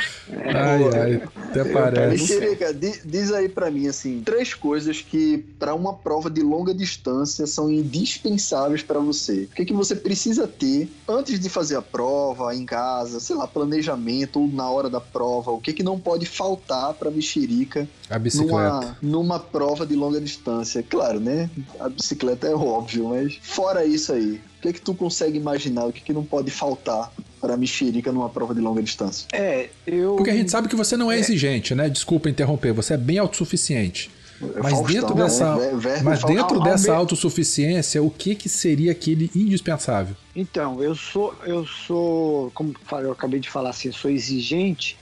ai, 0.45 0.85
ai, 1.01 1.23
até 1.49 1.65
parece. 1.65 2.23
Mexerica, 2.23 2.73
di- 2.75 3.01
diz 3.05 3.33
aí 3.33 3.49
pra 3.49 3.71
mim, 3.71 3.87
assim, 3.89 4.23
três 4.25 4.55
coisas 4.55 5.01
que 5.01 5.39
pra 5.59 5.75
uma 5.75 5.95
prova 5.95 6.31
de 6.31 6.41
longa 6.43 6.75
distância 6.75 7.47
são 7.47 7.71
indispensáveis 7.71 8.83
pra 8.83 8.99
você. 8.99 9.49
O 9.51 9.55
que, 9.55 9.65
que 9.65 9.73
você 9.73 9.95
precisa 9.97 10.47
ter 10.47 10.89
antes 11.09 11.39
de 11.41 11.49
fazer 11.49 11.77
a 11.77 11.83
prova, 11.83 12.55
em 12.55 12.65
casa, 12.65 13.21
sei 13.21 13.37
lá, 13.37 13.47
planejamento 13.47 14.41
ou 14.41 14.49
na 14.49 14.69
hora 14.71 14.89
da 14.91 15.01
prova? 15.01 15.51
O 15.51 15.61
que, 15.61 15.73
que 15.73 15.83
não 15.83 15.99
pode 15.99 16.27
faltar 16.27 16.95
pra 16.95 17.11
mexerica 17.11 17.89
A 18.11 18.19
bicicleta. 18.19 18.53
numa, 18.53 18.97
numa 19.03 19.39
prova 19.41 19.87
de 19.87 19.95
longa 19.95 20.21
distância? 20.21 20.83
Claro, 20.83 21.21
né? 21.21 21.49
A 21.81 21.89
bicicleta 21.89 22.47
é 22.47 22.55
óbvio, 22.55 23.09
mas 23.09 23.39
fora 23.43 23.85
isso 23.85 24.13
aí, 24.13 24.41
o 24.59 24.63
que, 24.63 24.73
que 24.75 24.81
tu 24.81 24.95
consegue 24.95 25.39
imaginar? 25.39 25.87
O 25.87 25.93
que, 25.93 26.01
que 26.03 26.13
não 26.13 26.25
pode 26.25 26.51
faltar 26.51 27.13
pra 27.41 27.57
mexerica 27.57 28.11
numa 28.13 28.29
prova 28.29 28.55
de 28.55 28.61
longa 28.61 28.83
distância? 28.83 29.27
É, 29.33 29.69
eu. 29.87 30.17
Porque 30.17 30.31
a 30.31 30.35
gente 30.35 30.51
sabe 30.51 30.69
que 30.69 30.77
você 30.77 30.97
não 30.97 31.11
é 31.11 31.19
exigente, 31.19 31.75
né? 31.75 31.89
Desculpa 31.89 32.29
interromper, 32.29 32.73
você 32.73 32.95
é 32.95 32.97
bem 32.99 33.19
autossuficiente. 33.19 34.11
É 34.43 34.61
Mas 34.61 34.73
Faustão, 34.73 34.83
dentro 35.01 35.15
né? 35.15 35.23
dessa, 35.23 35.57
Ver- 35.57 35.77
verbo 35.79 36.05
mas 36.05 36.21
Faustão. 36.21 36.37
dentro 36.43 36.61
dessa 36.61 36.89
ao 36.91 36.95
me- 36.97 37.01
autossuficiência, 37.01 38.03
o 38.03 38.11
que 38.11 38.35
que 38.35 38.51
seria 38.51 38.93
aquele 38.93 39.31
indispensável? 39.35 40.15
Então, 40.35 40.83
eu 40.83 40.95
sou, 40.95 41.35
eu 41.47 41.67
sou, 41.67 42.51
como 42.55 42.75
eu 43.01 43.13
acabei 43.13 43.41
de 43.41 43.49
falar 43.49 43.71
assim, 43.71 43.89
eu 43.89 43.95
sou 43.95 44.11
exigente 44.11 44.99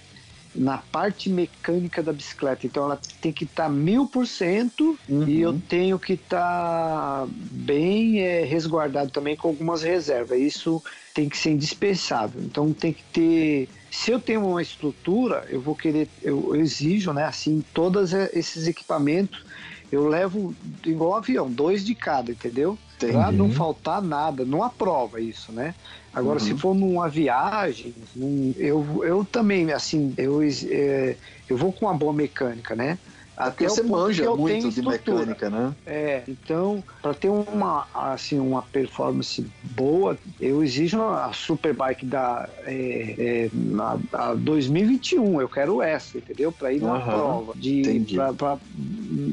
na 0.55 0.79
parte 0.79 1.29
mecânica 1.31 2.03
da 2.03 2.13
bicicleta. 2.13 2.67
Então 2.67 2.85
ela 2.85 3.01
tem 3.21 3.33
que 3.33 3.45
estar 3.45 3.69
mil 3.69 4.07
por 4.09 4.27
cento 4.27 4.99
Uhum. 5.09 5.29
e 5.29 5.41
eu 5.41 5.53
tenho 5.53 5.99
que 5.99 6.15
estar 6.15 7.27
bem 7.31 8.21
é, 8.21 8.45
resguardado 8.45 9.11
também 9.11 9.37
com 9.37 9.49
algumas 9.49 9.83
reservas. 9.83 10.39
Isso 10.41 10.83
tem 11.13 11.29
que 11.29 11.37
ser 11.37 11.51
indispensável. 11.51 12.43
Então 12.43 12.73
tem 12.73 12.93
que 12.93 13.05
ter 13.13 13.71
se 13.91 14.11
eu 14.11 14.21
tenho 14.21 14.45
uma 14.45 14.61
estrutura, 14.61 15.47
eu 15.49 15.61
vou 15.63 15.77
querer, 15.77 16.11
eu, 16.21 16.53
eu 16.53 16.61
exijo, 16.61 17.13
né, 17.13 17.25
assim, 17.25 17.65
todos 17.73 18.13
esses 18.13 18.67
equipamentos, 18.67 19.45
eu 19.91 20.07
levo 20.09 20.57
igual 20.85 21.15
avião, 21.15 21.51
dois 21.53 21.85
de 21.85 21.95
cada, 21.95 22.33
entendeu? 22.33 22.84
Pra 22.99 23.33
não 23.33 23.51
faltar 23.51 24.01
nada, 24.01 24.45
numa 24.45 24.71
prova 24.71 25.21
isso, 25.21 25.53
né? 25.53 25.75
Agora, 26.13 26.39
uhum. 26.39 26.47
se 26.47 26.57
for 26.57 26.75
numa 26.75 27.09
viagem, 27.09 27.95
num, 28.15 28.55
eu, 28.57 29.05
eu 29.05 29.25
também, 29.25 29.73
assim, 29.73 30.15
eu, 30.17 30.41
é, 30.43 31.17
eu 31.49 31.57
vou 31.57 31.73
com 31.73 31.87
uma 31.87 31.95
boa 31.95 32.13
mecânica, 32.13 32.75
né? 32.77 32.99
Até 33.37 33.69
você 33.69 33.83
manja 33.83 34.31
muito 34.37 34.71
de 34.71 34.81
mecânica, 34.81 35.51
né? 35.51 35.75
É, 35.85 36.23
então, 36.29 36.85
para 37.03 37.13
ter 37.15 37.29
uma, 37.29 37.85
assim, 37.93 38.39
uma 38.39 38.63
performance 38.63 39.45
boa, 39.61 40.17
eu 40.41 40.63
exijo 40.63 41.03
a 41.03 41.33
Superbike 41.33 42.07
da 42.07 42.49
é, 42.65 43.15
é, 43.19 43.51
na, 43.53 43.99
a 44.13 44.35
2021. 44.35 45.41
Eu 45.41 45.49
quero 45.49 45.83
essa, 45.83 46.17
entendeu? 46.17 46.53
Para 46.53 46.73
ir 46.73 46.81
na 46.81 46.95
uhum, 46.95 47.05
prova. 47.05 47.53
De, 47.57 48.07
pra, 48.15 48.33
pra, 48.33 48.59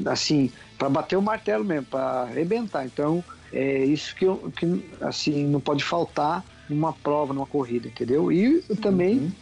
assim, 0.06 0.50
para 0.76 0.88
bater 0.88 1.16
o 1.16 1.22
martelo 1.22 1.64
mesmo, 1.64 1.86
para 1.86 2.22
arrebentar. 2.22 2.84
Então, 2.84 3.22
é 3.52 3.84
isso 3.84 4.14
que, 4.14 4.24
eu, 4.24 4.52
que 4.56 4.84
assim, 5.00 5.46
não 5.46 5.60
pode 5.60 5.84
faltar 5.84 6.44
numa 6.68 6.92
prova, 6.92 7.34
numa 7.34 7.46
corrida, 7.46 7.88
entendeu? 7.88 8.32
E 8.32 8.60
também 8.80 9.18
uhum. 9.18 9.32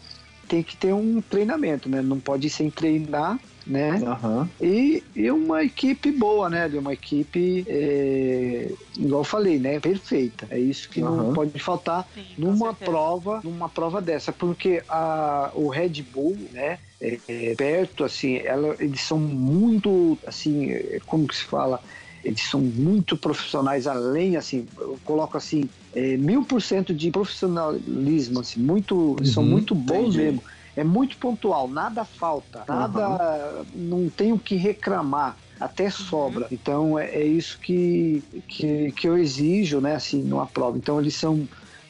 tem 0.49 0.63
que 0.63 0.77
ter 0.77 0.93
um 0.93 1.21
treinamento, 1.21 1.89
né? 1.89 2.03
Não 2.03 2.19
pode 2.19 2.47
ir 2.47 2.51
sem 2.51 2.71
treinar 2.71 3.39
né? 3.67 4.01
Uhum. 4.23 4.49
E, 4.61 5.03
e 5.15 5.31
uma 5.31 5.63
equipe 5.63 6.11
boa, 6.11 6.49
né? 6.49 6.69
De 6.69 6.79
uma 6.79 6.93
equipe, 6.93 7.65
é, 7.69 8.73
igual 8.97 9.21
eu 9.21 9.25
falei, 9.25 9.59
né? 9.59 9.79
Perfeita. 9.79 10.47
É 10.51 10.59
isso 10.59 10.89
que 10.89 11.03
uhum. 11.03 11.17
não 11.17 11.33
pode 11.35 11.59
faltar 11.59 12.09
Sim, 12.15 12.25
numa 12.37 12.75
prova, 12.75 13.41
numa 13.45 13.69
prova 13.69 14.01
dessa, 14.01 14.33
porque 14.33 14.83
a, 14.89 15.51
o 15.55 15.69
Red 15.69 16.03
Bull, 16.03 16.37
né? 16.53 16.79
É, 17.01 17.19
é, 17.29 17.55
perto, 17.55 18.05
assim, 18.05 18.37
ela, 18.39 18.77
eles 18.79 19.01
são 19.01 19.19
muito, 19.19 20.19
assim, 20.27 20.71
é, 20.71 21.01
como 21.07 21.27
que 21.27 21.35
se 21.35 21.45
fala? 21.45 21.81
Eles 22.25 22.43
são 22.43 22.61
muito 22.61 23.16
profissionais, 23.16 23.87
além, 23.87 24.37
assim, 24.37 24.66
eu 24.79 24.99
coloco 25.05 25.37
assim, 25.37 25.68
é, 25.95 26.16
mil 26.16 26.45
por 26.45 26.61
cento 26.61 26.93
de 26.93 27.11
profissionalismo, 27.11 28.41
assim, 28.41 28.61
muito, 28.61 29.16
uhum, 29.18 29.25
são 29.25 29.43
muito 29.43 29.75
bons 29.75 30.14
entendi. 30.14 30.18
mesmo 30.18 30.43
é 30.77 30.85
muito 30.85 31.16
pontual, 31.18 31.68
nada 31.68 32.05
falta, 32.05 32.64
nada, 32.68 33.09
uhum. 33.09 33.64
não 33.75 34.09
tenho 34.09 34.39
que 34.39 34.55
reclamar 34.57 35.37
até 35.59 35.91
sobra. 35.91 36.43
Uhum. 36.43 36.49
Então 36.53 36.99
é, 36.99 37.07
é, 37.11 37.25
isso 37.25 37.59
que, 37.61 38.23
que, 38.49 38.93
que 38.93 39.09
eu 39.09 39.18
exijo, 39.18 39.81
né, 39.81 39.95
assim, 39.95 40.23
numa 40.23 40.47
prova. 40.47 40.79
Então 40.79 41.01
eles 41.01 41.14
são 41.14 41.47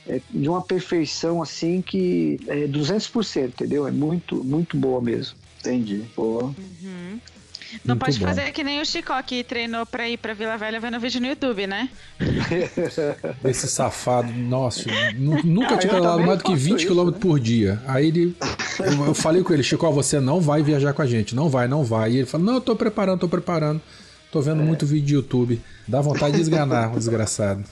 é, 0.07 0.21
de 0.29 0.49
uma 0.49 0.63
perfeição 0.63 1.43
assim 1.43 1.81
que 1.83 2.41
é 2.49 2.67
200%, 2.67 3.49
entendeu? 3.49 3.87
É 3.87 3.91
muito, 3.91 4.43
muito 4.43 4.77
boa 4.77 5.01
mesmo. 5.01 5.37
Entendi. 5.61 6.05
Boa. 6.17 6.45
Uhum. 6.45 7.21
Não 7.85 7.95
Muito 7.95 8.05
pode 8.05 8.19
bom. 8.19 8.27
fazer 8.27 8.51
que 8.53 8.65
nem 8.65 8.81
o 8.81 8.85
Chicó 8.85 9.21
que 9.23 9.45
treinou 9.45 9.87
pra 9.87 10.09
ir 10.09 10.17
pra 10.17 10.35
Vila 10.35 10.57
Velha 10.57 10.81
vendo 10.81 10.99
vídeo 10.99 11.21
no 11.21 11.27
YouTube, 11.29 11.67
né? 11.67 11.89
Esse 13.45 13.69
safado, 13.69 14.33
nossa, 14.33 14.85
nunca 15.15 15.75
ah, 15.75 15.79
tinha 15.79 15.93
pedalado 15.93 16.23
mais 16.23 16.39
do 16.39 16.45
que 16.45 16.55
20 16.55 16.87
km 16.87 17.11
por 17.13 17.39
dia. 17.39 17.81
Aí 17.87 18.09
ele. 18.09 18.37
Eu, 18.79 19.07
eu 19.07 19.15
falei 19.15 19.43
com 19.43 19.53
ele, 19.53 19.63
Chicó, 19.63 19.91
você 19.91 20.19
não 20.19 20.41
vai 20.41 20.63
viajar 20.63 20.93
com 20.93 21.03
a 21.03 21.07
gente. 21.07 21.35
Não 21.35 21.49
vai, 21.49 21.69
não 21.69 21.85
vai. 21.85 22.13
E 22.13 22.17
ele 22.19 22.27
falou: 22.27 22.47
Não, 22.47 22.55
eu 22.55 22.61
tô 22.61 22.75
preparando, 22.75 23.21
tô 23.21 23.29
preparando. 23.29 23.81
Tô 24.33 24.41
vendo 24.41 24.63
é. 24.63 24.65
muito 24.65 24.87
vídeo 24.87 25.07
de 25.07 25.15
YouTube. 25.15 25.61
Dá 25.87 26.01
vontade 26.01 26.37
de 26.37 26.43
esganar 26.43 26.95
o 26.95 26.99
desgraçado. 26.99 27.65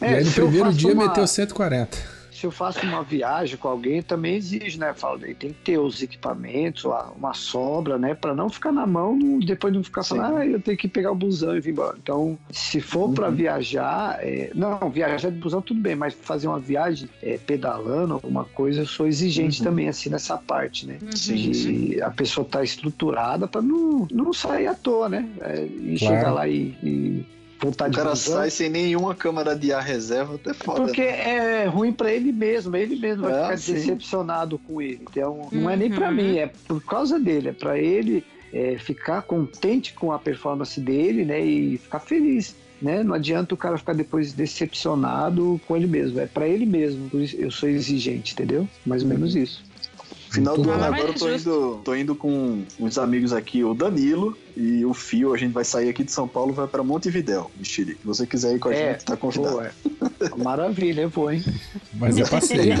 É, 0.00 0.12
e 0.12 0.14
aí 0.16 0.24
no 0.24 0.32
primeiro 0.32 0.72
dia 0.72 0.92
uma... 0.92 1.08
meteu 1.08 1.26
140 1.26 2.17
se 2.38 2.46
eu 2.46 2.52
faço 2.52 2.86
uma 2.86 3.02
viagem 3.02 3.56
com 3.56 3.66
alguém, 3.66 4.00
também 4.00 4.36
exige, 4.36 4.78
né? 4.78 4.94
Fala, 4.94 5.18
tem 5.18 5.34
que 5.34 5.60
ter 5.64 5.78
os 5.78 6.00
equipamentos, 6.00 6.84
uma 7.16 7.34
sobra, 7.34 7.98
né? 7.98 8.14
Para 8.14 8.32
não 8.32 8.48
ficar 8.48 8.70
na 8.70 8.86
mão, 8.86 9.18
depois 9.40 9.74
não 9.74 9.82
ficar 9.82 10.04
falando, 10.04 10.36
ah, 10.36 10.46
eu 10.46 10.60
tenho 10.60 10.76
que 10.76 10.86
pegar 10.86 11.10
o 11.10 11.16
busão 11.16 11.56
e 11.56 11.60
vir 11.60 11.72
embora. 11.72 11.96
Então, 12.00 12.38
se 12.52 12.80
for 12.80 13.08
uhum. 13.08 13.14
para 13.14 13.30
viajar, 13.30 14.18
é... 14.20 14.52
não, 14.54 14.88
viajar 14.88 15.30
de 15.30 15.38
busão 15.38 15.60
tudo 15.60 15.80
bem, 15.80 15.96
mas 15.96 16.14
fazer 16.14 16.46
uma 16.46 16.60
viagem 16.60 17.08
é, 17.20 17.38
pedalando, 17.38 18.14
alguma 18.14 18.44
coisa, 18.44 18.82
eu 18.82 18.86
sou 18.86 19.08
exigente 19.08 19.58
uhum. 19.58 19.64
também, 19.64 19.88
assim, 19.88 20.08
nessa 20.08 20.36
parte, 20.36 20.86
né? 20.86 20.98
Uhum. 21.02 21.12
Sim, 21.12 21.52
sim. 21.52 22.00
A 22.00 22.10
pessoa 22.10 22.46
tá 22.48 22.62
estruturada 22.62 23.48
para 23.48 23.60
não, 23.60 24.06
não 24.12 24.32
sair 24.32 24.68
à 24.68 24.74
toa, 24.74 25.08
né? 25.08 25.28
É, 25.40 25.64
e 25.64 25.98
claro. 25.98 26.14
chegar 26.14 26.32
lá 26.32 26.46
e, 26.46 26.76
e 26.84 27.26
vontade 27.60 27.94
o 27.94 27.96
cara 27.96 28.12
de 28.12 28.18
sai 28.18 28.50
sem 28.50 28.68
nenhuma 28.68 29.14
câmara 29.14 29.56
de 29.56 29.72
ar 29.72 29.82
reserva, 29.82 30.36
até 30.36 30.54
foda. 30.54 30.82
Porque 30.82 31.02
né? 31.02 31.62
é 31.62 31.66
ruim 31.66 31.92
para 31.92 32.12
ele 32.12 32.32
mesmo, 32.32 32.76
ele 32.76 32.96
mesmo 32.96 33.24
vai 33.24 33.32
é, 33.32 33.42
ficar 33.42 33.58
sim. 33.58 33.74
decepcionado 33.74 34.58
com 34.58 34.80
ele. 34.80 35.00
Então, 35.10 35.48
não 35.50 35.68
é 35.68 35.76
nem 35.76 35.90
para 35.90 36.08
uhum. 36.08 36.14
mim, 36.14 36.36
é 36.38 36.46
por 36.46 36.82
causa 36.82 37.18
dele, 37.18 37.48
é 37.50 37.52
para 37.52 37.78
ele 37.78 38.24
é, 38.52 38.78
ficar 38.78 39.22
contente 39.22 39.92
com 39.92 40.12
a 40.12 40.18
performance 40.18 40.80
dele, 40.80 41.24
né, 41.24 41.40
e 41.40 41.78
ficar 41.78 42.00
feliz. 42.00 42.54
Né? 42.80 43.02
Não 43.02 43.14
adianta 43.14 43.54
o 43.54 43.56
cara 43.56 43.76
ficar 43.76 43.92
depois 43.92 44.32
decepcionado 44.32 45.60
com 45.66 45.76
ele 45.76 45.88
mesmo, 45.88 46.20
é 46.20 46.26
para 46.26 46.46
ele 46.46 46.64
mesmo. 46.64 47.10
Por 47.10 47.20
isso 47.20 47.36
eu 47.36 47.50
sou 47.50 47.68
exigente, 47.68 48.34
entendeu? 48.34 48.68
Mais 48.86 49.02
ou 49.02 49.08
menos 49.08 49.34
isso. 49.34 49.64
Final 50.30 50.58
do 50.58 50.70
ano 50.70 50.84
agora 50.84 51.08
eu 51.08 51.14
tô 51.14 51.30
indo, 51.30 51.80
tô 51.84 51.94
indo 51.94 52.14
com 52.14 52.62
uns 52.78 52.98
amigos 52.98 53.32
aqui, 53.32 53.64
o 53.64 53.74
Danilo 53.74 54.36
e 54.58 54.84
o 54.84 54.92
Fio. 54.92 55.32
A 55.32 55.36
gente 55.36 55.52
vai 55.52 55.64
sair 55.64 55.88
aqui 55.88 56.02
de 56.02 56.10
São 56.10 56.26
Paulo 56.26 56.52
vai 56.52 56.66
pra 56.66 56.82
Montevidéu, 56.82 57.48
Chile. 57.62 57.92
Se 57.92 58.04
você 58.04 58.26
quiser 58.26 58.56
ir 58.56 58.58
com 58.58 58.68
a 58.68 58.74
é, 58.74 58.92
gente, 58.92 59.04
tá 59.04 59.16
convidado. 59.16 59.60
É. 59.60 59.70
Maravilha, 60.36 61.02
eu 61.02 61.08
vou, 61.08 61.30
hein? 61.30 61.44
Mas 61.94 62.18
é 62.18 62.24
passeio. 62.24 62.74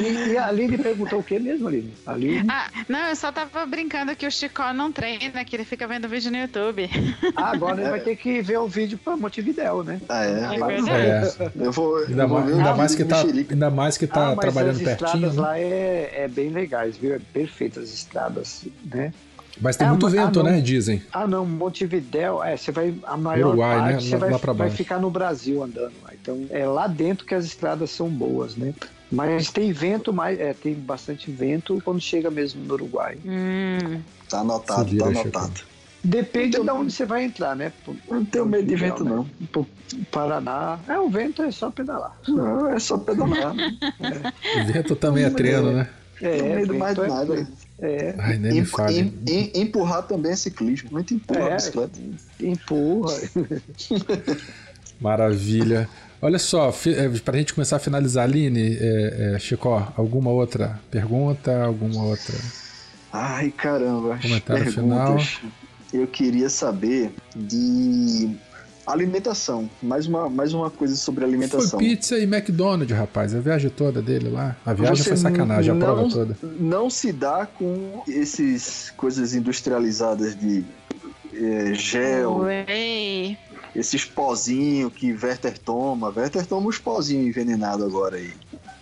e, 0.00 0.32
e 0.32 0.38
a 0.38 0.46
Aline 0.46 0.78
perguntou 0.78 1.18
o 1.18 1.22
que 1.24 1.40
mesmo, 1.40 1.66
Aline? 1.66 1.92
Aline? 2.06 2.46
Ah, 2.48 2.70
não, 2.88 3.08
eu 3.08 3.16
só 3.16 3.32
tava 3.32 3.66
brincando 3.66 4.14
que 4.14 4.24
o 4.24 4.30
Chicó 4.30 4.72
não 4.72 4.92
treina, 4.92 5.44
que 5.44 5.56
ele 5.56 5.64
fica 5.64 5.88
vendo 5.88 6.08
vídeo 6.08 6.30
no 6.30 6.38
YouTube. 6.38 6.88
Ah, 7.36 7.50
agora 7.52 7.80
ele 7.80 7.90
vai 7.90 8.00
ter 8.00 8.16
que 8.16 8.40
ver 8.40 8.58
o 8.58 8.68
vídeo 8.68 8.98
pra 8.98 9.16
Montevidéu, 9.16 9.82
né? 9.82 10.00
Ah, 10.08 10.24
é? 10.24 10.30
É, 10.30 11.46
é. 11.46 11.50
Eu 11.66 11.72
vou. 11.72 11.96
Ainda, 11.98 12.22
eu 12.22 12.28
vou 12.28 12.40
mais, 12.40 12.52
ainda 12.52 12.74
mais 12.74 12.94
que 12.94 13.04
tá, 13.04 13.22
ainda 13.22 13.70
mais 13.70 13.98
que 13.98 14.06
tá 14.06 14.32
ah, 14.32 14.36
trabalhando 14.36 14.76
as 14.76 14.82
pertinho. 14.82 15.08
As 15.08 15.14
estradas 15.14 15.36
né? 15.36 15.42
lá 15.42 15.58
é, 15.58 16.24
é 16.24 16.28
bem 16.28 16.50
legais, 16.50 16.96
viu? 16.96 17.14
É 17.14 17.20
perfeito 17.32 17.80
as 17.80 17.92
estradas, 17.92 18.64
né? 18.84 19.12
Mas 19.60 19.76
tem 19.76 19.86
é, 19.86 19.90
muito 19.90 20.08
vento, 20.08 20.40
ah, 20.40 20.42
né? 20.42 20.60
Dizem. 20.60 21.02
Ah, 21.12 21.26
não, 21.26 21.44
Montevidéu, 21.46 22.42
é, 22.42 22.56
você 22.56 22.70
vai. 22.70 22.94
A 23.04 23.16
maior 23.16 23.48
Uruguai, 23.48 23.76
né? 23.76 23.92
parte, 23.92 24.04
né? 24.04 24.10
Você 24.10 24.16
lá, 24.16 24.36
vai, 24.38 24.54
vai 24.54 24.70
ficar 24.70 24.98
no 24.98 25.10
Brasil 25.10 25.62
andando. 25.62 25.92
Então 26.12 26.46
é 26.50 26.66
lá 26.66 26.86
dentro 26.86 27.26
que 27.26 27.34
as 27.34 27.44
estradas 27.44 27.90
são 27.90 28.08
boas, 28.08 28.56
né? 28.56 28.74
Mas 29.10 29.50
tem 29.50 29.72
vento, 29.72 30.12
mais, 30.12 30.38
é, 30.38 30.54
tem 30.54 30.74
bastante 30.74 31.30
vento 31.30 31.80
quando 31.84 32.00
chega 32.00 32.30
mesmo 32.30 32.62
no 32.64 32.74
Uruguai. 32.74 33.18
Hum. 33.24 34.00
Tá 34.28 34.40
anotado, 34.40 34.96
tá 34.96 35.06
anotado. 35.06 35.70
Depende 36.02 36.58
de 36.58 36.70
onde 36.70 36.92
você 36.92 37.04
vai 37.04 37.24
entrar, 37.24 37.54
né? 37.54 37.72
não 38.08 38.24
tenho 38.24 38.46
medo 38.46 38.66
de 38.66 38.74
vento, 38.74 39.04
né? 39.04 39.10
não. 39.10 39.26
Pro 39.48 39.66
Paraná. 40.10 40.78
É, 40.88 40.98
o 40.98 41.10
vento 41.10 41.42
é 41.42 41.50
só 41.50 41.70
pedalar. 41.70 42.16
Não, 42.26 42.68
é 42.68 42.78
só 42.78 42.96
pedalar. 42.96 43.54
é. 44.00 44.62
O 44.62 44.72
vento 44.72 44.96
também 44.96 45.24
é 45.24 45.30
treino, 45.30 45.72
né? 45.72 45.90
É, 46.22 46.38
não 46.38 46.56
medo 46.56 46.74
mais 46.74 46.94
de 46.94 47.02
é 47.02 47.08
nada. 47.08 47.40
É. 47.40 47.46
Ai, 48.18 48.38
nem 48.38 48.60
me 48.60 48.64
fale. 48.64 49.12
empurrar 49.54 50.02
também 50.02 50.32
é 50.32 50.36
ciclismo. 50.36 50.90
Muito 50.92 51.14
empurrar 51.14 51.48
é, 51.48 51.52
a 51.52 51.56
bicicleta. 51.56 51.98
Empurra. 52.40 53.14
Maravilha. 55.00 55.88
Olha 56.22 56.38
só, 56.38 56.68
é, 56.86 57.08
para 57.20 57.36
a 57.36 57.38
gente 57.38 57.54
começar 57.54 57.76
a 57.76 57.78
finalizar, 57.78 58.24
Aline, 58.24 58.76
é, 58.78 59.34
é, 59.34 59.38
Chicó, 59.38 59.90
alguma 59.96 60.30
outra 60.30 60.78
pergunta? 60.90 61.64
Alguma 61.64 62.04
outra? 62.04 62.34
Ai, 63.10 63.50
caramba. 63.50 64.18
Comentário 64.20 64.64
perguntas. 64.64 65.26
final. 65.28 65.50
Eu 65.92 66.06
queria 66.06 66.48
saber 66.50 67.12
de 67.34 68.36
alimentação. 68.92 69.68
Mais 69.82 70.06
uma, 70.06 70.28
mais 70.28 70.52
uma 70.52 70.70
coisa 70.70 70.96
sobre 70.96 71.24
alimentação. 71.24 71.78
Foi 71.78 71.78
pizza 71.80 72.18
e 72.18 72.24
McDonald's, 72.24 72.96
rapaz. 72.96 73.34
A 73.34 73.40
viagem 73.40 73.70
toda 73.70 74.00
dele 74.00 74.28
lá. 74.28 74.56
A 74.64 74.72
viagem 74.72 74.96
Você 74.96 75.10
foi 75.10 75.16
sacanagem, 75.16 75.74
não, 75.74 75.80
a 75.80 75.92
prova 75.94 76.08
toda. 76.08 76.38
Não 76.58 76.90
se 76.90 77.12
dá 77.12 77.46
com 77.46 78.02
esses 78.06 78.92
coisas 78.96 79.34
industrializadas 79.34 80.38
de 80.38 80.64
é, 81.34 81.74
gel. 81.74 82.38
Ué 82.38 83.36
esses 83.74 84.04
pozinhos 84.04 84.92
que 84.92 85.12
Werther 85.12 85.56
toma. 85.58 86.12
Werther 86.14 86.46
toma 86.46 86.68
uns 86.68 86.78
pozinhos 86.78 87.26
envenenados 87.28 87.86
agora 87.86 88.16
aí. 88.16 88.32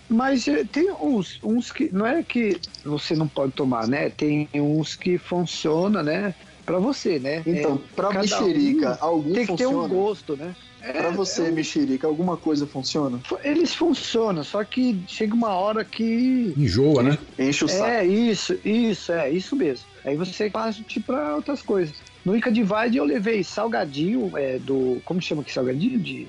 Mas 0.08 0.48
eh, 0.48 0.64
tem 0.64 0.90
uns, 0.90 1.38
uns 1.42 1.70
que. 1.70 1.90
Não 1.92 2.06
é 2.06 2.22
que 2.22 2.58
você 2.84 3.14
não 3.14 3.28
pode 3.28 3.52
tomar, 3.52 3.86
né? 3.86 4.08
Tem 4.08 4.48
uns 4.54 4.96
que 4.96 5.18
funciona, 5.18 6.02
né? 6.02 6.34
Pra 6.68 6.78
você, 6.78 7.18
né? 7.18 7.42
Então, 7.46 7.76
é, 7.76 7.94
pra 7.96 8.12
mexerica, 8.12 8.98
um 9.00 9.04
algum 9.04 9.32
Tem 9.32 9.46
que 9.46 9.52
funciona? 9.52 9.88
ter 9.88 9.94
um 9.94 9.98
gosto, 9.98 10.36
né? 10.36 10.54
É, 10.82 10.92
pra 10.92 11.10
você, 11.10 11.46
é, 11.46 11.50
mexerica, 11.50 12.06
alguma 12.06 12.36
coisa 12.36 12.66
funciona? 12.66 13.20
Eles 13.42 13.74
funcionam, 13.74 14.44
só 14.44 14.62
que 14.62 15.02
chega 15.06 15.34
uma 15.34 15.54
hora 15.54 15.82
que. 15.84 16.52
Enjoa, 16.56 17.02
né? 17.02 17.18
Enche 17.38 17.64
o 17.64 17.68
saco. 17.68 17.84
É, 17.84 18.04
isso, 18.04 18.58
isso, 18.64 19.10
é, 19.12 19.30
isso 19.30 19.56
mesmo. 19.56 19.86
Aí 20.04 20.14
você 20.14 20.50
parte 20.50 21.00
para 21.00 21.36
outras 21.36 21.62
coisas. 21.62 21.96
No 22.24 22.36
Ica 22.36 22.50
Divide 22.52 22.98
eu 22.98 23.04
levei 23.04 23.42
salgadinho 23.42 24.36
é, 24.36 24.58
do. 24.58 25.00
Como 25.04 25.20
chama 25.20 25.42
aqui 25.42 25.52
salgadinho? 25.52 25.98
De. 25.98 26.28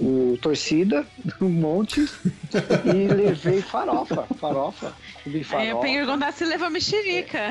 o 0.00 0.36
torcida, 0.40 1.06
um 1.40 1.48
monte. 1.50 2.00
E 2.84 3.08
levei 3.08 3.60
farofa. 3.60 4.26
Farofa. 4.38 4.94
Comi 5.22 5.36
Aí 5.36 5.68
eu 5.68 5.76
farofa. 5.76 5.80
perguntar 5.80 6.32
se 6.32 6.44
levou 6.44 6.70
mexerica. 6.70 7.48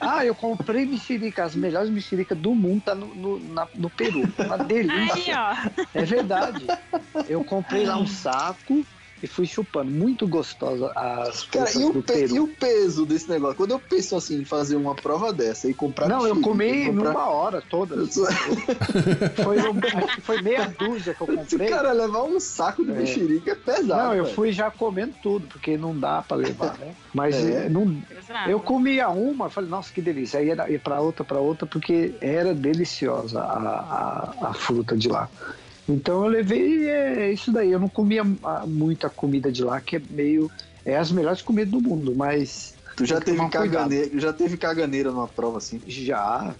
Ah, 0.00 0.24
eu 0.24 0.34
comprei 0.34 0.86
mexerica, 0.86 1.44
as 1.44 1.54
melhores 1.54 1.90
mexericas 1.90 2.38
do 2.38 2.54
mundo 2.54 2.82
tá 2.82 2.94
no, 2.94 3.14
no, 3.14 3.38
na- 3.52 3.68
no 3.74 3.90
Peru. 3.90 4.22
Uma 4.38 4.54
Aí, 4.56 4.64
delícia. 4.66 5.36
ó. 5.38 5.84
É 5.94 6.04
verdade. 6.04 6.66
Eu 7.28 7.44
comprei 7.44 7.84
lá 7.84 7.98
um 7.98 8.06
saco 8.06 8.84
e 9.22 9.26
fui 9.26 9.46
chupando. 9.46 9.90
Muito 9.90 10.26
gostosa 10.26 10.90
as 10.96 11.44
Cara, 11.44 11.66
frutas 11.66 11.74
e 11.74 11.84
o, 11.84 11.92
do 11.92 12.02
pe- 12.02 12.12
Peru. 12.12 12.34
e 12.36 12.40
o 12.40 12.48
peso 12.48 13.04
desse 13.06 13.28
negócio? 13.28 13.56
Quando 13.56 13.72
eu 13.72 13.78
penso 13.78 14.16
assim 14.16 14.40
em 14.40 14.44
fazer 14.44 14.76
uma 14.76 14.94
prova 14.94 15.32
dessa 15.32 15.68
e 15.68 15.74
comprar. 15.74 16.08
Não, 16.08 16.26
eu 16.26 16.34
mexerica, 16.34 16.48
comi 16.48 16.86
comprar- 16.86 17.12
numa 17.12 17.26
hora 17.28 17.62
toda. 17.68 17.96
Eu 18.00 18.06
sou- 18.06 18.26
Foi, 19.44 19.58
um- 19.60 19.80
foi 20.22 20.42
meia 20.42 20.66
dúzia 20.78 21.14
que 21.14 21.20
eu 21.20 21.26
comprei. 21.26 21.68
cara 21.68 21.92
levar 21.92 22.22
um 22.24 22.38
saco 22.40 22.84
de 22.84 22.90
É. 22.90 22.94
mexerica 22.94 23.50
é 23.52 23.54
pesado. 23.54 24.02
Não, 24.08 24.14
eu 24.14 24.24
velho. 24.24 24.34
fui 24.34 24.52
já 24.52 24.70
comendo 24.70 25.14
tudo, 25.22 25.46
porque 25.48 25.76
não 25.76 25.98
dá 25.98 26.22
pra 26.22 26.36
levar, 26.36 26.76
né? 26.78 26.94
Mas 27.12 27.34
É. 27.36 27.68
não, 27.68 28.02
Exato. 28.16 28.50
eu 28.50 28.60
comia 28.60 29.08
uma, 29.08 29.50
falei, 29.50 29.68
nossa, 29.70 29.92
que 29.92 30.00
delícia. 30.00 30.40
Aí 30.40 30.46
ia, 30.48 30.70
ia 30.70 30.78
pra 30.78 31.00
outra, 31.00 31.24
pra 31.24 31.38
outra, 31.40 31.66
porque 31.66 32.14
era 32.20 32.54
deliciosa 32.54 33.40
a, 33.40 34.34
a, 34.42 34.48
a 34.50 34.54
fruta 34.54 34.96
de 34.96 35.08
lá. 35.08 35.28
Então 35.88 36.24
eu 36.24 36.30
levei 36.30 36.88
é, 36.88 37.32
isso 37.32 37.52
daí. 37.52 37.70
Eu 37.72 37.80
não 37.80 37.88
comia 37.88 38.22
ah, 38.42 38.64
muita 38.66 39.08
comida 39.10 39.50
de 39.50 39.62
lá, 39.64 39.80
que 39.80 39.96
é 39.96 40.02
meio. 40.10 40.50
É 40.84 40.96
as 40.96 41.12
melhores 41.12 41.42
comidas 41.42 41.70
do 41.72 41.80
mundo, 41.80 42.14
mas 42.16 42.74
Tu 42.96 43.04
já 43.06 43.20
teve, 43.20 43.38
cuidado. 43.38 43.52
caganeira, 43.52 44.18
já 44.20 44.32
teve 44.32 44.56
caganeira 44.56 45.10
numa 45.10 45.28
prova 45.28 45.58
assim. 45.58 45.80
já 45.86 46.54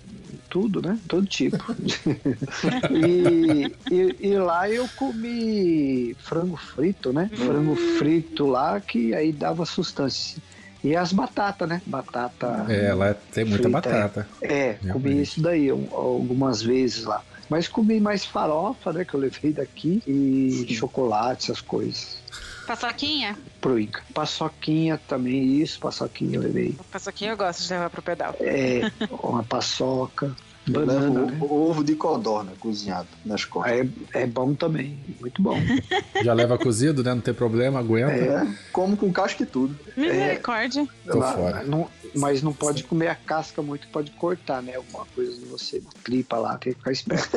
tudo, 0.49 0.81
né? 0.83 0.99
Todo 1.09 1.27
tipo. 1.27 1.57
e, 2.91 3.73
e, 3.91 4.17
e 4.21 4.39
lá 4.39 4.69
eu 4.69 4.87
comi 4.97 6.15
frango 6.19 6.57
frito, 6.57 7.13
né? 7.13 7.31
Frango 7.35 7.75
frito 7.99 8.47
lá, 8.47 8.81
que 8.81 9.15
aí 9.15 9.33
dava 9.33 9.65
sustância. 9.65 10.41
E 10.83 10.97
as 10.97 11.13
batatas, 11.13 11.69
né? 11.69 11.83
Batata. 11.87 12.67
É, 12.69 12.93
lá 12.95 13.13
tem 13.15 13.45
muita 13.45 13.65
Frita, 13.65 13.71
batata. 13.71 14.29
É, 14.43 14.75
comi 14.75 14.87
Realmente. 15.11 15.23
isso 15.23 15.43
daí 15.43 15.73
um- 15.73 15.89
algumas 15.93 16.63
vezes 16.63 17.05
lá. 17.05 17.23
Mas 17.51 17.67
comi 17.67 18.01
mais 18.01 18.25
farofa, 18.25 18.93
né? 18.93 19.05
Que 19.05 19.15
eu 19.15 19.21
levei 19.21 19.53
daqui. 19.53 20.01
E 20.07 20.73
chocolate, 20.73 21.51
essas 21.51 21.61
coisas. 21.61 22.19
Paçoquinha? 22.65 23.37
Pro 23.61 23.79
Inca. 23.79 24.03
Paçoquinha 24.15 24.97
também, 25.09 25.61
isso, 25.61 25.81
paçoquinha 25.81 26.37
eu 26.37 26.43
levei. 26.43 26.77
Paçoquinha 26.93 27.33
eu 27.33 27.37
gosto 27.37 27.65
de 27.65 27.73
levar 27.73 27.91
pro 27.91 28.01
pedal. 28.01 28.37
É, 28.39 28.83
uma 29.11 29.43
paçoca, 29.43 30.35
banana, 30.71 31.21
levo 31.21 31.31
né? 31.33 31.39
o- 31.41 31.71
ovo 31.71 31.85
de 31.85 31.95
codorna 31.95 32.53
cozinhado 32.59 33.09
nas 33.25 33.45
costas. 33.45 33.73
É, 34.15 34.23
é 34.23 34.27
bom 34.27 34.55
também, 34.55 34.99
muito 35.21 35.41
bom. 35.43 35.59
Já 36.25 36.33
leva 36.33 36.57
cozido, 36.59 37.03
né? 37.03 37.15
Não 37.15 37.21
tem 37.21 37.35
problema, 37.35 37.79
aguenta. 37.79 38.13
É, 38.13 38.47
como 38.73 38.97
com 38.97 39.13
casca 39.13 39.43
e 39.43 39.47
tudo. 39.47 39.77
Misericórdia. 39.97 40.87
Tô 41.07 41.19
Lá- 41.19 41.33
fora. 41.35 41.63
não- 41.65 41.89
mas 42.15 42.43
não 42.43 42.53
pode 42.53 42.83
comer 42.85 43.07
a 43.09 43.15
casca 43.15 43.63
muito, 43.63 43.87
pode 43.89 44.11
cortar, 44.13 44.61
né? 44.63 44.75
Alguma 44.75 45.07
coisa 45.15 45.33
de 45.33 45.45
você 45.45 45.81
tripa 46.03 46.37
lá, 46.39 46.57
tem 46.59 46.73
que 46.73 46.79
ficar 46.79 46.91
esperto. 46.93 47.37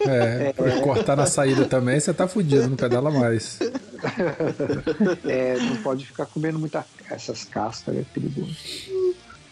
É, 0.00 0.52
pra 0.52 0.80
cortar 0.80 1.14
na 1.16 1.26
saída 1.26 1.64
também, 1.64 2.00
você 2.00 2.12
tá 2.12 2.26
fudido, 2.26 2.68
não 2.68 2.76
pedala 2.76 3.10
mais. 3.10 3.58
É, 5.26 5.56
não 5.58 5.76
pode 5.76 6.06
ficar 6.06 6.26
comendo 6.26 6.58
muita 6.58 6.84
essas 7.10 7.44
cascas, 7.44 7.96
é 7.96 8.02
perigoso. 8.14 8.56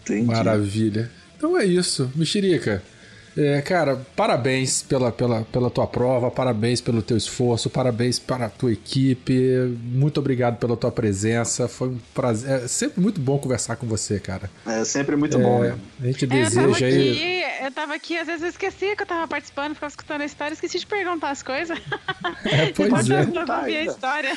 Entendi. 0.02 0.24
Maravilha. 0.26 1.10
Então 1.36 1.56
é 1.56 1.64
isso, 1.64 2.10
Mexerica. 2.14 2.82
É, 3.40 3.62
cara, 3.62 4.04
parabéns 4.16 4.82
pela, 4.82 5.12
pela, 5.12 5.42
pela 5.42 5.70
tua 5.70 5.86
prova, 5.86 6.28
parabéns 6.28 6.80
pelo 6.80 7.00
teu 7.00 7.16
esforço, 7.16 7.70
parabéns 7.70 8.18
para 8.18 8.46
a 8.46 8.48
tua 8.48 8.72
equipe. 8.72 9.32
Muito 9.84 10.18
obrigado 10.18 10.56
pela 10.58 10.76
tua 10.76 10.90
presença. 10.90 11.68
Foi 11.68 11.90
um 11.90 11.98
prazer. 12.12 12.64
É 12.64 12.66
sempre 12.66 13.00
muito 13.00 13.20
bom 13.20 13.38
conversar 13.38 13.76
com 13.76 13.86
você, 13.86 14.18
cara. 14.18 14.50
É 14.66 14.84
sempre 14.84 15.14
muito 15.14 15.38
bom 15.38 15.62
É, 15.62 15.68
mesmo. 15.68 15.80
a 16.02 16.06
gente 16.06 16.24
É, 16.24 16.26
eu 16.26 16.50
tava 16.50 16.66
deseja 16.72 16.86
aí. 16.86 17.10
aqui, 17.12 17.64
eu 17.64 17.70
tava 17.70 17.94
aqui, 17.94 18.16
às 18.18 18.26
vezes 18.26 18.42
eu 18.42 18.48
esquecia 18.48 18.96
que 18.96 19.02
eu 19.04 19.06
tava 19.06 19.28
participando, 19.28 19.74
ficava 19.74 19.90
escutando 19.90 20.20
a 20.22 20.24
história, 20.24 20.54
esqueci 20.54 20.80
de 20.80 20.86
perguntar 20.86 21.30
as 21.30 21.42
coisas. 21.42 21.78
É, 22.44 22.72
pois 22.72 22.88
Pode 22.88 23.12
é. 23.12 23.20
ouvir 23.20 23.76
a 23.76 23.84
história. 23.84 24.36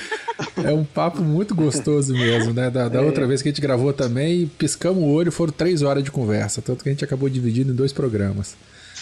É 0.63 0.71
um 0.73 0.83
papo 0.83 1.21
muito 1.21 1.53
gostoso 1.55 2.13
mesmo, 2.13 2.53
né? 2.53 2.69
Da, 2.69 2.87
da 2.89 3.01
outra 3.01 3.25
vez 3.25 3.41
que 3.41 3.49
a 3.49 3.51
gente 3.51 3.61
gravou 3.61 3.93
também, 3.93 4.47
piscamos 4.57 5.01
o 5.03 5.07
olho, 5.07 5.31
foram 5.31 5.51
três 5.53 5.81
horas 5.81 6.03
de 6.03 6.11
conversa. 6.11 6.61
Tanto 6.61 6.83
que 6.83 6.89
a 6.89 6.91
gente 6.91 7.03
acabou 7.03 7.29
dividindo 7.29 7.71
em 7.71 7.75
dois 7.75 7.93
programas. 7.93 8.55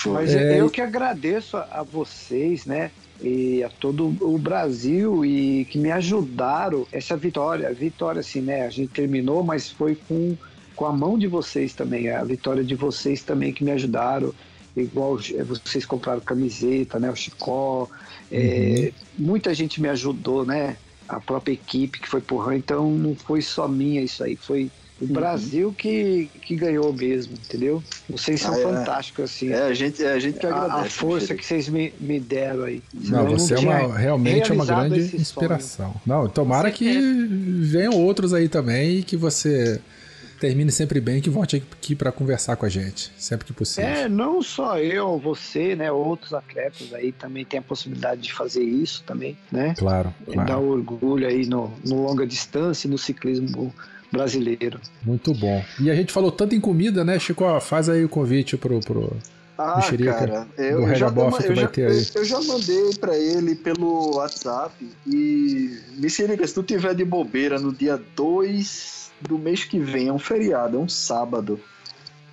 Mas 0.08 0.34
É, 0.34 0.62
eu 0.62 0.70
que 0.70 0.82
agradeço 0.82 1.58
a, 1.58 1.68
a 1.72 1.84
vocês, 1.84 2.66
né? 2.66 2.92
E 3.22 3.62
a 3.64 3.70
todo 3.70 4.16
o 4.22 4.38
Brasil 4.38 5.26
e 5.26 5.66
que 5.66 5.78
me 5.78 5.92
ajudaram 5.92 6.88
essa 6.92 7.18
vitória. 7.18 7.68
A 7.68 7.74
vitória, 7.74 8.22
assim, 8.22 8.42
né? 8.42 8.66
A 8.66 8.70
gente 8.70 8.92
terminou, 8.94 9.44
mas 9.44 9.70
foi 9.70 9.96
com, 9.96 10.38
com 10.76 10.86
a 10.86 10.94
mão 10.94 11.18
de 11.18 11.28
vocês 11.28 11.74
também. 11.74 12.10
A 12.10 12.24
vitória 12.24 12.64
de 12.64 12.76
vocês 12.76 13.22
também 13.22 13.52
que 13.52 13.64
me 13.64 13.72
ajudaram. 13.72 14.34
Igual 14.76 15.20
eh, 15.34 15.44
vocês 15.44 15.86
compraram 15.86 16.22
camiseta, 16.22 16.98
né? 17.00 17.12
O 17.12 17.16
Chicó. 17.16 17.90
É, 18.32 18.94
muita 19.18 19.54
gente 19.54 19.82
me 19.82 19.90
ajudou, 19.90 20.46
né? 20.46 20.78
A 21.08 21.20
própria 21.20 21.54
equipe 21.54 22.00
que 22.00 22.08
foi 22.08 22.22
porrão. 22.22 22.54
Então 22.54 22.90
não 22.90 23.16
foi 23.16 23.42
só 23.42 23.68
minha 23.68 24.02
isso 24.02 24.24
aí. 24.24 24.38
Foi 24.38 24.72
o 25.02 25.08
Brasil 25.08 25.74
que, 25.78 26.30
que 26.42 26.56
ganhou 26.56 26.92
mesmo, 26.92 27.34
entendeu? 27.34 27.82
Vocês 28.10 28.42
são 28.42 28.54
Ah, 28.54 28.60
é. 28.60 28.64
fantásticos, 28.64 29.26
assim 29.26 29.50
É 29.50 29.62
a 29.64 29.74
gente, 29.74 30.04
é 30.04 30.12
a 30.12 30.20
gente 30.20 30.40
que 30.40 30.46
agradece. 30.46 30.80
a 30.88 30.90
força 30.90 31.14
Mexerica. 31.34 31.36
que 31.42 31.46
vocês 31.46 31.70
me, 31.70 31.94
me 32.00 32.20
deram 32.20 32.64
aí. 32.64 32.82
Não, 32.94 33.30
Eu 33.30 33.38
você 33.38 33.54
é 33.54 33.60
uma, 33.60 33.98
realmente 33.98 34.52
é 34.52 34.54
uma 34.54 34.66
grande 34.66 35.00
esse 35.00 35.10
sonho. 35.12 35.22
inspiração. 35.22 35.96
Não, 36.06 36.28
tomara 36.28 36.70
que 36.72 36.92
venham 37.62 37.94
outros 37.94 38.34
aí 38.34 38.50
também 38.50 38.98
e 39.00 39.04
que 39.04 39.16
você 39.18 39.80
termine 40.40 40.72
sempre 40.72 41.02
bem 41.02 41.18
e 41.18 41.22
que 41.22 41.30
volte 41.30 41.58
aqui 41.58 41.94
para 41.94 42.14
conversar 42.14 42.56
com 42.56 42.66
a 42.66 42.70
gente, 42.70 43.12
sempre 43.18 43.46
que 43.46 43.52
possível. 43.52 43.90
É, 43.90 44.08
não 44.08 44.42
só 44.42 44.80
eu, 44.80 45.20
você, 45.20 45.76
né? 45.76 45.92
Outros 45.92 46.34
atletas 46.34 46.94
aí 46.94 47.12
também 47.12 47.44
tem 47.44 47.60
a 47.60 47.62
possibilidade 47.62 48.22
de 48.22 48.32
fazer 48.34 48.64
isso 48.64 49.04
também, 49.06 49.38
né? 49.52 49.74
Claro, 49.78 50.14
Dar 50.28 50.46
claro. 50.46 50.62
orgulho 50.64 51.28
aí 51.28 51.46
no, 51.46 51.74
no 51.86 52.04
longa 52.04 52.26
distância 52.26 52.88
e 52.88 52.90
no 52.92 52.98
ciclismo 52.98 53.74
brasileiro. 54.12 54.80
Muito 55.06 55.34
bom. 55.34 55.64
E 55.80 55.90
a 55.90 55.96
gente 55.96 56.12
falou 56.12 56.32
tanto 56.32 56.56
em 56.56 56.60
comida, 56.60 57.04
né, 57.04 57.18
Chico? 57.20 57.44
Ó, 57.44 57.60
Faz 57.60 57.90
aí 57.90 58.04
o 58.04 58.10
convite 58.10 58.58
pro. 58.58 58.80
pro... 58.80 59.16
Ah, 59.58 59.76
Mexerica 59.76 60.14
cara, 60.14 60.48
eu, 60.58 60.78
do 60.78 60.82
eu 60.84 60.86
Rega 60.86 60.96
já, 60.96 61.10
Boff 61.10 61.42
eu, 61.44 61.48
vai 61.48 61.56
já, 61.64 61.68
ter 61.68 61.92
aí. 61.92 62.06
eu 62.16 62.24
já 62.24 62.40
mandei 62.42 62.94
pra 62.98 63.18
ele 63.18 63.56
pelo 63.56 64.16
WhatsApp 64.16 64.74
e 65.06 65.78
Mexerica, 65.98 66.48
se 66.48 66.54
tu 66.54 66.64
tiver 66.64 66.96
de 66.96 67.04
bobeira 67.04 67.60
no 67.60 67.74
dia 67.74 68.02
2 68.16 69.12
do 69.22 69.38
mês 69.38 69.66
que 69.66 69.78
vem, 69.78 70.08
é 70.08 70.14
um 70.14 70.18
feriado, 70.20 70.78
é 70.78 70.80
um 70.80 70.88
sábado. 70.88 71.60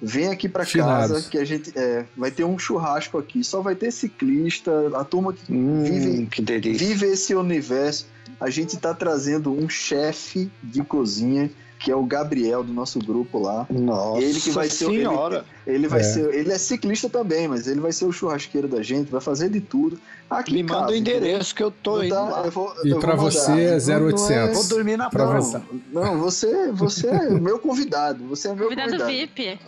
Vem 0.00 0.28
aqui 0.28 0.48
pra 0.48 0.64
Finados. 0.64 1.10
casa 1.16 1.28
que 1.28 1.36
a 1.38 1.44
gente 1.44 1.72
é, 1.76 2.04
vai 2.16 2.30
ter 2.30 2.44
um 2.44 2.56
churrasco 2.58 3.18
aqui. 3.18 3.42
Só 3.42 3.60
vai 3.60 3.74
ter 3.74 3.90
ciclista, 3.90 4.70
a 4.94 5.02
turma 5.02 5.32
que 5.32 5.52
Hum, 5.52 5.82
Vive- 5.82 6.26
que 6.26 6.42
vive 6.74 7.06
esse 7.06 7.34
universo. 7.34 8.06
A 8.38 8.50
gente 8.50 8.76
tá 8.76 8.92
trazendo 8.94 9.50
um 9.52 9.68
chefe 9.68 10.50
de 10.62 10.82
cozinha 10.84 11.50
que 11.78 11.90
é 11.90 11.96
o 11.96 12.04
Gabriel 12.04 12.64
do 12.64 12.72
nosso 12.72 12.98
grupo 12.98 13.38
lá. 13.38 13.66
Nossa 13.70 14.22
Ele 14.22 14.40
que 14.40 14.50
vai 14.50 14.68
ser 14.68 14.86
senhora. 14.86 15.44
Ele 15.66 15.86
vai 15.88 16.00
É. 16.00 16.02
ser, 16.02 16.34
ele 16.34 16.52
é 16.52 16.58
ciclista 16.58 17.08
também, 17.08 17.48
mas 17.48 17.66
ele 17.66 17.80
vai 17.80 17.92
ser 17.92 18.04
o 18.06 18.12
churrasqueiro 18.12 18.66
da 18.68 18.82
gente, 18.82 19.10
vai 19.10 19.20
fazer 19.20 19.50
de 19.50 19.60
tudo. 19.60 19.98
Aqui 20.28 20.54
Me 20.54 20.60
em 20.60 20.62
manda 20.64 20.80
casa, 20.80 20.92
o 20.92 20.96
endereço 20.96 21.54
que 21.54 21.62
eu 21.62 21.70
tô 21.70 22.02
indo 22.02 22.14
Tá, 22.14 22.20
lá. 22.22 22.42
eu 22.44 22.50
vou- 22.50 22.74
E 22.84 22.90
vou 22.90 23.00
você 23.16 23.52
é 23.52 23.78
Não, 23.78 24.06
0800. 24.08 24.54
Vou 24.56 24.64
dormir 24.64 24.96
na 24.96 25.08
Pra 25.08 25.24
prova. 25.24 25.40
você. 25.40 25.60
Não, 25.92 26.18
você, 26.18 26.72
você 26.72 27.06
é 27.06 27.30
meu 27.30 27.58
convidado. 27.60 28.24
Você 28.28 28.48
é 28.48 28.54
meu 28.54 28.64
Convidado 28.64 28.90
convidado. 28.90 29.10
VIP. 29.12 29.46
Aí 29.48 29.58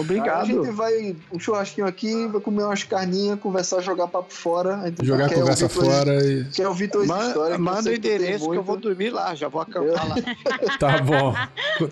Obrigado. 0.00 0.42
a 0.42 0.44
gente 0.44 0.70
vai 0.70 1.16
um 1.32 1.38
churrasquinho 1.40 1.84
aqui, 1.86 2.28
vai 2.28 2.40
comer 2.40 2.62
umas 2.62 2.84
carninhas, 2.84 3.40
conversar, 3.40 3.80
jogar 3.80 4.06
papo 4.06 4.32
fora. 4.32 4.76
A 4.76 5.04
Jogar 5.04 5.26
a 5.26 5.28
quer 5.28 5.34
conversa 5.40 5.68
tuas- 5.68 5.88
fora 5.88 6.24
e. 6.24 6.44
Quer 6.44 6.68
ouvir 6.68 6.88
tuas 6.88 7.08
Ma- 7.08 7.26
histórias. 7.26 7.58
manda 7.58 7.90
o 7.90 7.92
endereço 7.92 8.48
que 8.50 8.56
eu 8.56 8.62
vou 8.62 8.76
dormir 8.76 9.10
lá, 9.10 9.34
já 9.34 9.48
vou 9.48 9.60
acampar 9.62 10.08
lá. 10.08 10.14
Tá 10.78 10.98
bom. 11.02 11.34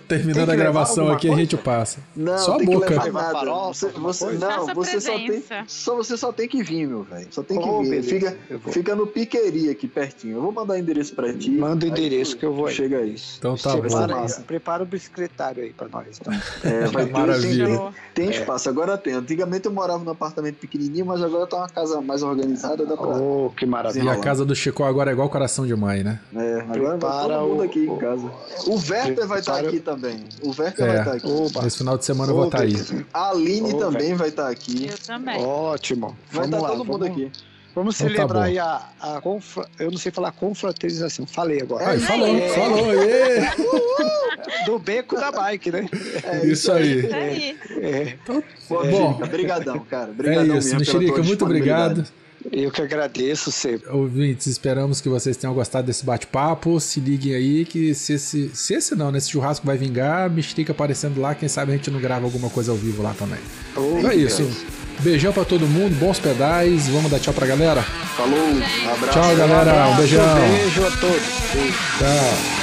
Terminando 0.07 0.49
a 0.49 0.55
gravação 0.55 1.11
aqui, 1.11 1.27
a 1.27 1.31
coisa? 1.31 1.41
gente 1.41 1.57
passa. 1.57 1.99
Não, 2.15 2.37
Só 2.37 2.55
a 2.55 2.63
boca. 2.63 2.89
nada. 3.11 3.31
farofa, 3.31 3.73
Você, 3.73 3.87
você- 3.89 4.31
não, 4.37 4.67
você 4.73 5.01
só 5.01 5.13
tem, 5.17 5.43
só 5.67 5.95
você 5.95 6.17
só 6.17 6.31
tem 6.31 6.47
que 6.47 6.63
vir, 6.63 6.87
meu 6.87 7.03
velho. 7.03 7.27
Só 7.31 7.43
tem 7.43 7.59
que 7.59 7.67
Oh, 7.67 7.81
vir. 7.81 8.12
Fica, 8.19 8.37
fica 8.71 8.95
no 8.95 9.07
Piqueri 9.07 9.69
aqui 9.69 9.87
pertinho. 9.87 10.37
Eu 10.37 10.41
vou 10.41 10.51
mandar 10.51 10.73
o 10.73 10.77
endereço 10.77 11.13
pra 11.15 11.33
ti. 11.33 11.51
Manda 11.51 11.85
o 11.85 11.87
Aí 11.87 11.91
endereço 11.91 12.37
que 12.37 12.45
eu 12.45 12.53
vou 12.53 12.67
aí. 12.67 12.73
Chega 12.73 12.97
aí. 12.99 13.15
Então 13.37 13.55
tá 13.55 13.69
Você 13.71 13.75
bom. 13.75 13.81
prepara, 13.81 14.15
massa. 14.15 14.41
prepara 14.41 14.83
o 14.83 14.85
bicicletário 14.85 15.63
aí 15.63 15.73
pra 15.73 15.87
nós. 15.87 16.19
Então. 16.19 16.33
É, 16.63 16.85
vai 16.87 17.05
ter, 17.05 17.11
Maravilha. 17.11 17.65
tem, 17.67 17.91
tem 18.13 18.29
espaço, 18.29 18.69
agora 18.69 18.97
tem. 18.97 19.13
Antigamente 19.13 19.65
eu 19.65 19.71
morava 19.71 20.03
num 20.03 20.11
apartamento 20.11 20.55
pequenininho, 20.57 21.05
mas 21.05 21.21
agora 21.21 21.47
tá 21.47 21.57
uma 21.57 21.69
casa 21.69 22.01
mais 22.01 22.23
organizada, 22.23 22.85
dá 22.85 22.95
pra. 22.97 23.07
Oh, 23.07 23.49
que 23.55 23.65
E 23.65 23.67
maravilha. 23.67 24.11
a 24.11 24.17
casa 24.17 24.45
do 24.45 24.55
Chico 24.55 24.83
agora 24.83 25.11
é 25.11 25.13
igual 25.13 25.29
coração 25.29 25.65
de 25.65 25.75
mãe, 25.75 26.03
né? 26.03 26.19
É, 26.35 26.59
agora 26.61 26.79
vai 26.81 26.97
Prepara 26.97 27.33
todo 27.39 27.49
mundo 27.49 27.59
o- 27.59 27.63
aqui 27.63 27.79
em 27.85 27.89
o- 27.89 27.97
casa. 27.97 28.31
O 28.67 28.75
Werther 28.75 29.27
vai 29.27 29.39
estar 29.39 29.53
Para- 29.53 29.67
aqui 29.67 29.79
também. 29.79 30.23
O 30.41 30.51
Verca 30.51 30.83
É. 30.83 30.87
vai 30.87 30.97
estar 30.99 31.13
aqui. 31.13 31.27
Oba. 31.27 31.67
Esse 31.67 31.77
final 31.77 31.97
de 31.97 32.05
semana 32.05 32.31
eu 32.31 32.35
vou 32.35 32.45
estar 32.45 32.61
aí. 32.61 32.75
A 33.13 33.29
Aline 33.31 33.77
também 33.77 34.13
vai 34.13 34.29
estar 34.29 34.49
aqui. 34.49 34.87
Eu 34.89 34.97
também. 34.97 35.43
Ótimo. 35.43 36.15
Vai 36.31 36.47
vamos 36.47 36.55
estar 36.55 36.61
lá, 36.61 36.67
todo 36.69 36.85
mundo 36.85 37.05
vamos, 37.05 37.23
aqui. 37.23 37.31
Vamos 37.75 37.95
Então 37.95 38.07
tá 38.07 38.13
celebrar 38.15 38.43
bom. 38.43 38.49
aí 38.49 38.59
a, 38.59 38.81
a 38.99 39.21
confra... 39.21 39.65
Eu 39.79 39.89
não 39.91 39.97
sei 39.97 40.11
falar 40.11 40.31
confraternização. 40.31 41.25
Falei 41.25 41.61
agora. 41.61 41.89
Aí, 41.89 41.99
falou, 41.99 42.27
É. 42.27 42.49
falou, 42.49 42.93
ê! 42.93 43.39
Do 44.65 44.77
beco 44.79 45.15
da 45.15 45.31
bike, 45.31 45.71
né? 45.71 45.89
Isso 46.43 46.71
aí. 46.71 46.99
Isso 46.99 47.13
aí. 47.15 47.57
É, 47.81 48.15
Pô, 48.25 48.43
Bom. 48.69 48.83
Mexerica, 48.85 49.25
brigadão, 49.25 49.79
cara. 49.79 50.09
É 50.09 50.13
Brigadão 50.13 50.57
isso, 50.57 50.75
Mexerica, 50.75 51.23
muito 51.23 51.43
obrigado. 51.43 52.05
eu 52.51 52.71
que 52.71 52.81
agradeço 52.81 53.51
sempre. 53.51 53.89
Ouvintes, 53.89 54.47
esperamos 54.47 55.01
que 55.01 55.09
vocês 55.09 55.35
tenham 55.35 55.53
gostado 55.53 55.87
desse 55.87 56.05
bate-papo. 56.05 56.79
Se 56.79 56.99
liguem 56.99 57.33
aí 57.35 57.65
que 57.65 57.93
se 57.95 58.13
esse, 58.13 58.51
se 58.53 58.73
esse 58.75 58.95
não, 58.95 59.11
nesse 59.11 59.31
churrasco 59.31 59.65
vai 59.65 59.77
vingar, 59.77 60.29
Mexerica 60.29 60.71
aparecendo 60.71 61.19
lá, 61.19 61.33
quem 61.35 61.49
sabe 61.49 61.71
a 61.71 61.75
gente 61.75 61.89
não 61.89 61.99
grava 61.99 62.25
alguma 62.25 62.49
coisa 62.49 62.71
ao 62.71 62.77
vivo 62.77 63.01
lá 63.01 63.13
também. 63.17 63.39
Então 63.71 64.09
é 64.09 64.15
isso. 64.15 64.43
Beijão 64.99 65.33
pra 65.33 65.43
todo 65.43 65.67
mundo, 65.67 65.97
bons 65.99 66.19
pedais. 66.19 66.87
Vamos 66.87 67.11
dar 67.11 67.19
tchau 67.19 67.33
pra 67.33 67.45
galera. 67.45 67.81
Falou, 67.81 68.39
um 68.39 68.93
abraço. 68.93 69.19
Tchau, 69.19 69.35
galera. 69.35 69.73
Um 69.73 69.81
Abraço, 69.81 69.97
beijão. 69.97 70.35
Beijo 70.35 70.85
a 70.85 70.91
todos. 70.91 71.23
Tchau. 71.99 72.62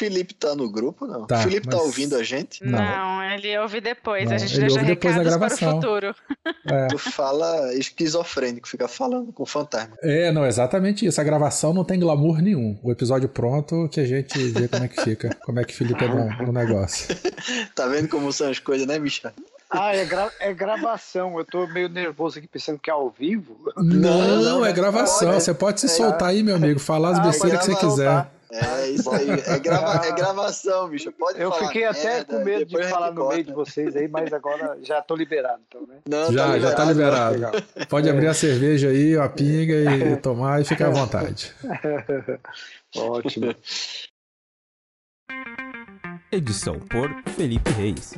Felipe 0.00 0.32
tá 0.34 0.54
no 0.56 0.70
grupo, 0.70 1.06
não? 1.06 1.26
Tá, 1.26 1.42
Felipe 1.42 1.68
tá 1.68 1.76
mas- 1.76 1.86
ouvindo 1.86 2.16
a 2.16 2.22
gente? 2.22 2.64
Não. 2.64 2.78
Não, 2.78 3.22
ele 3.34 3.58
ouve 3.58 3.80
depois. 3.82 4.24
Não, 4.28 4.34
a 4.34 4.38
gente 4.38 4.52
ele 4.54 4.60
deixa 4.62 4.76
ouve 4.76 4.86
depois 4.86 5.14
da 5.14 5.22
recados 5.22 5.38
para 5.38 5.46
o 5.46 5.58
gravação. 5.58 5.80
futuro. 5.82 6.14
É. 6.66 6.86
Tu 6.88 6.98
fala 6.98 7.74
esquizofrênico, 7.74 8.66
fica 8.66 8.88
falando 8.88 9.32
com 9.32 9.44
fantasma. 9.44 9.94
É, 10.02 10.32
não, 10.32 10.46
exatamente 10.46 11.04
isso. 11.06 11.20
A 11.20 11.24
gravação 11.24 11.74
não 11.74 11.84
tem 11.84 12.00
glamour 12.00 12.40
nenhum. 12.40 12.78
O 12.82 12.90
episódio 12.90 13.28
pronto 13.28 13.88
que 13.92 14.00
a 14.00 14.06
gente 14.06 14.38
vê 14.38 14.66
como 14.68 14.84
é 14.84 14.88
que 14.88 15.02
fica, 15.02 15.36
como 15.44 15.60
é 15.60 15.64
que 15.64 15.74
Felipe 15.74 16.02
é 16.04 16.08
no 16.08 16.50
negócio. 16.52 17.14
Tá 17.74 17.86
vendo 17.86 18.08
como 18.08 18.32
são 18.32 18.48
as 18.50 18.58
coisas, 18.58 18.86
né, 18.86 18.98
Micha? 18.98 19.32
Ah, 19.70 19.94
é, 19.94 20.04
gra- 20.04 20.32
é 20.40 20.52
gravação. 20.52 21.38
Eu 21.38 21.44
tô 21.44 21.66
meio 21.68 21.88
nervoso 21.88 22.38
aqui 22.38 22.48
pensando 22.48 22.78
que 22.78 22.90
é 22.90 22.92
ao 22.92 23.08
vivo. 23.10 23.56
Não, 23.76 24.42
não, 24.42 24.66
é 24.66 24.70
é- 24.70 24.72
gravação. 24.72 25.28
pode- 25.28 25.42
Você 25.42 25.54
pode 25.54 25.80
se 25.80 25.86
é- 25.86 25.90
soltar 25.90 26.30
aí, 26.30 26.42
meu 26.42 26.56
amigo, 26.56 26.80
falar 26.80 27.10
as 27.10 27.18
Ah, 27.18 27.22
besteiras 27.22 27.60
que 27.60 27.66
você 27.66 27.74
quiser. 27.74 27.86
soltar. 28.06 28.32
É 28.52 28.88
isso 28.88 29.10
aí. 29.10 29.30
É, 29.30 29.58
grava- 29.58 30.06
é 30.06 30.12
gravação, 30.12 30.88
bicho. 30.88 31.12
Pode 31.12 31.40
Eu 31.40 31.50
falar. 31.50 31.66
fiquei 31.68 31.84
até 31.84 32.04
merda, 32.04 32.24
com 32.38 32.44
medo 32.44 32.64
de 32.66 32.82
falar 32.88 33.12
no 33.12 33.28
meio 33.28 33.44
de 33.44 33.52
vocês 33.52 33.94
aí, 33.96 34.08
mas 34.08 34.32
agora 34.32 34.76
já 34.82 35.00
tô 35.02 35.14
liberado, 35.14 35.62
então, 35.68 35.86
né? 35.86 35.98
Não, 36.08 36.32
Já, 36.32 36.58
já 36.58 36.74
tá 36.74 36.84
liberado. 36.84 37.34
Legal. 37.34 37.52
Pode 37.88 38.08
abrir 38.10 38.26
a 38.26 38.34
cerveja 38.34 38.88
aí, 38.88 39.16
a 39.16 39.28
pinga 39.28 39.74
e 39.94 40.16
tomar 40.20 40.60
e 40.60 40.64
ficar 40.64 40.88
à 40.88 40.90
vontade. 40.90 41.54
Ótimo. 42.96 43.54
Edição 46.32 46.78
por 46.80 47.08
Felipe 47.36 47.70
Reis. 47.72 48.14